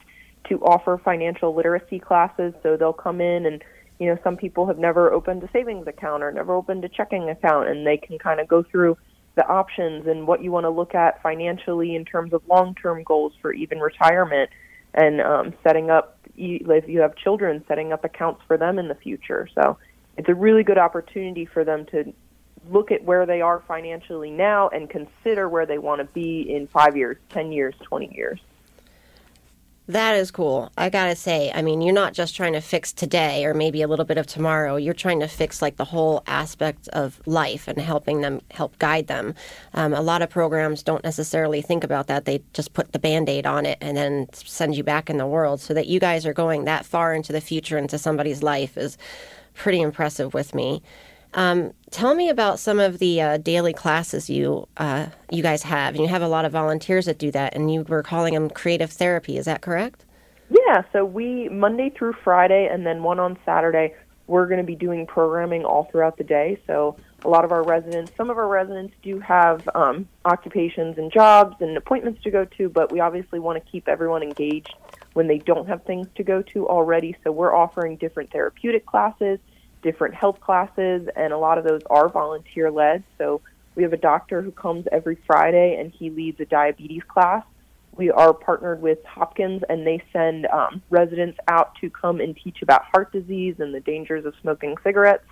to 0.48 0.58
offer 0.60 0.98
financial 1.04 1.54
literacy 1.54 1.98
classes. 1.98 2.54
So 2.62 2.76
they'll 2.76 2.92
come 2.92 3.20
in 3.20 3.46
and 3.46 3.62
you 3.98 4.06
know 4.06 4.18
some 4.22 4.36
people 4.36 4.66
have 4.66 4.78
never 4.78 5.12
opened 5.12 5.42
a 5.42 5.50
savings 5.52 5.86
account 5.86 6.22
or 6.22 6.32
never 6.32 6.54
opened 6.54 6.84
a 6.84 6.88
checking 6.88 7.28
account, 7.28 7.68
and 7.68 7.86
they 7.86 7.96
can 7.96 8.18
kind 8.18 8.40
of 8.40 8.48
go 8.48 8.62
through 8.62 8.96
the 9.34 9.46
options 9.46 10.06
and 10.06 10.26
what 10.26 10.42
you 10.42 10.50
want 10.50 10.64
to 10.64 10.70
look 10.70 10.94
at 10.94 11.22
financially 11.22 11.94
in 11.94 12.04
terms 12.04 12.32
of 12.32 12.42
long-term 12.48 13.04
goals 13.04 13.32
for 13.40 13.52
even 13.52 13.78
retirement 13.78 14.50
and 14.94 15.20
um, 15.20 15.54
setting 15.62 15.90
up 15.90 16.18
if 16.36 16.88
you 16.88 17.00
have 17.00 17.14
children 17.14 17.64
setting 17.68 17.92
up 17.92 18.04
accounts 18.04 18.40
for 18.48 18.56
them 18.56 18.80
in 18.80 18.88
the 18.88 18.96
future 18.96 19.48
so 19.54 19.78
it's 20.16 20.28
a 20.28 20.34
really 20.34 20.64
good 20.64 20.78
opportunity 20.78 21.46
for 21.46 21.64
them 21.64 21.86
to 21.86 22.12
look 22.70 22.90
at 22.90 23.04
where 23.04 23.26
they 23.26 23.40
are 23.40 23.62
financially 23.66 24.30
now 24.30 24.68
and 24.68 24.88
consider 24.90 25.48
where 25.48 25.66
they 25.66 25.78
want 25.78 26.00
to 26.00 26.04
be 26.06 26.42
in 26.54 26.66
five 26.68 26.96
years, 26.96 27.16
10 27.30 27.52
years, 27.52 27.74
20 27.82 28.14
years. 28.14 28.40
That 29.88 30.16
is 30.16 30.30
cool. 30.30 30.70
I 30.76 30.90
gotta 30.90 31.16
say, 31.16 31.50
I 31.50 31.62
mean, 31.62 31.80
you're 31.80 31.94
not 31.94 32.12
just 32.12 32.36
trying 32.36 32.52
to 32.52 32.60
fix 32.60 32.92
today 32.92 33.46
or 33.46 33.54
maybe 33.54 33.80
a 33.80 33.88
little 33.88 34.04
bit 34.04 34.18
of 34.18 34.26
tomorrow. 34.26 34.76
You're 34.76 34.92
trying 34.92 35.20
to 35.20 35.26
fix 35.26 35.62
like 35.62 35.78
the 35.78 35.86
whole 35.86 36.22
aspect 36.26 36.88
of 36.88 37.22
life 37.24 37.66
and 37.66 37.80
helping 37.80 38.20
them 38.20 38.42
help 38.50 38.78
guide 38.78 39.06
them. 39.06 39.34
Um, 39.72 39.94
a 39.94 40.02
lot 40.02 40.20
of 40.20 40.28
programs 40.28 40.82
don't 40.82 41.02
necessarily 41.04 41.62
think 41.62 41.84
about 41.84 42.06
that. 42.08 42.26
They 42.26 42.42
just 42.52 42.74
put 42.74 42.92
the 42.92 42.98
band 42.98 43.30
aid 43.30 43.46
on 43.46 43.64
it 43.64 43.78
and 43.80 43.96
then 43.96 44.26
send 44.34 44.76
you 44.76 44.84
back 44.84 45.08
in 45.08 45.16
the 45.16 45.26
world. 45.26 45.58
So 45.58 45.72
that 45.72 45.86
you 45.86 46.00
guys 46.00 46.26
are 46.26 46.34
going 46.34 46.66
that 46.66 46.84
far 46.84 47.14
into 47.14 47.32
the 47.32 47.40
future 47.40 47.78
into 47.78 47.96
somebody's 47.96 48.42
life 48.42 48.76
is 48.76 48.98
pretty 49.54 49.80
impressive 49.80 50.34
with 50.34 50.54
me. 50.54 50.82
Um, 51.34 51.72
tell 51.90 52.14
me 52.14 52.28
about 52.28 52.58
some 52.58 52.78
of 52.78 52.98
the 52.98 53.20
uh, 53.20 53.36
daily 53.38 53.72
classes 53.72 54.30
you 54.30 54.66
uh, 54.76 55.06
you 55.30 55.42
guys 55.42 55.62
have. 55.62 55.94
And 55.94 56.02
you 56.02 56.08
have 56.08 56.22
a 56.22 56.28
lot 56.28 56.44
of 56.44 56.52
volunteers 56.52 57.06
that 57.06 57.18
do 57.18 57.30
that, 57.32 57.54
and 57.54 57.72
you 57.72 57.82
were 57.82 58.02
calling 58.02 58.34
them 58.34 58.50
creative 58.50 58.90
therapy. 58.90 59.36
Is 59.36 59.44
that 59.44 59.60
correct? 59.60 60.04
Yeah, 60.50 60.82
so 60.92 61.04
we 61.04 61.48
Monday 61.50 61.90
through 61.90 62.14
Friday, 62.24 62.68
and 62.70 62.86
then 62.86 63.02
one 63.02 63.18
on 63.18 63.38
Saturday. 63.44 63.94
We're 64.26 64.46
going 64.46 64.60
to 64.60 64.66
be 64.66 64.76
doing 64.76 65.06
programming 65.06 65.64
all 65.64 65.88
throughout 65.90 66.18
the 66.18 66.24
day. 66.24 66.60
So 66.66 66.96
a 67.24 67.28
lot 67.28 67.46
of 67.46 67.52
our 67.52 67.62
residents, 67.62 68.12
some 68.14 68.28
of 68.28 68.36
our 68.36 68.46
residents 68.46 68.94
do 69.02 69.18
have 69.20 69.66
um, 69.74 70.06
occupations 70.26 70.98
and 70.98 71.10
jobs 71.10 71.56
and 71.60 71.76
appointments 71.78 72.22
to 72.24 72.30
go 72.30 72.44
to, 72.44 72.68
but 72.68 72.92
we 72.92 73.00
obviously 73.00 73.38
want 73.38 73.62
to 73.62 73.70
keep 73.70 73.88
everyone 73.88 74.22
engaged 74.22 74.74
when 75.14 75.28
they 75.28 75.38
don't 75.38 75.66
have 75.66 75.82
things 75.84 76.06
to 76.16 76.22
go 76.22 76.42
to 76.42 76.68
already. 76.68 77.16
So 77.24 77.32
we're 77.32 77.54
offering 77.54 77.96
different 77.96 78.30
therapeutic 78.30 78.84
classes, 78.84 79.38
different 79.82 80.14
health 80.14 80.40
classes, 80.40 81.08
and 81.16 81.32
a 81.32 81.38
lot 81.38 81.58
of 81.58 81.64
those 81.64 81.82
are 81.90 82.08
volunteer 82.08 82.70
led. 82.70 83.04
So 83.18 83.40
we 83.74 83.82
have 83.82 83.92
a 83.92 83.98
doctor 83.98 84.42
who 84.42 84.50
comes 84.50 84.86
every 84.90 85.18
Friday 85.26 85.76
and 85.78 85.92
he 85.92 86.10
leads 86.10 86.40
a 86.40 86.44
diabetes 86.44 87.02
class 87.06 87.44
we 87.98 88.12
are 88.12 88.32
partnered 88.32 88.80
with 88.80 88.98
Hopkins, 89.04 89.62
and 89.68 89.84
they 89.84 90.00
send 90.12 90.46
um, 90.46 90.80
residents 90.88 91.36
out 91.48 91.74
to 91.80 91.90
come 91.90 92.20
and 92.20 92.36
teach 92.36 92.62
about 92.62 92.84
heart 92.84 93.12
disease 93.12 93.56
and 93.58 93.74
the 93.74 93.80
dangers 93.80 94.24
of 94.24 94.34
smoking 94.40 94.76
cigarettes. 94.84 95.26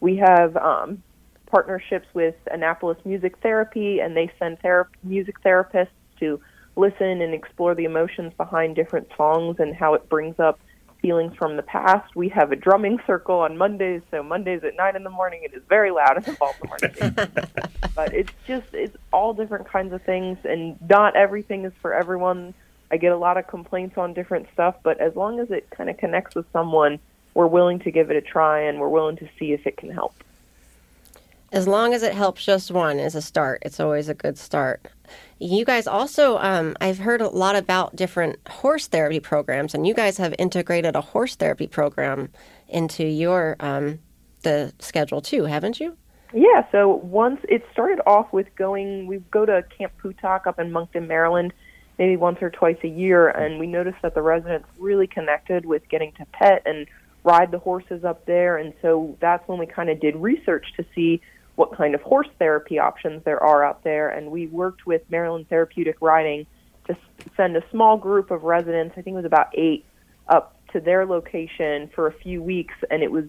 We 0.00 0.18
have 0.18 0.54
um, 0.58 1.02
partnerships 1.46 2.06
with 2.12 2.34
Annapolis 2.52 2.98
Music 3.06 3.38
Therapy, 3.42 4.00
and 4.00 4.14
they 4.14 4.30
send 4.38 4.60
thera- 4.60 4.86
music 5.02 5.36
therapists 5.42 5.88
to 6.20 6.38
listen 6.76 7.22
and 7.22 7.32
explore 7.32 7.74
the 7.74 7.84
emotions 7.84 8.34
behind 8.36 8.76
different 8.76 9.08
songs 9.16 9.56
and 9.58 9.74
how 9.74 9.94
it 9.94 10.06
brings 10.10 10.38
up 10.38 10.60
feelings 11.00 11.34
from 11.36 11.56
the 11.56 11.62
past. 11.62 12.14
We 12.14 12.28
have 12.30 12.52
a 12.52 12.56
drumming 12.56 12.98
circle 13.06 13.40
on 13.40 13.56
Mondays, 13.56 14.02
so 14.10 14.22
Mondays 14.22 14.62
at 14.64 14.76
nine 14.76 14.96
in 14.96 15.04
the 15.04 15.10
morning 15.10 15.42
it 15.42 15.54
is 15.54 15.62
very 15.68 15.90
loud 15.90 16.16
in 16.18 16.22
the 16.24 16.38
Baltimore 16.38 16.78
but 17.94 18.14
it's 18.14 18.32
just 18.46 18.66
it's 18.72 18.96
all 19.12 19.34
different 19.34 19.68
kinds 19.68 19.92
of 19.92 20.02
things, 20.02 20.38
and 20.44 20.78
not 20.88 21.16
everything 21.16 21.64
is 21.64 21.72
for 21.80 21.92
everyone. 21.92 22.54
I 22.90 22.96
get 22.96 23.12
a 23.12 23.16
lot 23.16 23.36
of 23.36 23.46
complaints 23.46 23.96
on 23.98 24.14
different 24.14 24.48
stuff, 24.52 24.76
but 24.82 25.00
as 25.00 25.14
long 25.14 25.38
as 25.38 25.50
it 25.50 25.70
kind 25.70 25.88
of 25.88 25.96
connects 25.96 26.34
with 26.34 26.46
someone, 26.52 26.98
we're 27.34 27.46
willing 27.46 27.78
to 27.80 27.90
give 27.90 28.10
it 28.10 28.16
a 28.16 28.20
try, 28.20 28.62
and 28.62 28.80
we're 28.80 28.88
willing 28.88 29.16
to 29.18 29.28
see 29.38 29.52
if 29.52 29.66
it 29.66 29.76
can 29.76 29.90
help. 29.90 30.14
As 31.52 31.66
long 31.66 31.94
as 31.94 32.02
it 32.02 32.14
helps 32.14 32.44
just 32.44 32.70
one 32.70 33.00
is 33.00 33.16
a 33.16 33.22
start. 33.22 33.62
It's 33.66 33.80
always 33.80 34.08
a 34.08 34.14
good 34.14 34.38
start. 34.38 34.86
You 35.40 35.64
guys 35.64 35.88
also, 35.88 36.38
um, 36.38 36.76
I've 36.80 36.98
heard 36.98 37.20
a 37.20 37.28
lot 37.28 37.56
about 37.56 37.96
different 37.96 38.38
horse 38.46 38.86
therapy 38.86 39.18
programs, 39.18 39.74
and 39.74 39.84
you 39.84 39.94
guys 39.94 40.16
have 40.18 40.34
integrated 40.38 40.94
a 40.94 41.00
horse 41.00 41.34
therapy 41.34 41.66
program 41.66 42.30
into 42.68 43.04
your 43.04 43.56
um, 43.58 43.98
the 44.42 44.72
schedule 44.78 45.20
too, 45.20 45.44
haven't 45.44 45.80
you? 45.80 45.96
Yeah. 46.32 46.70
So 46.70 46.88
once 46.88 47.40
it 47.48 47.64
started 47.72 48.00
off 48.06 48.32
with 48.32 48.46
going, 48.54 49.08
we 49.08 49.18
go 49.32 49.44
to 49.44 49.64
Camp 49.76 49.92
Puh'Tok 50.00 50.46
up 50.46 50.60
in 50.60 50.70
Monkton, 50.70 51.08
Maryland, 51.08 51.52
maybe 51.98 52.16
once 52.16 52.38
or 52.40 52.50
twice 52.50 52.78
a 52.84 52.88
year, 52.88 53.28
and 53.28 53.58
we 53.58 53.66
noticed 53.66 53.98
that 54.02 54.14
the 54.14 54.22
residents 54.22 54.68
really 54.78 55.08
connected 55.08 55.66
with 55.66 55.88
getting 55.88 56.12
to 56.12 56.24
pet 56.26 56.62
and 56.64 56.86
ride 57.24 57.50
the 57.50 57.58
horses 57.58 58.04
up 58.04 58.24
there, 58.26 58.56
and 58.56 58.72
so 58.80 59.16
that's 59.20 59.46
when 59.48 59.58
we 59.58 59.66
kind 59.66 59.90
of 59.90 59.98
did 60.00 60.14
research 60.16 60.66
to 60.76 60.84
see 60.94 61.20
what 61.60 61.76
kind 61.76 61.94
of 61.94 62.00
horse 62.00 62.30
therapy 62.38 62.78
options 62.78 63.22
there 63.24 63.38
are 63.42 63.62
out 63.62 63.84
there. 63.84 64.08
And 64.08 64.30
we 64.30 64.46
worked 64.46 64.86
with 64.86 65.02
Maryland 65.10 65.46
Therapeutic 65.50 65.96
Riding 66.00 66.46
to 66.86 66.96
send 67.36 67.54
a 67.54 67.62
small 67.70 67.98
group 67.98 68.30
of 68.30 68.44
residents, 68.44 68.94
I 68.96 69.02
think 69.02 69.12
it 69.12 69.18
was 69.18 69.26
about 69.26 69.48
eight, 69.52 69.84
up 70.26 70.58
to 70.72 70.80
their 70.80 71.04
location 71.04 71.90
for 71.94 72.06
a 72.06 72.14
few 72.14 72.42
weeks. 72.42 72.72
And 72.90 73.02
it 73.02 73.12
was 73.12 73.26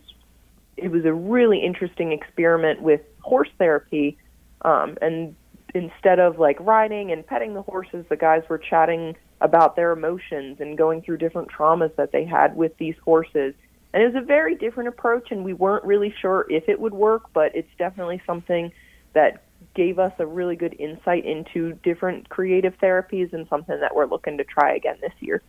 it 0.78 0.89
was 0.89 1.04
a 1.04 1.12
really 1.12 1.60
interesting 1.60 2.13
experiment 2.13 2.82
with 2.82 3.02
horse 3.20 3.50
therapy. 3.58 4.17
Um, 4.62 4.98
and 5.02 5.36
instead 5.76 6.20
of 6.20 6.39
like 6.39 6.58
riding 6.62 7.12
and 7.12 7.28
petting 7.28 7.54
the 7.54 7.63
horses, 7.63 8.06
the 8.08 8.15
guys 8.15 8.44
were 8.48 8.58
chatting 8.58 9.17
about 9.41 9.76
their 9.76 9.91
emotions 9.91 10.62
and 10.62 10.78
going 10.78 11.02
through 11.02 11.17
different 11.17 11.50
traumas 11.52 11.94
that 11.98 12.13
they 12.13 12.24
had 12.24 12.56
with 12.56 12.78
these 12.78 12.96
horses 13.04 13.54
and 13.94 14.04
it 14.04 14.14
was 14.14 14.24
a 14.24 14.26
very 14.26 14.56
different 14.56 14.90
approach, 14.90 15.32
and 15.32 15.44
we 15.44 15.54
weren't 15.54 15.84
really 15.84 16.14
sure 16.22 16.46
if 16.50 16.70
it 16.70 16.80
would 16.80 16.94
work, 16.94 17.24
but 17.34 17.56
it's 17.56 17.72
definitely 17.78 18.22
something 18.26 18.72
that 19.14 19.44
gave 19.76 20.00
us 20.00 20.14
a 20.20 20.26
really 20.26 20.56
good 20.56 20.76
insight 20.80 21.26
into 21.26 21.74
different 21.84 22.30
creative 22.30 22.78
therapies 22.80 23.32
and 23.34 23.48
something 23.50 23.80
that 23.80 23.96
we're 23.96 24.06
looking 24.06 24.38
to 24.38 24.44
try 24.44 24.74
again 24.76 24.98
this 25.02 25.14
year. 25.20 25.42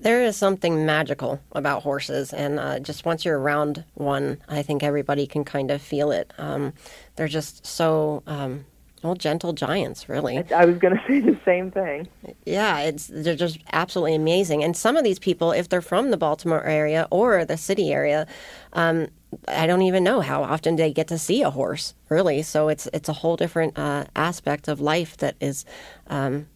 There 0.00 0.22
is 0.22 0.36
something 0.36 0.84
magical 0.84 1.40
about 1.52 1.82
horses, 1.82 2.32
and 2.32 2.58
uh, 2.58 2.78
just 2.80 3.06
once 3.06 3.24
you're 3.24 3.38
around 3.38 3.84
one, 3.94 4.38
I 4.48 4.62
think 4.62 4.82
everybody 4.82 5.26
can 5.26 5.44
kind 5.44 5.70
of 5.70 5.80
feel 5.80 6.10
it. 6.10 6.32
Um, 6.36 6.72
they're 7.16 7.28
just 7.28 7.64
so 7.64 8.22
um, 8.26 8.66
well, 9.04 9.14
gentle 9.14 9.52
giants, 9.52 10.08
really. 10.08 10.42
I 10.50 10.64
was 10.64 10.78
going 10.78 10.96
to 10.98 11.02
say 11.06 11.20
the 11.20 11.38
same 11.44 11.70
thing. 11.70 12.08
Yeah, 12.46 12.80
it's 12.80 13.06
they're 13.08 13.36
just 13.36 13.58
absolutely 13.72 14.14
amazing. 14.14 14.64
And 14.64 14.74
some 14.74 14.96
of 14.96 15.04
these 15.04 15.18
people, 15.18 15.52
if 15.52 15.68
they're 15.68 15.82
from 15.82 16.10
the 16.10 16.16
Baltimore 16.16 16.64
area 16.64 17.06
or 17.10 17.44
the 17.44 17.58
city 17.58 17.92
area, 17.92 18.26
um, 18.72 19.08
I 19.46 19.66
don't 19.66 19.82
even 19.82 20.02
know 20.02 20.20
how 20.20 20.42
often 20.42 20.76
they 20.76 20.90
get 20.90 21.08
to 21.08 21.18
see 21.18 21.42
a 21.42 21.50
horse, 21.50 21.94
really. 22.08 22.42
So 22.42 22.68
it's 22.68 22.88
it's 22.94 23.10
a 23.10 23.12
whole 23.12 23.36
different 23.36 23.78
uh, 23.78 24.06
aspect 24.16 24.66
of 24.68 24.80
life 24.80 25.18
that 25.18 25.36
is. 25.38 25.64
Um, 26.06 26.46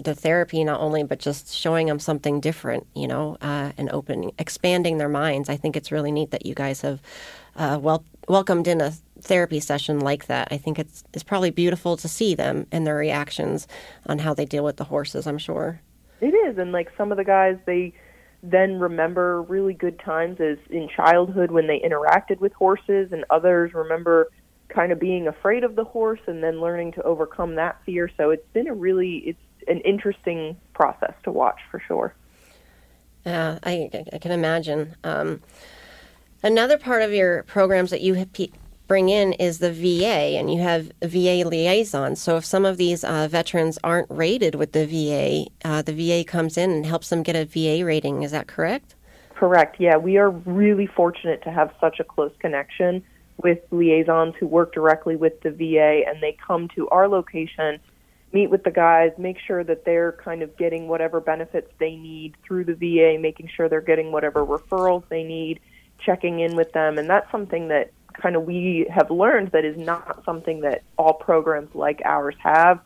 the 0.00 0.14
therapy 0.14 0.62
not 0.62 0.80
only 0.80 1.02
but 1.02 1.18
just 1.18 1.52
showing 1.52 1.88
them 1.88 1.98
something 1.98 2.38
different 2.38 2.86
you 2.94 3.08
know 3.08 3.36
uh, 3.40 3.72
and 3.76 3.90
opening 3.90 4.30
expanding 4.38 4.98
their 4.98 5.08
minds 5.08 5.48
i 5.48 5.56
think 5.56 5.76
it's 5.76 5.90
really 5.90 6.12
neat 6.12 6.30
that 6.30 6.46
you 6.46 6.54
guys 6.54 6.82
have 6.82 7.02
uh, 7.58 7.78
well 7.80 8.04
welcomed 8.28 8.66
in 8.66 8.80
a 8.80 8.92
therapy 9.20 9.60
session 9.60 9.98
like 10.00 10.26
that. 10.26 10.48
I 10.50 10.56
think 10.56 10.78
it's 10.78 11.04
it's 11.12 11.24
probably 11.24 11.50
beautiful 11.50 11.96
to 11.98 12.08
see 12.08 12.34
them 12.34 12.66
and 12.72 12.86
their 12.86 12.96
reactions 12.96 13.66
on 14.06 14.20
how 14.20 14.32
they 14.32 14.46
deal 14.46 14.64
with 14.64 14.76
the 14.76 14.84
horses. 14.84 15.26
I'm 15.26 15.38
sure 15.38 15.80
it 16.20 16.34
is, 16.34 16.56
and 16.56 16.72
like 16.72 16.90
some 16.96 17.10
of 17.12 17.18
the 17.18 17.24
guys, 17.24 17.58
they 17.66 17.92
then 18.42 18.78
remember 18.78 19.42
really 19.42 19.74
good 19.74 19.98
times 19.98 20.40
as 20.40 20.58
in 20.70 20.88
childhood 20.88 21.50
when 21.50 21.66
they 21.66 21.80
interacted 21.80 22.38
with 22.38 22.52
horses, 22.52 23.12
and 23.12 23.24
others 23.30 23.74
remember 23.74 24.28
kind 24.68 24.92
of 24.92 25.00
being 25.00 25.26
afraid 25.26 25.64
of 25.64 25.76
the 25.76 25.84
horse 25.84 26.20
and 26.26 26.42
then 26.42 26.60
learning 26.60 26.92
to 26.92 27.02
overcome 27.02 27.54
that 27.56 27.80
fear. 27.84 28.10
So 28.16 28.30
it's 28.30 28.46
been 28.52 28.68
a 28.68 28.74
really 28.74 29.16
it's 29.18 29.38
an 29.66 29.80
interesting 29.80 30.56
process 30.74 31.14
to 31.24 31.32
watch 31.32 31.58
for 31.70 31.80
sure. 31.80 32.14
Yeah, 33.26 33.58
I, 33.62 33.90
I 34.12 34.18
can 34.18 34.30
imagine. 34.30 34.94
Um, 35.04 35.42
another 36.42 36.78
part 36.78 37.02
of 37.02 37.12
your 37.12 37.42
programs 37.44 37.90
that 37.90 38.00
you 38.00 38.26
bring 38.88 39.10
in 39.10 39.34
is 39.34 39.58
the 39.58 39.72
VA, 39.72 40.36
and 40.38 40.52
you 40.52 40.60
have 40.60 40.90
VA 41.02 41.44
liaisons. 41.46 42.20
So 42.20 42.38
if 42.38 42.44
some 42.44 42.64
of 42.64 42.78
these 42.78 43.04
uh, 43.04 43.28
veterans 43.28 43.78
aren't 43.84 44.10
rated 44.10 44.54
with 44.54 44.72
the 44.72 44.86
VA, 44.86 45.46
uh, 45.64 45.82
the 45.82 45.92
VA 45.92 46.24
comes 46.24 46.56
in 46.56 46.70
and 46.70 46.86
helps 46.86 47.10
them 47.10 47.22
get 47.22 47.36
a 47.36 47.44
VA 47.44 47.84
rating. 47.84 48.22
Is 48.22 48.32
that 48.32 48.48
correct? 48.48 48.94
Correct. 49.34 49.76
Yeah, 49.78 49.98
we 49.98 50.16
are 50.16 50.30
really 50.30 50.86
fortunate 50.86 51.42
to 51.44 51.52
have 51.52 51.72
such 51.80 52.00
a 52.00 52.04
close 52.04 52.32
connection 52.40 53.04
with 53.36 53.60
liaisons 53.70 54.34
who 54.40 54.46
work 54.48 54.72
directly 54.74 55.14
with 55.14 55.40
the 55.42 55.50
VA, 55.50 56.02
and 56.08 56.20
they 56.20 56.36
come 56.44 56.66
to 56.74 56.88
our 56.88 57.06
location, 57.06 57.78
meet 58.32 58.50
with 58.50 58.64
the 58.64 58.70
guys, 58.70 59.12
make 59.16 59.38
sure 59.38 59.62
that 59.62 59.84
they're 59.84 60.12
kind 60.24 60.42
of 60.42 60.56
getting 60.56 60.88
whatever 60.88 61.20
benefits 61.20 61.70
they 61.78 61.94
need 61.94 62.34
through 62.44 62.64
the 62.64 62.74
VA, 62.74 63.16
making 63.20 63.48
sure 63.54 63.68
they're 63.68 63.80
getting 63.80 64.10
whatever 64.10 64.44
referrals 64.44 65.04
they 65.08 65.22
need, 65.22 65.60
checking 65.98 66.40
in 66.40 66.56
with 66.56 66.72
them, 66.72 66.98
and 66.98 67.08
that's 67.08 67.30
something 67.30 67.68
that 67.68 67.92
kind 68.14 68.36
of 68.36 68.44
we 68.44 68.86
have 68.90 69.10
learned 69.10 69.52
that 69.52 69.64
is 69.64 69.76
not 69.76 70.24
something 70.24 70.60
that 70.60 70.82
all 70.96 71.14
programs 71.14 71.74
like 71.74 72.00
ours 72.04 72.34
have. 72.42 72.80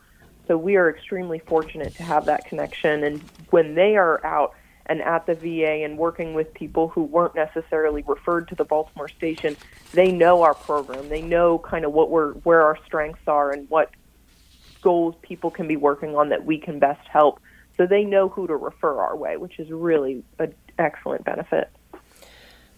So 0.47 0.57
we 0.57 0.75
are 0.75 0.89
extremely 0.89 1.39
fortunate 1.39 1.95
to 1.95 2.03
have 2.03 2.25
that 2.25 2.45
connection. 2.45 3.03
And 3.03 3.21
when 3.49 3.75
they 3.75 3.95
are 3.95 4.23
out 4.25 4.53
and 4.85 5.01
at 5.01 5.25
the 5.25 5.35
VA 5.35 5.83
and 5.83 5.97
working 5.97 6.33
with 6.33 6.53
people 6.53 6.89
who 6.89 7.03
weren't 7.03 7.35
necessarily 7.35 8.03
referred 8.05 8.49
to 8.49 8.55
the 8.55 8.65
Baltimore 8.65 9.07
station, 9.07 9.55
they 9.93 10.11
know 10.11 10.41
our 10.41 10.53
program. 10.53 11.07
They 11.09 11.21
know 11.21 11.59
kind 11.59 11.85
of 11.85 11.93
what 11.93 12.09
we're 12.09 12.33
where 12.33 12.61
our 12.63 12.77
strengths 12.85 13.21
are 13.27 13.51
and 13.51 13.69
what 13.69 13.91
goals 14.81 15.15
people 15.21 15.49
can 15.49 15.67
be 15.67 15.77
working 15.77 16.15
on 16.15 16.29
that 16.29 16.45
we 16.45 16.57
can 16.57 16.79
best 16.79 17.07
help. 17.07 17.39
So 17.77 17.87
they 17.87 18.03
know 18.03 18.27
who 18.27 18.45
to 18.47 18.55
refer 18.55 18.99
our 18.99 19.15
way, 19.15 19.37
which 19.37 19.57
is 19.59 19.71
really 19.71 20.23
an 20.37 20.53
excellent 20.77 21.23
benefit. 21.23 21.71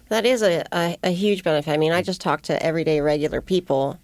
That 0.10 0.26
is 0.26 0.42
a, 0.42 0.64
a, 0.72 0.98
a, 1.04 1.10
huge 1.10 1.44
benefit. 1.44 1.72
I 1.72 1.78
mean, 1.78 1.92
I 1.92 2.02
just 2.02 2.22
talk 2.22 2.42
to 2.44 2.64
everyday 2.64 3.02
regular 3.02 3.42
people, 3.42 4.00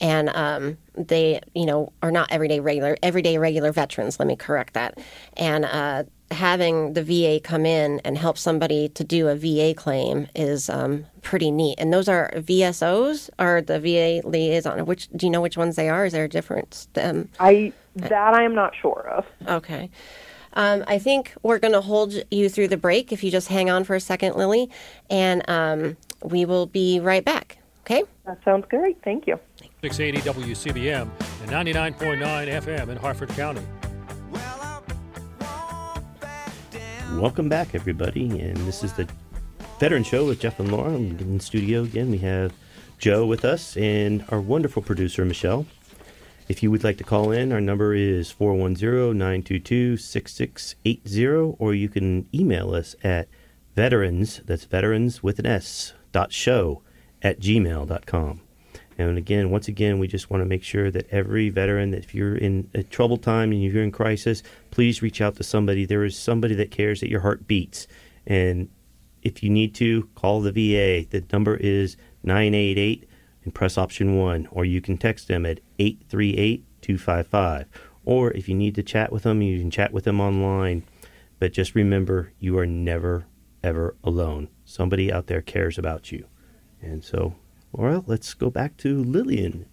and 0.00 0.28
um, 0.30 0.78
they, 0.94 1.40
you 1.54 1.66
know, 1.66 1.92
are 2.02 2.12
not 2.12 2.30
everyday 2.30 2.60
regular, 2.60 2.96
everyday 3.02 3.38
regular 3.38 3.72
veterans. 3.72 4.18
Let 4.20 4.28
me 4.28 4.36
correct 4.36 4.74
that. 4.74 4.98
And 5.36 5.64
uh, 5.64 6.04
having 6.30 6.92
the 6.92 7.02
VA 7.02 7.40
come 7.40 7.66
in 7.66 8.00
and 8.04 8.18
help 8.18 8.38
somebody 8.38 8.88
to 8.90 9.04
do 9.04 9.28
a 9.28 9.36
VA 9.36 9.74
claim 9.74 10.28
is 10.34 10.68
um, 10.68 11.06
pretty 11.22 11.50
neat. 11.50 11.76
And 11.78 11.92
those 11.92 12.08
are 12.08 12.30
VSOs 12.34 13.30
or 13.38 13.62
the 13.62 13.80
VA 13.80 14.26
liaison. 14.26 14.86
Which 14.86 15.08
do 15.16 15.26
you 15.26 15.30
know 15.30 15.40
which 15.40 15.56
ones 15.56 15.76
they 15.76 15.88
are? 15.88 16.06
Is 16.06 16.12
there 16.12 16.24
a 16.24 16.28
difference? 16.28 16.88
Um, 17.00 17.28
I 17.40 17.72
that 17.96 18.34
I 18.34 18.42
am 18.42 18.54
not 18.54 18.74
sure 18.80 19.08
of. 19.08 19.26
Okay. 19.48 19.90
Um, 20.56 20.84
I 20.88 20.98
think 20.98 21.34
we're 21.44 21.60
going 21.60 21.74
to 21.74 21.80
hold 21.80 22.14
you 22.32 22.48
through 22.48 22.68
the 22.68 22.76
break 22.76 23.12
if 23.12 23.22
you 23.22 23.30
just 23.30 23.46
hang 23.46 23.70
on 23.70 23.84
for 23.84 23.94
a 23.94 24.00
second, 24.00 24.34
Lily, 24.34 24.68
and 25.08 25.48
um, 25.48 25.96
we 26.24 26.44
will 26.44 26.66
be 26.66 26.98
right 26.98 27.24
back 27.24 27.58
Okay? 27.86 28.02
That 28.24 28.42
sounds 28.44 28.66
great. 28.68 28.98
Thank 29.04 29.28
you. 29.28 29.38
680 29.80 30.28
WCBM 30.28 31.08
and 31.42 31.50
99.9 31.50 32.18
FM 32.18 32.88
in 32.88 32.96
Harford 32.96 33.28
County. 33.30 33.62
Welcome 37.12 37.48
back, 37.48 37.76
everybody. 37.76 38.40
And 38.40 38.56
this 38.66 38.82
is 38.82 38.92
the 38.94 39.08
Veteran 39.78 40.02
Show 40.02 40.26
with 40.26 40.40
Jeff 40.40 40.58
and 40.58 40.72
Laura. 40.72 40.94
I'm 40.94 41.16
in 41.16 41.38
the 41.38 41.44
studio 41.44 41.84
again. 41.84 42.10
We 42.10 42.18
have 42.18 42.52
Joe 42.98 43.24
with 43.24 43.44
us 43.44 43.76
and 43.76 44.24
our 44.30 44.40
wonderful 44.40 44.82
producer, 44.82 45.24
Michelle. 45.24 45.64
If 46.48 46.62
you 46.62 46.70
would 46.70 46.84
like 46.84 46.98
to 46.98 47.04
call 47.04 47.32
in, 47.32 47.52
our 47.52 47.60
number 47.60 47.92
is 47.92 48.30
410 48.30 49.18
922 49.18 49.96
6680, 49.96 51.56
or 51.58 51.74
you 51.74 51.88
can 51.88 52.28
email 52.32 52.72
us 52.72 52.94
at 53.02 53.28
veterans, 53.74 54.40
that's 54.44 54.64
veterans 54.64 55.24
with 55.24 55.40
an 55.40 55.46
S, 55.46 55.92
dot 56.12 56.32
show 56.32 56.82
at 57.20 57.40
gmail.com. 57.40 58.40
And 58.98 59.18
again, 59.18 59.50
once 59.50 59.66
again, 59.66 59.98
we 59.98 60.06
just 60.06 60.30
want 60.30 60.40
to 60.40 60.46
make 60.46 60.62
sure 60.62 60.90
that 60.92 61.08
every 61.10 61.50
veteran, 61.50 61.90
that 61.90 62.04
if 62.04 62.14
you're 62.14 62.36
in 62.36 62.70
a 62.74 62.84
troubled 62.84 63.24
time 63.24 63.50
and 63.50 63.60
you're 63.60 63.82
in 63.82 63.90
crisis, 63.90 64.44
please 64.70 65.02
reach 65.02 65.20
out 65.20 65.34
to 65.36 65.42
somebody. 65.42 65.84
There 65.84 66.04
is 66.04 66.16
somebody 66.16 66.54
that 66.54 66.70
cares 66.70 67.00
that 67.00 67.10
your 67.10 67.20
heart 67.20 67.48
beats. 67.48 67.88
And 68.24 68.70
if 69.22 69.42
you 69.42 69.50
need 69.50 69.74
to, 69.74 70.08
call 70.14 70.40
the 70.40 70.52
VA. 70.52 71.06
The 71.10 71.24
number 71.32 71.56
is 71.56 71.96
988 72.22 73.06
and 73.46 73.54
press 73.54 73.78
option 73.78 74.16
1, 74.16 74.48
or 74.50 74.64
you 74.64 74.82
can 74.82 74.98
text 74.98 75.28
them 75.28 75.46
at 75.46 75.60
838 75.78 76.64
255. 76.82 77.66
Or 78.04 78.30
if 78.32 78.48
you 78.48 78.54
need 78.54 78.74
to 78.74 78.82
chat 78.82 79.10
with 79.10 79.22
them, 79.22 79.40
you 79.40 79.58
can 79.58 79.70
chat 79.70 79.92
with 79.92 80.04
them 80.04 80.20
online. 80.20 80.84
But 81.38 81.52
just 81.52 81.74
remember, 81.74 82.32
you 82.38 82.58
are 82.58 82.66
never, 82.66 83.26
ever 83.62 83.96
alone. 84.04 84.48
Somebody 84.64 85.12
out 85.12 85.28
there 85.28 85.42
cares 85.42 85.78
about 85.78 86.12
you. 86.12 86.26
And 86.82 87.04
so, 87.04 87.34
Laura, 87.72 88.02
let's 88.06 88.34
go 88.34 88.50
back 88.50 88.76
to 88.78 89.02
Lillian. 89.02 89.66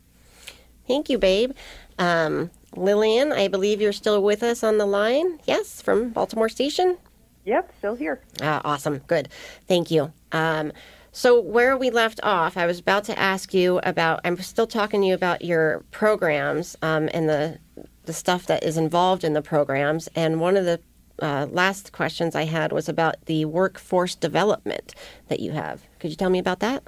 Thank 0.87 1.09
you, 1.09 1.17
babe. 1.17 1.51
Um, 1.97 2.51
Lillian, 2.75 3.31
I 3.31 3.47
believe 3.47 3.81
you're 3.81 3.91
still 3.91 4.21
with 4.21 4.43
us 4.43 4.63
on 4.63 4.77
the 4.77 4.85
line. 4.85 5.39
Yes, 5.45 5.81
from 5.81 6.09
Baltimore 6.09 6.49
Station. 6.49 6.97
Yep, 7.45 7.73
still 7.77 7.95
here. 7.95 8.21
Ah, 8.41 8.61
awesome. 8.63 8.99
Good. 8.99 9.29
Thank 9.67 9.91
you. 9.91 10.11
Um, 10.31 10.71
so, 11.15 11.39
where 11.39 11.77
we 11.77 11.91
left 11.91 12.19
off, 12.23 12.57
I 12.57 12.65
was 12.65 12.79
about 12.79 13.03
to 13.03 13.17
ask 13.17 13.53
you 13.53 13.79
about. 13.83 14.21
I'm 14.25 14.35
still 14.39 14.65
talking 14.65 15.01
to 15.01 15.07
you 15.07 15.13
about 15.13 15.43
your 15.43 15.85
programs 15.91 16.75
um, 16.81 17.07
and 17.13 17.29
the 17.29 17.59
the 18.05 18.13
stuff 18.13 18.47
that 18.47 18.63
is 18.63 18.77
involved 18.77 19.23
in 19.23 19.33
the 19.33 19.41
programs. 19.43 20.09
And 20.15 20.41
one 20.41 20.57
of 20.57 20.65
the 20.65 20.81
uh, 21.21 21.45
last 21.51 21.91
questions 21.91 22.35
I 22.35 22.45
had 22.45 22.71
was 22.71 22.89
about 22.89 23.23
the 23.27 23.45
workforce 23.45 24.15
development 24.15 24.95
that 25.27 25.39
you 25.39 25.51
have. 25.51 25.83
Could 25.99 26.09
you 26.09 26.15
tell 26.15 26.31
me 26.31 26.39
about 26.39 26.61
that? 26.61 26.83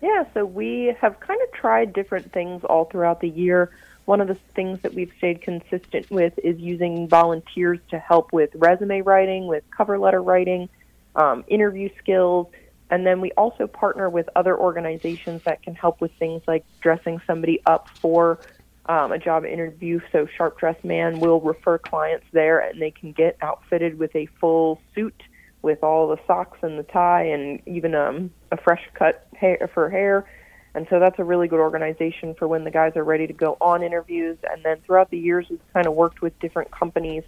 Yeah, 0.00 0.24
so 0.32 0.46
we 0.46 0.96
have 0.98 1.20
kind 1.20 1.40
of 1.42 1.52
tried 1.52 1.92
different 1.92 2.32
things 2.32 2.64
all 2.64 2.86
throughout 2.86 3.20
the 3.20 3.28
year. 3.28 3.70
One 4.06 4.22
of 4.22 4.28
the 4.28 4.36
things 4.54 4.80
that 4.80 4.94
we've 4.94 5.12
stayed 5.18 5.42
consistent 5.42 6.10
with 6.10 6.32
is 6.38 6.58
using 6.58 7.06
volunteers 7.08 7.78
to 7.90 7.98
help 7.98 8.32
with 8.32 8.48
resume 8.54 9.02
writing, 9.02 9.46
with 9.46 9.64
cover 9.70 9.98
letter 9.98 10.22
writing, 10.22 10.70
um, 11.14 11.44
interview 11.46 11.90
skills, 11.98 12.46
and 12.90 13.06
then 13.06 13.20
we 13.20 13.30
also 13.32 13.66
partner 13.66 14.10
with 14.10 14.28
other 14.34 14.58
organizations 14.58 15.42
that 15.44 15.62
can 15.62 15.74
help 15.74 16.00
with 16.00 16.10
things 16.18 16.42
like 16.46 16.64
dressing 16.80 17.20
somebody 17.26 17.62
up 17.64 17.88
for 18.00 18.38
um, 18.86 19.12
a 19.12 19.18
job 19.18 19.44
interview. 19.44 20.00
So 20.10 20.26
Sharp 20.36 20.58
Dressed 20.58 20.84
Man 20.84 21.20
will 21.20 21.40
refer 21.40 21.78
clients 21.78 22.26
there, 22.32 22.58
and 22.58 22.82
they 22.82 22.90
can 22.90 23.12
get 23.12 23.36
outfitted 23.40 23.98
with 23.98 24.14
a 24.16 24.26
full 24.40 24.80
suit 24.94 25.22
with 25.62 25.84
all 25.84 26.08
the 26.08 26.18
socks 26.26 26.58
and 26.62 26.78
the 26.78 26.82
tie, 26.82 27.24
and 27.24 27.60
even 27.66 27.94
um, 27.94 28.30
a 28.50 28.56
fresh 28.56 28.82
cut 28.94 29.26
hair 29.36 29.70
for 29.72 29.88
hair. 29.88 30.28
And 30.74 30.86
so 30.90 30.98
that's 30.98 31.18
a 31.18 31.24
really 31.24 31.48
good 31.48 31.60
organization 31.60 32.34
for 32.34 32.48
when 32.48 32.64
the 32.64 32.70
guys 32.70 32.96
are 32.96 33.04
ready 33.04 33.26
to 33.26 33.32
go 33.32 33.56
on 33.60 33.82
interviews. 33.82 34.38
And 34.50 34.64
then 34.64 34.78
throughout 34.86 35.10
the 35.10 35.18
years, 35.18 35.46
we've 35.50 35.60
kind 35.72 35.86
of 35.86 35.94
worked 35.94 36.22
with 36.22 36.38
different 36.40 36.70
companies 36.70 37.24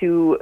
to 0.00 0.38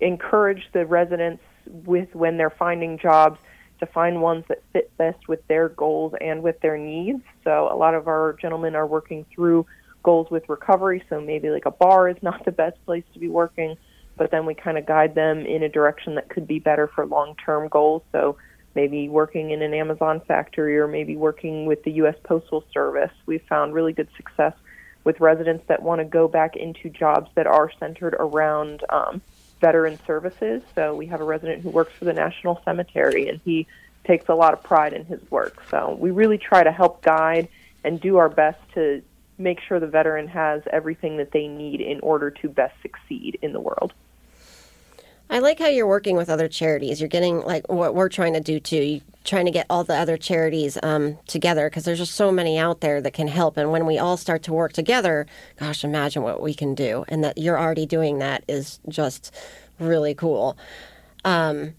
encourage 0.00 0.68
the 0.72 0.86
residents 0.86 1.42
with 1.66 2.14
when 2.14 2.36
they're 2.36 2.50
finding 2.50 2.98
jobs 2.98 3.38
to 3.82 3.86
find 3.86 4.22
ones 4.22 4.44
that 4.46 4.62
fit 4.72 4.96
best 4.96 5.26
with 5.26 5.44
their 5.48 5.68
goals 5.68 6.14
and 6.20 6.40
with 6.40 6.60
their 6.60 6.78
needs. 6.78 7.20
So 7.42 7.68
a 7.70 7.74
lot 7.74 7.94
of 7.94 8.06
our 8.06 8.36
gentlemen 8.40 8.76
are 8.76 8.86
working 8.86 9.26
through 9.34 9.66
goals 10.04 10.30
with 10.30 10.48
recovery. 10.48 11.02
So 11.10 11.20
maybe 11.20 11.50
like 11.50 11.66
a 11.66 11.72
bar 11.72 12.08
is 12.08 12.16
not 12.22 12.44
the 12.44 12.52
best 12.52 12.82
place 12.86 13.02
to 13.12 13.18
be 13.18 13.28
working, 13.28 13.76
but 14.16 14.30
then 14.30 14.46
we 14.46 14.54
kind 14.54 14.78
of 14.78 14.86
guide 14.86 15.16
them 15.16 15.44
in 15.44 15.64
a 15.64 15.68
direction 15.68 16.14
that 16.14 16.28
could 16.28 16.46
be 16.46 16.60
better 16.60 16.86
for 16.86 17.04
long-term 17.06 17.68
goals. 17.68 18.02
So 18.12 18.36
maybe 18.76 19.08
working 19.08 19.50
in 19.50 19.62
an 19.62 19.74
Amazon 19.74 20.22
factory 20.28 20.78
or 20.78 20.86
maybe 20.86 21.16
working 21.16 21.66
with 21.66 21.82
the 21.82 21.90
U.S. 22.02 22.14
Postal 22.22 22.64
Service. 22.72 23.10
We've 23.26 23.42
found 23.48 23.74
really 23.74 23.92
good 23.92 24.08
success 24.16 24.54
with 25.02 25.18
residents 25.18 25.64
that 25.66 25.82
want 25.82 25.98
to 25.98 26.04
go 26.04 26.28
back 26.28 26.54
into 26.54 26.88
jobs 26.88 27.28
that 27.34 27.48
are 27.48 27.68
centered 27.80 28.14
around 28.14 28.84
um, 28.90 29.20
veteran 29.62 29.98
services. 30.06 30.60
So 30.74 30.94
we 30.94 31.06
have 31.06 31.20
a 31.22 31.24
resident 31.24 31.62
who 31.62 31.70
works 31.70 31.92
for 31.98 32.04
the 32.04 32.12
National 32.12 32.60
Cemetery 32.64 33.28
and 33.28 33.40
he 33.44 33.66
takes 34.04 34.28
a 34.28 34.34
lot 34.34 34.52
of 34.52 34.62
pride 34.62 34.92
in 34.92 35.06
his 35.06 35.20
work. 35.30 35.62
So 35.70 35.96
we 35.98 36.10
really 36.10 36.36
try 36.36 36.64
to 36.64 36.72
help 36.72 37.00
guide 37.02 37.48
and 37.84 38.00
do 38.00 38.16
our 38.16 38.28
best 38.28 38.58
to 38.74 39.02
make 39.38 39.60
sure 39.60 39.78
the 39.80 39.86
veteran 39.86 40.26
has 40.28 40.62
everything 40.70 41.16
that 41.18 41.30
they 41.30 41.46
need 41.46 41.80
in 41.80 42.00
order 42.00 42.30
to 42.30 42.48
best 42.48 42.74
succeed 42.82 43.38
in 43.40 43.52
the 43.52 43.60
world. 43.60 43.94
I 45.32 45.38
like 45.38 45.58
how 45.58 45.68
you're 45.68 45.86
working 45.86 46.14
with 46.14 46.28
other 46.28 46.46
charities. 46.46 47.00
You're 47.00 47.08
getting 47.08 47.40
like 47.40 47.66
what 47.72 47.94
we're 47.94 48.10
trying 48.10 48.34
to 48.34 48.40
do 48.40 48.60
too. 48.60 48.76
You're 48.76 49.00
trying 49.24 49.46
to 49.46 49.50
get 49.50 49.64
all 49.70 49.82
the 49.82 49.96
other 49.96 50.18
charities 50.18 50.76
um, 50.82 51.18
together 51.26 51.70
because 51.70 51.86
there's 51.86 52.00
just 52.00 52.14
so 52.14 52.30
many 52.30 52.58
out 52.58 52.82
there 52.82 53.00
that 53.00 53.14
can 53.14 53.28
help. 53.28 53.56
And 53.56 53.72
when 53.72 53.86
we 53.86 53.96
all 53.96 54.18
start 54.18 54.42
to 54.42 54.52
work 54.52 54.74
together, 54.74 55.26
gosh, 55.58 55.84
imagine 55.84 56.22
what 56.22 56.42
we 56.42 56.52
can 56.52 56.74
do. 56.74 57.06
And 57.08 57.24
that 57.24 57.38
you're 57.38 57.58
already 57.58 57.86
doing 57.86 58.18
that 58.18 58.44
is 58.46 58.78
just 58.90 59.34
really 59.78 60.14
cool. 60.14 60.58
Um, 61.24 61.76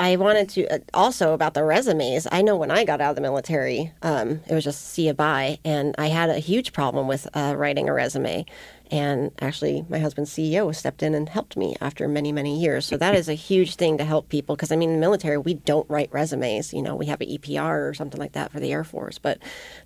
I 0.00 0.16
wanted 0.16 0.48
to 0.50 0.66
uh, 0.68 0.78
also 0.94 1.34
about 1.34 1.52
the 1.52 1.64
resumes. 1.64 2.26
I 2.32 2.40
know 2.40 2.56
when 2.56 2.70
I 2.70 2.84
got 2.84 3.02
out 3.02 3.10
of 3.10 3.16
the 3.16 3.22
military, 3.22 3.92
um, 4.00 4.40
it 4.48 4.54
was 4.54 4.64
just 4.64 4.88
see 4.88 5.06
you 5.06 5.12
bye, 5.12 5.58
and 5.64 5.94
I 5.98 6.06
had 6.08 6.30
a 6.30 6.38
huge 6.38 6.72
problem 6.72 7.06
with 7.06 7.28
uh, 7.34 7.54
writing 7.56 7.88
a 7.88 7.92
resume. 7.92 8.46
And 8.92 9.32
actually, 9.40 9.86
my 9.88 9.98
husband's 9.98 10.30
CEO 10.30 10.72
stepped 10.74 11.02
in 11.02 11.14
and 11.14 11.26
helped 11.26 11.56
me 11.56 11.74
after 11.80 12.06
many, 12.06 12.30
many 12.30 12.60
years. 12.60 12.84
So 12.84 12.98
that 12.98 13.14
is 13.14 13.26
a 13.26 13.34
huge 13.34 13.76
thing 13.76 13.96
to 13.96 14.04
help 14.04 14.28
people 14.28 14.54
because 14.54 14.70
I 14.70 14.76
mean, 14.76 14.90
in 14.90 14.96
the 14.96 15.00
military, 15.00 15.38
we 15.38 15.54
don't 15.54 15.88
write 15.88 16.12
resumes. 16.12 16.74
You 16.74 16.82
know, 16.82 16.94
we 16.94 17.06
have 17.06 17.22
an 17.22 17.28
EPR 17.28 17.88
or 17.88 17.94
something 17.94 18.20
like 18.20 18.32
that 18.32 18.52
for 18.52 18.60
the 18.60 18.70
Air 18.70 18.84
Force. 18.84 19.16
But 19.16 19.38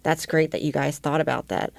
that's 0.02 0.26
great 0.26 0.50
that 0.50 0.62
you 0.62 0.72
guys 0.72 0.98
thought 0.98 1.20
about 1.20 1.46
that. 1.48 1.72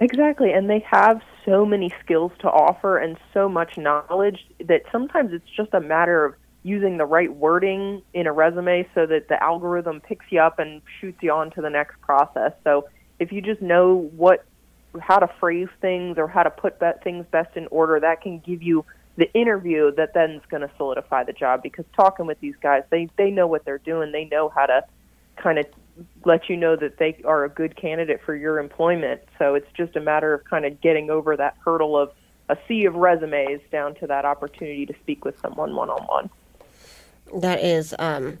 Exactly, 0.00 0.52
and 0.52 0.68
they 0.68 0.80
have 0.90 1.20
so 1.44 1.66
many 1.66 1.92
skills 2.02 2.32
to 2.40 2.48
offer 2.48 2.96
and 2.96 3.18
so 3.34 3.46
much 3.46 3.76
knowledge 3.76 4.46
that 4.64 4.82
sometimes 4.90 5.32
it's 5.34 5.48
just 5.54 5.72
a 5.74 5.80
matter 5.80 6.24
of 6.24 6.34
using 6.62 6.96
the 6.96 7.04
right 7.04 7.32
wording 7.34 8.02
in 8.14 8.26
a 8.26 8.32
resume 8.32 8.88
so 8.94 9.04
that 9.04 9.28
the 9.28 9.40
algorithm 9.42 10.00
picks 10.00 10.24
you 10.30 10.40
up 10.40 10.58
and 10.58 10.80
shoots 10.98 11.18
you 11.20 11.30
on 11.30 11.50
to 11.50 11.60
the 11.60 11.68
next 11.68 12.00
process. 12.00 12.52
So 12.64 12.88
if 13.20 13.30
you 13.32 13.42
just 13.42 13.60
know 13.60 14.10
what 14.16 14.46
how 15.00 15.18
to 15.18 15.28
phrase 15.40 15.68
things 15.80 16.18
or 16.18 16.28
how 16.28 16.42
to 16.42 16.50
put 16.50 16.80
things 17.02 17.26
best 17.30 17.56
in 17.56 17.66
order, 17.70 18.00
that 18.00 18.22
can 18.22 18.38
give 18.40 18.62
you 18.62 18.84
the 19.16 19.32
interview 19.32 19.92
that 19.94 20.12
then 20.14 20.30
is 20.32 20.42
going 20.48 20.62
to 20.62 20.70
solidify 20.76 21.24
the 21.24 21.32
job. 21.32 21.62
Because 21.62 21.84
talking 21.94 22.26
with 22.26 22.40
these 22.40 22.56
guys, 22.60 22.82
they 22.90 23.08
they 23.16 23.30
know 23.30 23.46
what 23.46 23.64
they're 23.64 23.78
doing. 23.78 24.12
They 24.12 24.24
know 24.24 24.48
how 24.48 24.66
to 24.66 24.84
kind 25.36 25.58
of 25.58 25.66
let 26.24 26.48
you 26.48 26.56
know 26.56 26.76
that 26.76 26.98
they 26.98 27.20
are 27.24 27.44
a 27.44 27.48
good 27.48 27.76
candidate 27.76 28.20
for 28.24 28.34
your 28.34 28.58
employment. 28.58 29.20
So 29.38 29.54
it's 29.54 29.70
just 29.76 29.94
a 29.96 30.00
matter 30.00 30.34
of 30.34 30.44
kind 30.44 30.64
of 30.64 30.80
getting 30.80 31.10
over 31.10 31.36
that 31.36 31.56
hurdle 31.64 31.96
of 31.96 32.12
a 32.48 32.56
sea 32.68 32.84
of 32.84 32.94
resumes 32.94 33.60
down 33.70 33.94
to 33.96 34.06
that 34.06 34.24
opportunity 34.24 34.86
to 34.86 34.94
speak 35.02 35.24
with 35.24 35.38
someone 35.40 35.74
one 35.74 35.90
on 35.90 36.02
one. 36.06 36.30
That 37.40 37.62
is 37.62 37.94
um, 37.98 38.38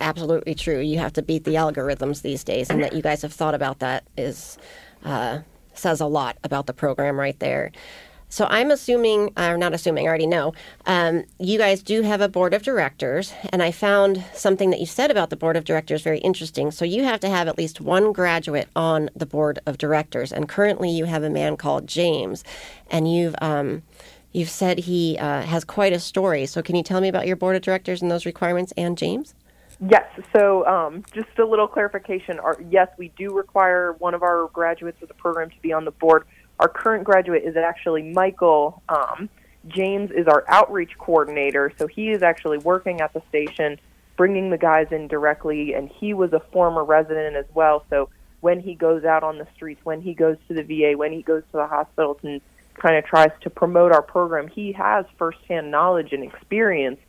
absolutely 0.00 0.54
true. 0.54 0.80
You 0.80 0.98
have 0.98 1.12
to 1.14 1.22
beat 1.22 1.44
the 1.44 1.54
algorithms 1.54 2.22
these 2.22 2.44
days, 2.44 2.68
and 2.68 2.82
that 2.82 2.94
you 2.94 3.02
guys 3.02 3.22
have 3.22 3.32
thought 3.32 3.54
about 3.54 3.78
that 3.78 4.04
is 4.16 4.58
uh, 5.04 5.40
says 5.74 6.00
a 6.00 6.06
lot 6.06 6.36
about 6.44 6.66
the 6.66 6.72
program 6.74 7.18
right 7.18 7.38
there. 7.38 7.72
So 8.32 8.46
I'm 8.48 8.70
assuming, 8.70 9.30
or 9.36 9.58
not 9.58 9.74
assuming, 9.74 10.06
I 10.06 10.08
already 10.08 10.26
know, 10.26 10.54
um, 10.86 11.24
you 11.38 11.58
guys 11.58 11.82
do 11.82 12.00
have 12.00 12.22
a 12.22 12.30
board 12.30 12.54
of 12.54 12.62
directors, 12.62 13.34
and 13.50 13.62
I 13.62 13.72
found 13.72 14.24
something 14.32 14.70
that 14.70 14.80
you 14.80 14.86
said 14.86 15.10
about 15.10 15.28
the 15.28 15.36
board 15.36 15.54
of 15.54 15.64
directors 15.64 16.00
very 16.00 16.18
interesting. 16.20 16.70
So 16.70 16.86
you 16.86 17.04
have 17.04 17.20
to 17.20 17.28
have 17.28 17.46
at 17.46 17.58
least 17.58 17.82
one 17.82 18.10
graduate 18.10 18.68
on 18.74 19.10
the 19.14 19.26
board 19.26 19.58
of 19.66 19.76
directors, 19.76 20.32
and 20.32 20.48
currently 20.48 20.90
you 20.90 21.04
have 21.04 21.22
a 21.22 21.28
man 21.28 21.58
called 21.58 21.86
James, 21.86 22.42
and 22.90 23.12
you've 23.12 23.34
um, 23.42 23.82
you've 24.32 24.48
said 24.48 24.78
he 24.78 25.18
uh, 25.18 25.42
has 25.42 25.62
quite 25.62 25.92
a 25.92 26.00
story. 26.00 26.46
So 26.46 26.62
can 26.62 26.74
you 26.74 26.82
tell 26.82 27.02
me 27.02 27.08
about 27.08 27.26
your 27.26 27.36
board 27.36 27.54
of 27.54 27.60
directors 27.60 28.00
and 28.00 28.10
those 28.10 28.24
requirements, 28.24 28.72
and 28.78 28.96
James? 28.96 29.34
Yes. 29.88 30.08
So, 30.34 30.64
um, 30.66 31.02
just 31.12 31.38
a 31.38 31.44
little 31.44 31.66
clarification. 31.66 32.38
Our, 32.38 32.56
yes, 32.70 32.88
we 32.98 33.08
do 33.18 33.34
require 33.34 33.94
one 33.98 34.14
of 34.14 34.22
our 34.22 34.48
graduates 34.52 35.02
of 35.02 35.08
the 35.08 35.14
program 35.14 35.50
to 35.50 35.60
be 35.60 35.72
on 35.72 35.84
the 35.84 35.90
board. 35.90 36.24
Our 36.60 36.68
current 36.68 37.02
graduate 37.02 37.42
is 37.44 37.56
actually 37.56 38.12
Michael. 38.12 38.80
Um, 38.88 39.28
James 39.66 40.10
is 40.12 40.28
our 40.28 40.44
outreach 40.46 40.96
coordinator, 40.98 41.72
so 41.78 41.88
he 41.88 42.10
is 42.10 42.22
actually 42.22 42.58
working 42.58 43.00
at 43.00 43.12
the 43.12 43.22
station 43.28 43.78
bringing 44.16 44.50
the 44.50 44.58
guys 44.58 44.86
in 44.92 45.08
directly. 45.08 45.72
And 45.74 45.88
he 45.88 46.14
was 46.14 46.32
a 46.32 46.40
former 46.52 46.84
resident 46.84 47.34
as 47.34 47.46
well, 47.54 47.84
so 47.90 48.08
when 48.40 48.60
he 48.60 48.74
goes 48.74 49.04
out 49.04 49.24
on 49.24 49.38
the 49.38 49.46
streets, 49.54 49.80
when 49.84 50.00
he 50.00 50.14
goes 50.14 50.36
to 50.48 50.54
the 50.54 50.62
VA, 50.62 50.96
when 50.96 51.12
he 51.12 51.22
goes 51.22 51.42
to 51.50 51.56
the 51.56 51.66
hospitals, 51.66 52.18
and 52.22 52.40
kind 52.74 52.96
of 52.96 53.04
tries 53.04 53.30
to 53.40 53.50
promote 53.50 53.90
our 53.90 54.02
program, 54.02 54.46
he 54.46 54.72
has 54.72 55.06
firsthand 55.18 55.70
knowledge 55.70 56.12
and 56.12 56.22
experience 56.22 57.00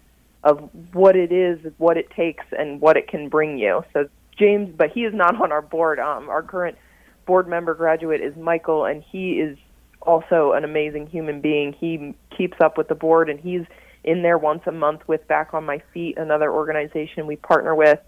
of 0.44 0.70
what 0.92 1.16
it 1.16 1.32
is, 1.32 1.60
what 1.78 1.98
it 1.98 2.10
takes, 2.12 2.46
and 2.58 2.82
what 2.82 2.98
it 2.98 3.08
can 3.08 3.30
bring 3.30 3.58
you. 3.58 3.84
So 3.94 4.10
James, 4.38 4.74
but 4.76 4.92
he 4.92 5.02
is 5.02 5.14
not 5.14 5.40
on 5.42 5.52
our 5.52 5.62
board. 5.62 6.00
Um, 6.00 6.30
our 6.30 6.42
current 6.42 6.78
board 7.26 7.48
member 7.48 7.74
graduate 7.74 8.22
is 8.22 8.36
Michael, 8.36 8.86
and 8.86 9.04
he 9.04 9.34
is 9.34 9.58
also 10.02 10.52
an 10.54 10.64
amazing 10.64 11.08
human 11.08 11.42
being. 11.42 11.74
He 11.74 12.14
keeps 12.36 12.58
up 12.60 12.78
with 12.78 12.88
the 12.88 12.96
board, 12.96 13.30
and 13.30 13.40
he's 13.40 13.66
in 14.04 14.22
there 14.22 14.38
once 14.38 14.64
a 14.66 14.72
month 14.72 15.08
with 15.08 15.26
Back 15.28 15.54
on 15.54 15.66
My 15.66 15.82
Feet, 15.94 16.18
another 16.18 16.52
organization 16.52 17.26
we 17.26 17.38
partner 17.38 17.74
with, 17.74 18.00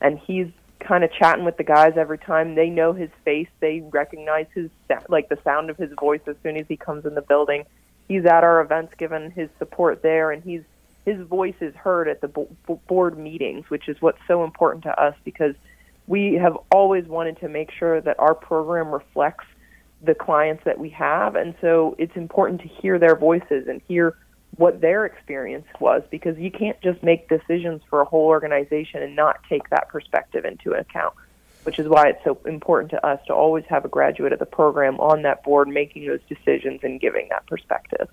and 0.00 0.18
he's 0.18 0.48
kind 0.80 1.04
of 1.04 1.12
chatting 1.12 1.44
with 1.44 1.56
the 1.56 1.64
guys 1.64 1.92
every 1.96 2.18
time. 2.18 2.54
They 2.54 2.68
know 2.68 2.92
his 2.92 3.10
face, 3.24 3.48
they 3.60 3.84
recognize 3.92 4.46
his 4.54 4.70
like 5.08 5.28
the 5.28 5.38
sound 5.44 5.70
of 5.70 5.76
his 5.76 5.90
voice 5.98 6.20
as 6.26 6.36
soon 6.42 6.56
as 6.56 6.66
he 6.68 6.76
comes 6.76 7.06
in 7.06 7.14
the 7.14 7.22
building. 7.22 7.64
He's 8.08 8.24
at 8.26 8.44
our 8.44 8.60
events, 8.60 8.94
giving 8.98 9.30
his 9.30 9.48
support 9.58 10.02
there, 10.02 10.30
and 10.30 10.42
he's 10.42 10.62
his 11.04 11.20
voice 11.26 11.54
is 11.60 11.74
heard 11.74 12.08
at 12.08 12.20
the 12.20 12.28
board 12.28 13.18
meetings, 13.18 13.68
which 13.68 13.88
is 13.88 14.00
what's 14.00 14.20
so 14.26 14.44
important 14.44 14.84
to 14.84 15.00
us 15.00 15.14
because 15.24 15.54
we 16.06 16.34
have 16.34 16.56
always 16.72 17.04
wanted 17.06 17.38
to 17.40 17.48
make 17.48 17.70
sure 17.70 18.00
that 18.00 18.18
our 18.18 18.34
program 18.34 18.88
reflects 18.88 19.44
the 20.02 20.14
clients 20.14 20.64
that 20.64 20.78
we 20.78 20.90
have. 20.90 21.34
And 21.34 21.54
so 21.60 21.94
it's 21.98 22.16
important 22.16 22.60
to 22.62 22.68
hear 22.68 22.98
their 22.98 23.16
voices 23.16 23.68
and 23.68 23.80
hear 23.86 24.16
what 24.56 24.80
their 24.80 25.04
experience 25.04 25.66
was 25.80 26.02
because 26.10 26.38
you 26.38 26.50
can't 26.50 26.80
just 26.80 27.02
make 27.02 27.28
decisions 27.28 27.82
for 27.90 28.00
a 28.00 28.04
whole 28.04 28.26
organization 28.26 29.02
and 29.02 29.16
not 29.16 29.40
take 29.48 29.68
that 29.70 29.88
perspective 29.88 30.44
into 30.44 30.72
account, 30.72 31.14
which 31.64 31.78
is 31.78 31.88
why 31.88 32.08
it's 32.08 32.22
so 32.24 32.38
important 32.46 32.90
to 32.90 33.06
us 33.06 33.20
to 33.26 33.34
always 33.34 33.64
have 33.68 33.84
a 33.84 33.88
graduate 33.88 34.32
of 34.32 34.38
the 34.38 34.46
program 34.46 34.98
on 35.00 35.22
that 35.22 35.42
board 35.42 35.68
making 35.68 36.06
those 36.06 36.20
decisions 36.28 36.80
and 36.82 37.00
giving 37.00 37.26
that 37.30 37.46
perspective. 37.46 38.08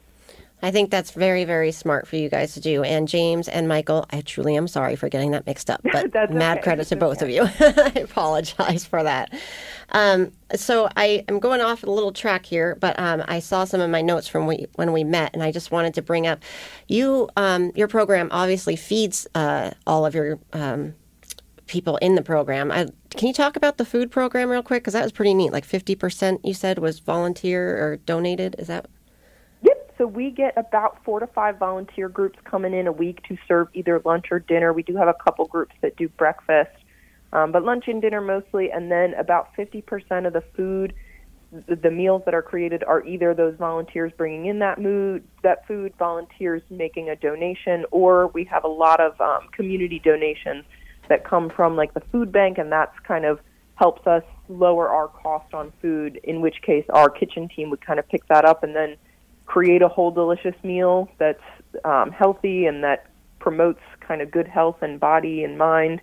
I 0.62 0.72
think 0.72 0.92
that's 0.92 1.12
very, 1.12 1.44
very 1.44 1.72
smart 1.72 2.08
for 2.08 2.16
you 2.16 2.30
guys 2.30 2.54
to 2.54 2.60
do. 2.60 2.84
And 2.84 3.08
James 3.08 3.48
and 3.48 3.68
Michael, 3.68 4.06
I 4.12 4.22
truly 4.22 4.56
am 4.56 4.68
sorry 4.68 4.96
for 4.96 5.10
getting 5.10 5.32
that 5.32 5.46
mixed 5.46 5.70
up, 5.70 5.82
but 5.84 6.14
mad 6.32 6.58
okay. 6.58 6.64
credit 6.64 6.88
to 6.88 6.96
both 6.96 7.22
okay. 7.22 7.38
of 7.38 7.52
you. 7.52 7.54
I 7.84 8.00
apologize 8.00 8.86
for 8.86 9.04
that. 9.04 9.34
Um, 9.90 10.32
so 10.56 10.90
I 10.96 11.26
am 11.28 11.40
going 11.40 11.62
off 11.62 11.84
a 11.84 11.90
little 11.90 12.12
track 12.12 12.46
here, 12.46 12.76
but 12.80 12.98
um, 13.00 13.24
I 13.28 13.40
saw 13.40 13.64
some 13.64 13.82
of 13.82 13.90
my 13.90 14.02
notes 14.02 14.28
from 14.28 14.48
we, 14.48 14.68
when 14.76 14.92
we 14.92 15.04
met, 15.04 15.32
and 15.34 15.44
I 15.44 15.52
just 15.52 15.72
wanted 15.72 15.94
to 15.96 16.02
bring 16.02 16.28
up 16.28 16.44
you. 16.88 17.30
Um, 17.36 17.72
your 17.76 17.88
program 17.88 18.30
obviously 18.32 18.76
feeds 18.76 19.28
uh, 19.36 19.72
all 19.88 20.06
of 20.06 20.14
your 20.14 20.40
um, 20.54 20.94
people 21.68 21.98
in 21.98 22.16
the 22.16 22.22
program. 22.22 22.72
I, 22.72 22.88
can 23.12 23.28
you 23.28 23.34
talk 23.34 23.56
about 23.56 23.78
the 23.78 23.86
food 23.86 24.12
program 24.12 24.50
real 24.50 24.64
quick? 24.64 24.84
Because 24.84 24.94
that 24.94 25.04
was 25.04 25.12
pretty 25.12 25.34
neat. 25.34 25.52
Like 25.52 25.66
fifty 25.66 25.96
percent, 25.96 26.42
you 26.44 26.54
said, 26.54 26.80
was 26.80 27.00
volunteer 27.00 27.78
or 27.84 27.98
donated. 27.98 28.56
Is 28.60 28.68
that? 28.68 28.88
So 30.02 30.08
we 30.08 30.32
get 30.32 30.58
about 30.58 30.98
four 31.06 31.20
to 31.20 31.28
five 31.28 31.60
volunteer 31.60 32.10
groups 32.10 32.40
coming 32.44 32.74
in 32.74 32.88
a 32.88 32.92
week 32.92 33.22
to 33.28 33.38
serve 33.48 33.68
either 33.76 34.02
lunch 34.04 34.32
or 34.32 34.40
dinner. 34.40 34.74
We 34.74 34.82
do 34.82 34.96
have 34.96 35.08
a 35.08 35.14
couple 35.14 35.46
groups 35.46 35.76
that 35.82 35.96
do 35.96 36.10
breakfast, 36.10 36.72
um, 37.34 37.52
but 37.52 37.64
lunch 37.64 37.84
and 37.88 38.02
dinner 38.02 38.20
mostly. 38.20 38.72
And 38.72 38.92
then 38.92 39.14
about 39.14 39.54
50% 39.56 40.26
of 40.26 40.34
the 40.34 40.44
food, 40.56 40.96
the, 41.52 41.92
meals 41.92 42.24
that 42.26 42.34
are 42.34 42.42
created, 42.42 42.84
are 42.84 43.06
either 43.06 43.36
those 43.36 43.56
volunteers 43.58 44.12
bringing 44.18 44.48
in 44.48 44.58
that 44.58 44.82
mood, 44.82 45.24
that 45.44 45.68
food, 45.68 45.94
volunteers 46.00 46.64
making 46.72 47.12
a 47.12 47.16
donation, 47.16 47.86
or 47.92 48.30
we 48.30 48.44
have 48.46 48.64
a 48.64 48.70
lot 48.70 49.00
of 49.00 49.22
um, 49.22 49.50
community 49.52 50.00
donations 50.04 50.66
that 51.10 51.24
come 51.24 51.48
from 51.48 51.76
like 51.76 51.94
the 51.94 52.02
food 52.12 52.32
bank, 52.32 52.58
and 52.58 52.72
that's 52.72 52.98
kind 53.08 53.24
of 53.24 53.40
helps 53.76 54.08
us 54.08 54.24
lower 54.50 54.90
our 54.90 55.10
cost 55.10 55.54
on 55.54 55.72
food. 55.80 56.20
In 56.24 56.42
which 56.42 56.64
case, 56.64 56.86
our 56.90 57.08
kitchen 57.08 57.48
team 57.56 57.70
would 57.70 57.86
kind 57.86 58.00
of 58.00 58.10
pick 58.10 58.28
that 58.30 58.46
up 58.46 58.64
and 58.64 58.76
then 58.76 58.98
create 59.52 59.82
a 59.82 59.88
whole 59.90 60.12
delicious 60.12 60.56
meal 60.64 61.10
that's 61.18 61.44
um, 61.84 62.10
healthy 62.10 62.68
and 62.68 62.86
that 62.86 63.08
promotes 63.40 63.82
kind 64.00 64.22
of 64.22 64.32
good 64.32 64.48
health 64.48 64.78
and 64.82 64.98
body 64.98 65.44
and 65.44 65.58
mind. 65.58 66.00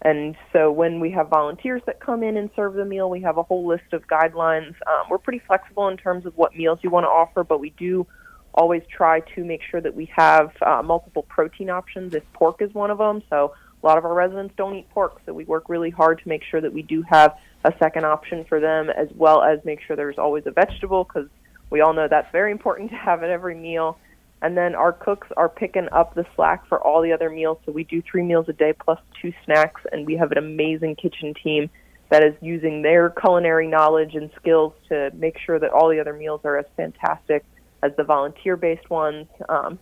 And 0.00 0.34
so 0.50 0.72
when 0.72 0.98
we 0.98 1.10
have 1.10 1.28
volunteers 1.28 1.82
that 1.84 2.00
come 2.00 2.22
in 2.22 2.38
and 2.38 2.48
serve 2.56 2.72
the 2.72 2.86
meal, 2.86 3.10
we 3.10 3.20
have 3.20 3.36
a 3.36 3.42
whole 3.42 3.66
list 3.66 3.92
of 3.92 4.06
guidelines. 4.06 4.74
Um, 4.86 5.10
we're 5.10 5.18
pretty 5.18 5.42
flexible 5.46 5.88
in 5.88 5.98
terms 5.98 6.24
of 6.24 6.34
what 6.38 6.56
meals 6.56 6.78
you 6.80 6.88
want 6.88 7.04
to 7.04 7.08
offer, 7.08 7.44
but 7.44 7.60
we 7.60 7.70
do 7.70 8.06
always 8.54 8.82
try 8.88 9.20
to 9.34 9.44
make 9.44 9.60
sure 9.70 9.82
that 9.82 9.94
we 9.94 10.10
have 10.16 10.52
uh, 10.62 10.82
multiple 10.82 11.24
protein 11.24 11.68
options 11.68 12.14
if 12.14 12.22
pork 12.32 12.62
is 12.62 12.72
one 12.72 12.90
of 12.90 12.96
them. 12.96 13.22
So 13.28 13.52
a 13.82 13.86
lot 13.86 13.98
of 13.98 14.06
our 14.06 14.14
residents 14.14 14.54
don't 14.56 14.74
eat 14.74 14.88
pork, 14.88 15.20
so 15.26 15.34
we 15.34 15.44
work 15.44 15.68
really 15.68 15.90
hard 15.90 16.22
to 16.22 16.28
make 16.30 16.42
sure 16.50 16.62
that 16.62 16.72
we 16.72 16.80
do 16.80 17.02
have 17.10 17.36
a 17.64 17.74
second 17.78 18.06
option 18.06 18.46
for 18.48 18.58
them, 18.58 18.88
as 18.88 19.08
well 19.14 19.42
as 19.42 19.58
make 19.66 19.80
sure 19.82 19.96
there's 19.96 20.16
always 20.16 20.44
a 20.46 20.50
vegetable 20.50 21.04
because 21.04 21.28
we 21.70 21.80
all 21.80 21.92
know 21.92 22.08
that's 22.08 22.30
very 22.32 22.52
important 22.52 22.90
to 22.92 22.96
have 22.96 23.22
at 23.22 23.30
every 23.30 23.54
meal. 23.54 23.98
And 24.42 24.56
then 24.56 24.74
our 24.74 24.92
cooks 24.92 25.28
are 25.36 25.48
picking 25.48 25.88
up 25.92 26.14
the 26.14 26.26
slack 26.36 26.66
for 26.68 26.78
all 26.78 27.00
the 27.00 27.12
other 27.12 27.30
meals. 27.30 27.58
So 27.64 27.72
we 27.72 27.84
do 27.84 28.02
three 28.02 28.22
meals 28.22 28.48
a 28.48 28.52
day 28.52 28.74
plus 28.74 29.00
two 29.20 29.32
snacks, 29.44 29.80
and 29.90 30.06
we 30.06 30.14
have 30.16 30.30
an 30.30 30.38
amazing 30.38 30.96
kitchen 30.96 31.32
team 31.42 31.70
that 32.10 32.22
is 32.22 32.34
using 32.40 32.82
their 32.82 33.10
culinary 33.10 33.66
knowledge 33.66 34.14
and 34.14 34.30
skills 34.36 34.74
to 34.88 35.10
make 35.14 35.38
sure 35.38 35.58
that 35.58 35.70
all 35.70 35.88
the 35.88 35.98
other 35.98 36.12
meals 36.12 36.42
are 36.44 36.58
as 36.58 36.66
fantastic 36.76 37.44
as 37.82 37.92
the 37.96 38.04
volunteer 38.04 38.56
based 38.56 38.88
ones. 38.90 39.26
Um, 39.48 39.78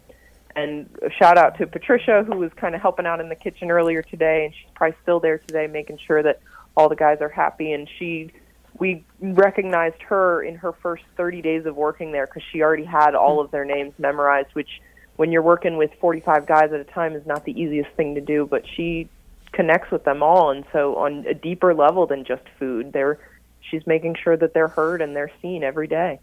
and 0.56 0.88
a 1.02 1.10
shout 1.10 1.36
out 1.36 1.58
to 1.58 1.66
Patricia, 1.66 2.22
who 2.24 2.36
was 2.36 2.52
kind 2.54 2.74
of 2.74 2.80
helping 2.80 3.06
out 3.06 3.20
in 3.20 3.28
the 3.28 3.34
kitchen 3.34 3.70
earlier 3.70 4.02
today, 4.02 4.44
and 4.44 4.54
she's 4.54 4.70
probably 4.74 4.96
still 5.02 5.20
there 5.20 5.38
today, 5.38 5.66
making 5.66 5.98
sure 6.06 6.22
that 6.22 6.40
all 6.76 6.88
the 6.88 6.96
guys 6.96 7.18
are 7.20 7.28
happy. 7.28 7.72
And 7.72 7.88
she 7.98 8.30
we 8.78 9.04
recognized 9.20 10.02
her 10.02 10.42
in 10.42 10.56
her 10.56 10.72
first 10.72 11.04
30 11.16 11.42
days 11.42 11.66
of 11.66 11.76
working 11.76 12.12
there 12.12 12.26
because 12.26 12.42
she 12.52 12.62
already 12.62 12.84
had 12.84 13.14
all 13.14 13.40
of 13.40 13.50
their 13.50 13.64
names 13.64 13.92
memorized, 13.98 14.54
which 14.54 14.80
when 15.16 15.30
you're 15.30 15.42
working 15.42 15.76
with 15.76 15.90
45 16.00 16.46
guys 16.46 16.72
at 16.72 16.80
a 16.80 16.84
time 16.84 17.14
is 17.14 17.26
not 17.26 17.44
the 17.44 17.52
easiest 17.52 17.90
thing 17.90 18.16
to 18.16 18.20
do, 18.20 18.46
but 18.46 18.64
she 18.66 19.08
connects 19.52 19.90
with 19.92 20.04
them 20.04 20.22
all 20.22 20.50
and 20.50 20.64
so 20.72 20.96
on 20.96 21.24
a 21.26 21.34
deeper 21.34 21.72
level 21.74 22.06
than 22.06 22.24
just 22.24 22.42
food. 22.58 22.92
They're 22.92 23.18
she's 23.60 23.86
making 23.86 24.16
sure 24.22 24.36
that 24.36 24.52
they're 24.52 24.68
heard 24.68 25.00
and 25.00 25.14
they're 25.14 25.30
seen 25.40 25.62
every 25.62 25.86
day. 25.86 26.20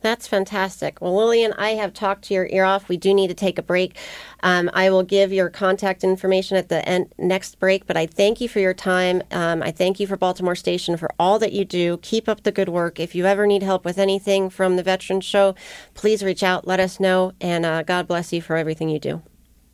That's 0.00 0.28
fantastic. 0.28 1.00
Well, 1.00 1.16
Lillian, 1.16 1.52
I 1.54 1.70
have 1.70 1.92
talked 1.92 2.22
to 2.24 2.34
your 2.34 2.46
ear 2.46 2.64
off. 2.64 2.88
We 2.88 2.96
do 2.96 3.12
need 3.12 3.28
to 3.28 3.34
take 3.34 3.58
a 3.58 3.62
break. 3.62 3.96
Um, 4.44 4.70
I 4.72 4.90
will 4.90 5.02
give 5.02 5.32
your 5.32 5.50
contact 5.50 6.04
information 6.04 6.56
at 6.56 6.68
the 6.68 6.88
end, 6.88 7.12
next 7.18 7.58
break, 7.58 7.86
but 7.86 7.96
I 7.96 8.06
thank 8.06 8.40
you 8.40 8.48
for 8.48 8.60
your 8.60 8.74
time. 8.74 9.22
Um, 9.32 9.60
I 9.60 9.72
thank 9.72 9.98
you 9.98 10.06
for 10.06 10.16
Baltimore 10.16 10.54
Station 10.54 10.96
for 10.96 11.10
all 11.18 11.40
that 11.40 11.52
you 11.52 11.64
do. 11.64 11.98
Keep 11.98 12.28
up 12.28 12.44
the 12.44 12.52
good 12.52 12.68
work. 12.68 13.00
If 13.00 13.16
you 13.16 13.26
ever 13.26 13.44
need 13.46 13.64
help 13.64 13.84
with 13.84 13.98
anything 13.98 14.50
from 14.50 14.76
the 14.76 14.84
Veterans 14.84 15.24
Show, 15.24 15.56
please 15.94 16.22
reach 16.22 16.44
out, 16.44 16.66
let 16.66 16.78
us 16.78 17.00
know, 17.00 17.32
and 17.40 17.66
uh, 17.66 17.82
God 17.82 18.06
bless 18.06 18.32
you 18.32 18.40
for 18.40 18.56
everything 18.56 18.88
you 18.88 19.00
do. 19.00 19.22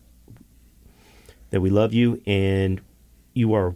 that 1.49 1.61
we 1.61 1.69
love 1.69 1.93
you, 1.93 2.21
and 2.25 2.82
you 3.34 3.53
are 3.53 3.73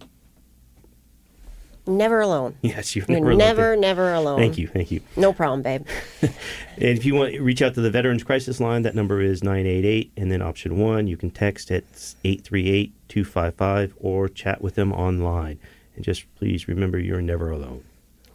Never 1.88 2.22
alone. 2.22 2.56
yes, 2.62 2.96
you're, 2.96 3.06
You're 3.08 3.20
never, 3.20 3.36
never, 3.36 3.72
alone. 3.74 3.82
never 3.82 4.14
alone. 4.14 4.40
Thank 4.40 4.58
you, 4.58 4.68
thank 4.68 4.92
you. 4.92 5.02
No 5.16 5.34
problem, 5.34 5.62
babe. 5.62 5.86
And 6.78 6.98
if 6.98 7.06
you 7.06 7.16
want 7.16 7.32
to 7.32 7.42
reach 7.42 7.62
out 7.62 7.74
to 7.76 7.82
the 7.82 7.90
Veterans 7.90 8.22
Crisis 8.22 8.60
Line, 8.60 8.82
that 8.82 8.96
number 8.96 9.22
is 9.22 9.42
988, 9.44 10.12
and 10.18 10.30
then 10.30 10.42
option 10.42 10.78
one, 10.78 11.08
you 11.08 11.16
can 11.16 11.32
text 11.32 11.72
at 11.72 11.86
838 12.26 12.92
255 13.08 13.94
or 14.02 14.28
chat 14.28 14.62
with 14.62 14.76
them 14.76 14.92
online. 14.92 15.58
And 15.96 16.04
just 16.04 16.26
please 16.36 16.68
remember 16.68 17.00
you're 17.00 17.22
never 17.22 17.52
alone. 17.52 17.84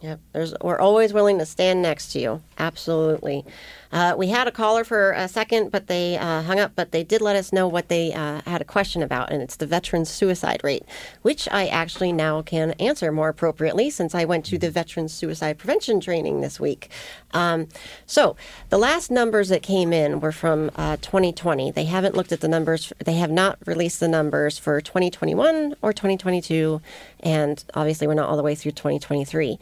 Yep. 0.01 0.19
There's, 0.33 0.53
we're 0.61 0.79
always 0.79 1.13
willing 1.13 1.37
to 1.39 1.45
stand 1.45 1.81
next 1.81 2.11
to 2.13 2.19
you. 2.19 2.41
Absolutely. 2.57 3.45
Uh, 3.91 4.15
we 4.17 4.27
had 4.27 4.47
a 4.47 4.51
caller 4.51 4.83
for 4.83 5.11
a 5.11 5.27
second, 5.27 5.71
but 5.71 5.87
they 5.87 6.17
uh, 6.17 6.41
hung 6.43 6.59
up. 6.59 6.71
But 6.75 6.91
they 6.91 7.03
did 7.03 7.21
let 7.21 7.35
us 7.35 7.51
know 7.51 7.67
what 7.67 7.89
they 7.89 8.13
uh, 8.13 8.41
had 8.45 8.61
a 8.61 8.65
question 8.65 9.03
about, 9.03 9.31
and 9.31 9.41
it's 9.41 9.55
the 9.55 9.67
veterans 9.67 10.09
suicide 10.09 10.61
rate, 10.63 10.83
which 11.21 11.47
I 11.51 11.67
actually 11.67 12.11
now 12.11 12.41
can 12.41 12.71
answer 12.71 13.11
more 13.11 13.29
appropriately 13.29 13.89
since 13.89 14.15
I 14.15 14.25
went 14.25 14.45
to 14.45 14.57
the 14.57 14.71
veterans 14.71 15.13
suicide 15.13 15.57
prevention 15.57 15.99
training 15.99 16.41
this 16.41 16.59
week. 16.59 16.89
Um, 17.33 17.67
so 18.05 18.35
the 18.69 18.77
last 18.77 19.11
numbers 19.11 19.49
that 19.49 19.63
came 19.63 19.93
in 19.93 20.19
were 20.19 20.31
from 20.31 20.71
uh, 20.75 20.97
2020. 20.97 21.71
They 21.71 21.85
haven't 21.85 22.15
looked 22.15 22.31
at 22.31 22.41
the 22.41 22.47
numbers. 22.47 22.93
They 23.03 23.15
have 23.15 23.31
not 23.31 23.57
released 23.65 23.99
the 23.99 24.07
numbers 24.07 24.57
for 24.57 24.81
2021 24.81 25.75
or 25.81 25.93
2022, 25.93 26.81
and 27.19 27.63
obviously 27.73 28.07
we're 28.07 28.13
not 28.13 28.29
all 28.29 28.37
the 28.37 28.43
way 28.43 28.55
through 28.55 28.71
2023. 28.71 29.59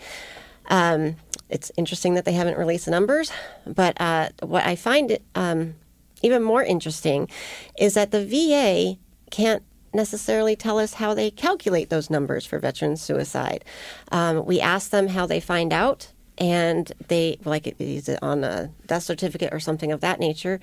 Um, 0.70 1.16
it's 1.50 1.72
interesting 1.78 2.14
that 2.14 2.26
they 2.26 2.34
haven't 2.34 2.58
released 2.58 2.86
the 2.86 2.92
numbers, 2.92 3.32
but 3.66 4.00
uh, 4.00 4.30
what 4.42 4.66
I 4.66 4.76
find 4.76 5.18
um, 5.36 5.76
even 6.22 6.44
more 6.44 6.64
interesting 6.64 7.30
is 7.78 7.96
that 7.96 8.12
the 8.12 8.26
VA 8.26 8.98
can't 9.32 9.64
necessarily 9.94 10.56
tell 10.56 10.78
us 10.78 10.96
how 10.96 11.14
they 11.14 11.32
calculate 11.32 11.90
those 11.90 12.10
numbers 12.10 12.46
for 12.46 12.60
veteran 12.60 12.96
suicide. 12.96 13.66
Um, 14.12 14.46
we 14.46 14.62
ask 14.62 14.92
them 14.92 15.08
how 15.08 15.26
they 15.26 15.40
find 15.40 15.74
out, 15.74 16.12
and 16.38 16.92
they 17.10 17.38
like 17.44 17.68
is 17.80 18.08
it 18.08 18.20
on 18.22 18.44
a 18.44 18.72
death 18.86 19.04
certificate 19.04 19.54
or 19.54 19.60
something 19.60 19.92
of 19.92 20.02
that 20.02 20.20
nature, 20.20 20.60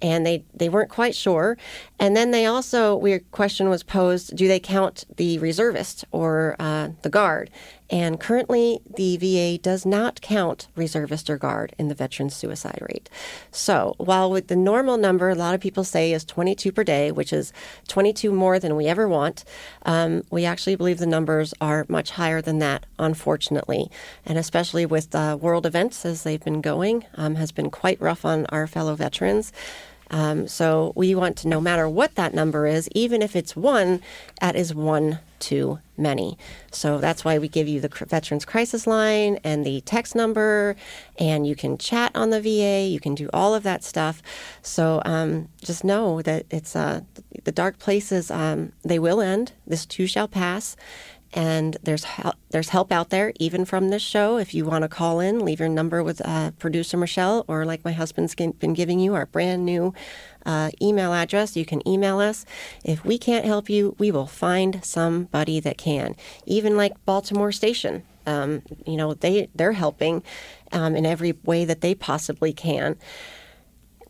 and 0.00 0.26
they 0.26 0.44
they 0.54 0.68
weren't 0.68 0.90
quite 0.90 1.14
sure. 1.14 1.56
And 1.98 2.16
then 2.16 2.30
they 2.32 2.46
also 2.46 2.96
weird 2.96 3.30
question 3.30 3.68
was 3.68 3.82
posed: 3.82 4.34
Do 4.36 4.48
they 4.48 4.60
count 4.60 5.04
the 5.16 5.38
reservist 5.38 6.04
or 6.10 6.56
uh, 6.58 6.88
the 7.02 7.10
guard? 7.10 7.50
And 7.92 8.18
currently, 8.18 8.80
the 8.96 9.18
VA 9.18 9.58
does 9.58 9.84
not 9.84 10.22
count 10.22 10.66
reservist 10.74 11.28
or 11.28 11.36
guard 11.36 11.74
in 11.78 11.88
the 11.88 11.94
veteran 11.94 12.30
suicide 12.30 12.78
rate. 12.80 13.10
So, 13.50 13.94
while 13.98 14.30
with 14.30 14.46
the 14.46 14.56
normal 14.56 14.96
number, 14.96 15.28
a 15.28 15.34
lot 15.34 15.54
of 15.54 15.60
people 15.60 15.84
say 15.84 16.14
is 16.14 16.24
22 16.24 16.72
per 16.72 16.84
day, 16.84 17.12
which 17.12 17.34
is 17.34 17.52
22 17.88 18.32
more 18.32 18.58
than 18.58 18.76
we 18.76 18.86
ever 18.86 19.06
want, 19.06 19.44
um, 19.84 20.22
we 20.30 20.46
actually 20.46 20.74
believe 20.74 20.96
the 20.96 21.06
numbers 21.06 21.52
are 21.60 21.84
much 21.86 22.12
higher 22.12 22.40
than 22.40 22.60
that, 22.60 22.86
unfortunately. 22.98 23.90
And 24.24 24.38
especially 24.38 24.86
with 24.86 25.14
uh, 25.14 25.36
world 25.38 25.66
events 25.66 26.06
as 26.06 26.22
they've 26.22 26.42
been 26.42 26.62
going, 26.62 27.04
um, 27.16 27.34
has 27.34 27.52
been 27.52 27.68
quite 27.68 28.00
rough 28.00 28.24
on 28.24 28.46
our 28.46 28.66
fellow 28.66 28.94
veterans. 28.94 29.52
Um, 30.10 30.48
so 30.48 30.92
we 30.96 31.14
want 31.14 31.36
to, 31.38 31.48
no 31.48 31.60
matter 31.60 31.86
what 31.88 32.14
that 32.14 32.32
number 32.32 32.66
is, 32.66 32.88
even 32.94 33.20
if 33.20 33.36
it's 33.36 33.54
one, 33.54 34.00
that 34.40 34.56
is 34.56 34.74
one 34.74 35.18
too 35.42 35.80
many. 35.98 36.38
So 36.70 36.98
that's 36.98 37.24
why 37.24 37.38
we 37.38 37.48
give 37.48 37.68
you 37.68 37.80
the 37.80 37.88
Veterans 38.08 38.44
Crisis 38.46 38.86
Line 38.86 39.38
and 39.44 39.66
the 39.66 39.82
text 39.82 40.14
number, 40.14 40.76
and 41.18 41.46
you 41.46 41.54
can 41.54 41.76
chat 41.76 42.12
on 42.14 42.30
the 42.30 42.40
VA. 42.40 42.86
You 42.86 43.00
can 43.00 43.14
do 43.14 43.28
all 43.32 43.54
of 43.54 43.64
that 43.64 43.84
stuff. 43.84 44.22
So 44.62 45.02
um, 45.04 45.48
just 45.60 45.84
know 45.84 46.22
that 46.22 46.46
it's 46.50 46.74
uh, 46.74 47.00
the 47.44 47.52
dark 47.52 47.78
places. 47.78 48.30
Um, 48.30 48.72
they 48.82 48.98
will 48.98 49.20
end. 49.20 49.52
This 49.66 49.84
too 49.84 50.06
shall 50.06 50.28
pass. 50.28 50.76
And 51.34 51.78
there's 51.82 52.04
help, 52.04 52.36
there's 52.50 52.68
help 52.68 52.92
out 52.92 53.08
there, 53.08 53.32
even 53.38 53.64
from 53.64 53.88
this 53.88 54.02
show. 54.02 54.36
If 54.36 54.52
you 54.52 54.66
want 54.66 54.82
to 54.82 54.88
call 54.88 55.18
in, 55.18 55.38
leave 55.38 55.60
your 55.60 55.68
number 55.70 56.02
with 56.02 56.20
uh, 56.26 56.50
producer 56.58 56.98
Michelle, 56.98 57.46
or 57.48 57.64
like 57.64 57.84
my 57.86 57.92
husband's 57.92 58.34
been 58.34 58.74
giving 58.74 59.00
you, 59.00 59.14
our 59.14 59.24
brand 59.24 59.64
new 59.64 59.94
uh, 60.46 60.70
email 60.80 61.12
address. 61.12 61.56
You 61.56 61.64
can 61.64 61.86
email 61.86 62.18
us. 62.18 62.44
If 62.84 63.04
we 63.04 63.18
can't 63.18 63.44
help 63.44 63.68
you, 63.70 63.94
we 63.98 64.10
will 64.10 64.26
find 64.26 64.84
somebody 64.84 65.60
that 65.60 65.78
can. 65.78 66.16
Even 66.46 66.76
like 66.76 66.92
Baltimore 67.04 67.52
Station, 67.52 68.02
um, 68.26 68.62
you 68.86 68.96
know, 68.96 69.14
they 69.14 69.48
they're 69.54 69.72
helping 69.72 70.22
um, 70.72 70.96
in 70.96 71.06
every 71.06 71.32
way 71.44 71.64
that 71.64 71.80
they 71.80 71.94
possibly 71.94 72.52
can. 72.52 72.96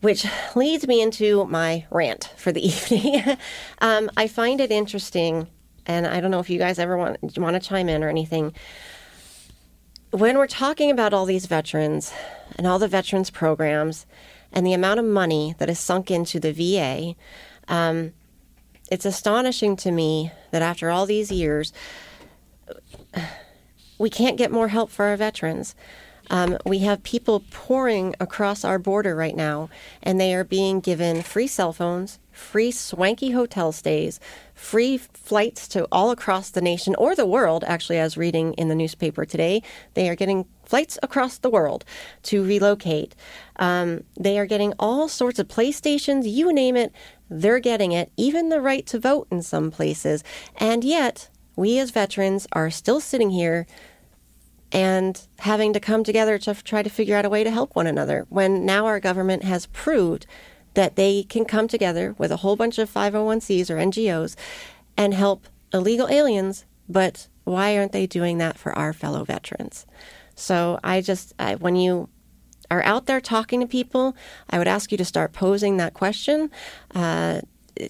Which 0.01 0.25
leads 0.53 0.85
me 0.85 1.01
into 1.01 1.45
my 1.45 1.85
rant 1.89 2.33
for 2.35 2.51
the 2.51 2.65
evening. 2.67 3.37
um, 3.79 4.09
I 4.17 4.27
find 4.27 4.59
it 4.59 4.69
interesting 4.69 5.47
and 5.85 6.07
I 6.07 6.21
don't 6.21 6.31
know 6.31 6.39
if 6.39 6.49
you 6.49 6.59
guys 6.59 6.79
ever 6.79 6.97
want 6.97 7.17
want 7.37 7.55
to 7.55 7.59
chime 7.59 7.89
in 7.89 8.03
or 8.03 8.09
anything. 8.09 8.53
When 10.11 10.37
we're 10.37 10.47
talking 10.47 10.91
about 10.91 11.13
all 11.13 11.25
these 11.25 11.47
veterans 11.47 12.13
and 12.57 12.67
all 12.67 12.79
the 12.79 12.87
veterans 12.87 13.29
programs 13.29 14.05
and 14.53 14.65
the 14.65 14.73
amount 14.73 14.99
of 14.99 15.05
money 15.05 15.55
that 15.57 15.69
is 15.69 15.79
sunk 15.79 16.09
into 16.11 16.39
the 16.39 16.53
VA, 16.53 17.15
um, 17.67 18.13
it's 18.91 19.05
astonishing 19.05 19.75
to 19.77 19.91
me 19.91 20.31
that 20.51 20.61
after 20.61 20.89
all 20.89 21.05
these 21.05 21.31
years, 21.31 21.73
we 23.97 24.09
can't 24.09 24.37
get 24.37 24.51
more 24.51 24.67
help 24.67 24.91
for 24.91 25.05
our 25.05 25.17
veterans. 25.17 25.75
Um, 26.29 26.57
we 26.65 26.79
have 26.79 27.03
people 27.03 27.43
pouring 27.51 28.15
across 28.19 28.63
our 28.63 28.79
border 28.79 29.15
right 29.15 29.35
now, 29.35 29.69
and 30.01 30.19
they 30.19 30.33
are 30.33 30.43
being 30.43 30.79
given 30.79 31.21
free 31.21 31.47
cell 31.47 31.73
phones, 31.73 32.19
free 32.33 32.71
swanky 32.71 33.31
hotel 33.31 33.71
stays, 33.71 34.19
free 34.53 34.97
flights 34.97 35.67
to 35.69 35.87
all 35.91 36.11
across 36.11 36.49
the 36.49 36.61
nation 36.61 36.95
or 36.95 37.15
the 37.15 37.25
world. 37.25 37.63
Actually, 37.65 37.99
as 37.99 38.17
reading 38.17 38.53
in 38.53 38.67
the 38.67 38.75
newspaper 38.75 39.23
today, 39.23 39.61
they 39.93 40.09
are 40.09 40.15
getting 40.15 40.45
flights 40.65 40.97
across 41.03 41.37
the 41.37 41.49
world 41.49 41.85
to 42.23 42.43
relocate. 42.43 43.15
Um, 43.57 44.03
they 44.19 44.37
are 44.39 44.45
getting 44.45 44.73
all 44.79 45.07
sorts 45.07 45.39
of 45.39 45.47
PlayStations, 45.47 46.23
you 46.25 46.51
name 46.51 46.75
it, 46.75 46.91
they're 47.29 47.59
getting 47.59 47.91
it, 47.91 48.11
even 48.17 48.49
the 48.49 48.61
right 48.61 48.85
to 48.87 48.99
vote 48.99 49.27
in 49.31 49.41
some 49.41 49.71
places. 49.71 50.23
And 50.57 50.83
yet, 50.83 51.29
we 51.55 51.77
as 51.79 51.91
veterans 51.91 52.47
are 52.51 52.71
still 52.71 52.99
sitting 52.99 53.29
here 53.29 53.67
and 54.71 55.27
having 55.39 55.71
to 55.73 55.79
come 55.79 56.03
together 56.03 56.39
to 56.39 56.55
try 56.63 56.81
to 56.81 56.89
figure 56.89 57.15
out 57.15 57.25
a 57.25 57.29
way 57.29 57.43
to 57.43 57.51
help 57.51 57.75
one 57.75 57.85
another 57.85 58.25
when 58.29 58.65
now 58.65 58.87
our 58.87 58.99
government 58.99 59.43
has 59.43 59.67
proved 59.67 60.25
that 60.73 60.95
they 60.95 61.23
can 61.23 61.45
come 61.45 61.67
together 61.67 62.15
with 62.17 62.31
a 62.31 62.37
whole 62.37 62.55
bunch 62.55 62.77
of 62.77 62.91
501cs 62.91 63.69
or 63.69 63.75
NGOs 63.77 64.35
and 64.97 65.13
help 65.13 65.47
illegal 65.73 66.07
aliens, 66.07 66.65
but 66.87 67.27
why 67.43 67.77
aren't 67.77 67.91
they 67.91 68.07
doing 68.07 68.37
that 68.37 68.57
for 68.57 68.77
our 68.77 68.93
fellow 68.93 69.23
veterans? 69.23 69.85
So 70.35 70.79
I 70.83 71.01
just, 71.01 71.33
I, 71.37 71.55
when 71.55 71.75
you 71.75 72.09
are 72.71 72.83
out 72.83 73.05
there 73.05 73.21
talking 73.21 73.59
to 73.59 73.67
people, 73.67 74.15
I 74.49 74.57
would 74.57 74.67
ask 74.67 74.91
you 74.91 74.97
to 74.97 75.05
start 75.05 75.33
posing 75.33 75.77
that 75.77 75.93
question. 75.93 76.49
Uh, 76.95 77.41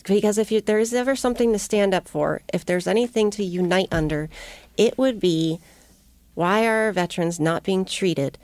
because 0.06 0.38
if 0.38 0.52
you, 0.52 0.62
there 0.62 0.80
is 0.80 0.94
ever 0.94 1.16
something 1.16 1.52
to 1.52 1.60
stand 1.60 1.94
up 1.94 2.08
for, 2.08 2.42
if 2.54 2.66
there's 2.66 2.88
anything 2.88 3.30
to 3.32 3.44
unite 3.44 3.90
under, 3.92 4.30
it 4.78 4.98
would 4.98 5.20
be 5.20 5.60
why 6.36 6.66
are 6.66 6.92
veterans 6.92 7.40
not 7.40 7.64
being 7.64 7.86
treated 7.86 8.38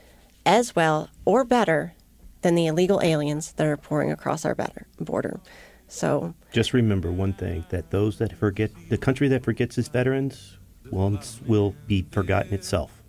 as 0.46 0.76
well 0.76 1.08
or 1.24 1.44
better 1.44 1.94
than 2.42 2.54
the 2.54 2.66
illegal 2.66 3.00
aliens 3.02 3.52
that 3.52 3.66
are 3.66 3.76
pouring 3.76 4.10
across 4.10 4.44
our 4.44 4.56
border? 4.98 5.40
So 5.88 6.34
just 6.52 6.72
remember 6.72 7.10
one 7.10 7.32
thing 7.32 7.64
that 7.70 7.90
those 7.90 8.18
that 8.18 8.36
forget 8.36 8.70
the 8.88 8.98
country 8.98 9.28
that 9.28 9.44
forgets 9.44 9.76
its 9.76 9.88
veterans 9.88 10.58
once 10.90 11.40
will 11.46 11.74
be 11.86 12.06
forgotten 12.10 12.54
itself. 12.54 13.02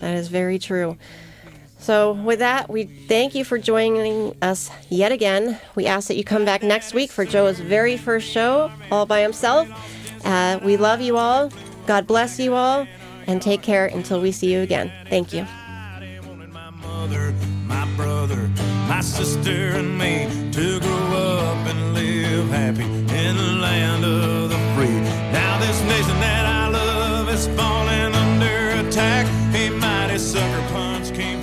That 0.00 0.16
is 0.16 0.28
very 0.28 0.58
true. 0.58 0.98
So, 1.78 2.12
with 2.12 2.38
that, 2.38 2.70
we 2.70 2.84
thank 2.84 3.34
you 3.34 3.44
for 3.44 3.58
joining 3.58 4.36
us 4.40 4.70
yet 4.88 5.10
again. 5.10 5.58
We 5.74 5.86
ask 5.86 6.06
that 6.08 6.16
you 6.16 6.22
come 6.22 6.44
back 6.44 6.62
next 6.62 6.94
week 6.94 7.10
for 7.10 7.24
Joe's 7.24 7.58
very 7.58 7.96
first 7.96 8.28
show, 8.28 8.70
all 8.92 9.04
by 9.04 9.20
himself. 9.20 9.68
Uh, 10.24 10.60
we 10.62 10.76
love 10.76 11.00
you 11.00 11.16
all. 11.16 11.50
God 11.86 12.06
bless 12.06 12.38
you 12.38 12.54
all 12.54 12.86
and 13.26 13.42
take 13.42 13.62
care 13.62 13.86
until 13.86 14.20
we 14.20 14.30
see 14.30 14.52
you 14.52 14.60
again. 14.60 14.92
Thank 15.08 15.32
you. 15.32 15.44
My 17.72 17.86
brother, 17.96 18.50
my 18.86 19.00
sister, 19.00 19.72
and 19.78 19.96
me 19.96 20.28
to 20.52 20.78
grow 20.80 21.08
up 21.48 21.66
and 21.72 21.94
live 21.94 22.48
happy 22.50 22.84
in 22.84 23.36
the 23.44 23.52
land 23.66 24.04
of 24.04 24.50
the 24.50 24.60
free. 24.74 25.00
Now, 25.32 25.58
this 25.58 25.80
nation 25.84 26.18
that 26.20 26.44
I 26.44 26.68
love 26.68 27.30
is 27.30 27.46
falling 27.56 28.12
under 28.24 28.86
attack. 28.86 29.26
A 29.54 29.70
mighty 29.70 30.18
sucker 30.18 30.62
punch 30.72 31.14
came. 31.14 31.41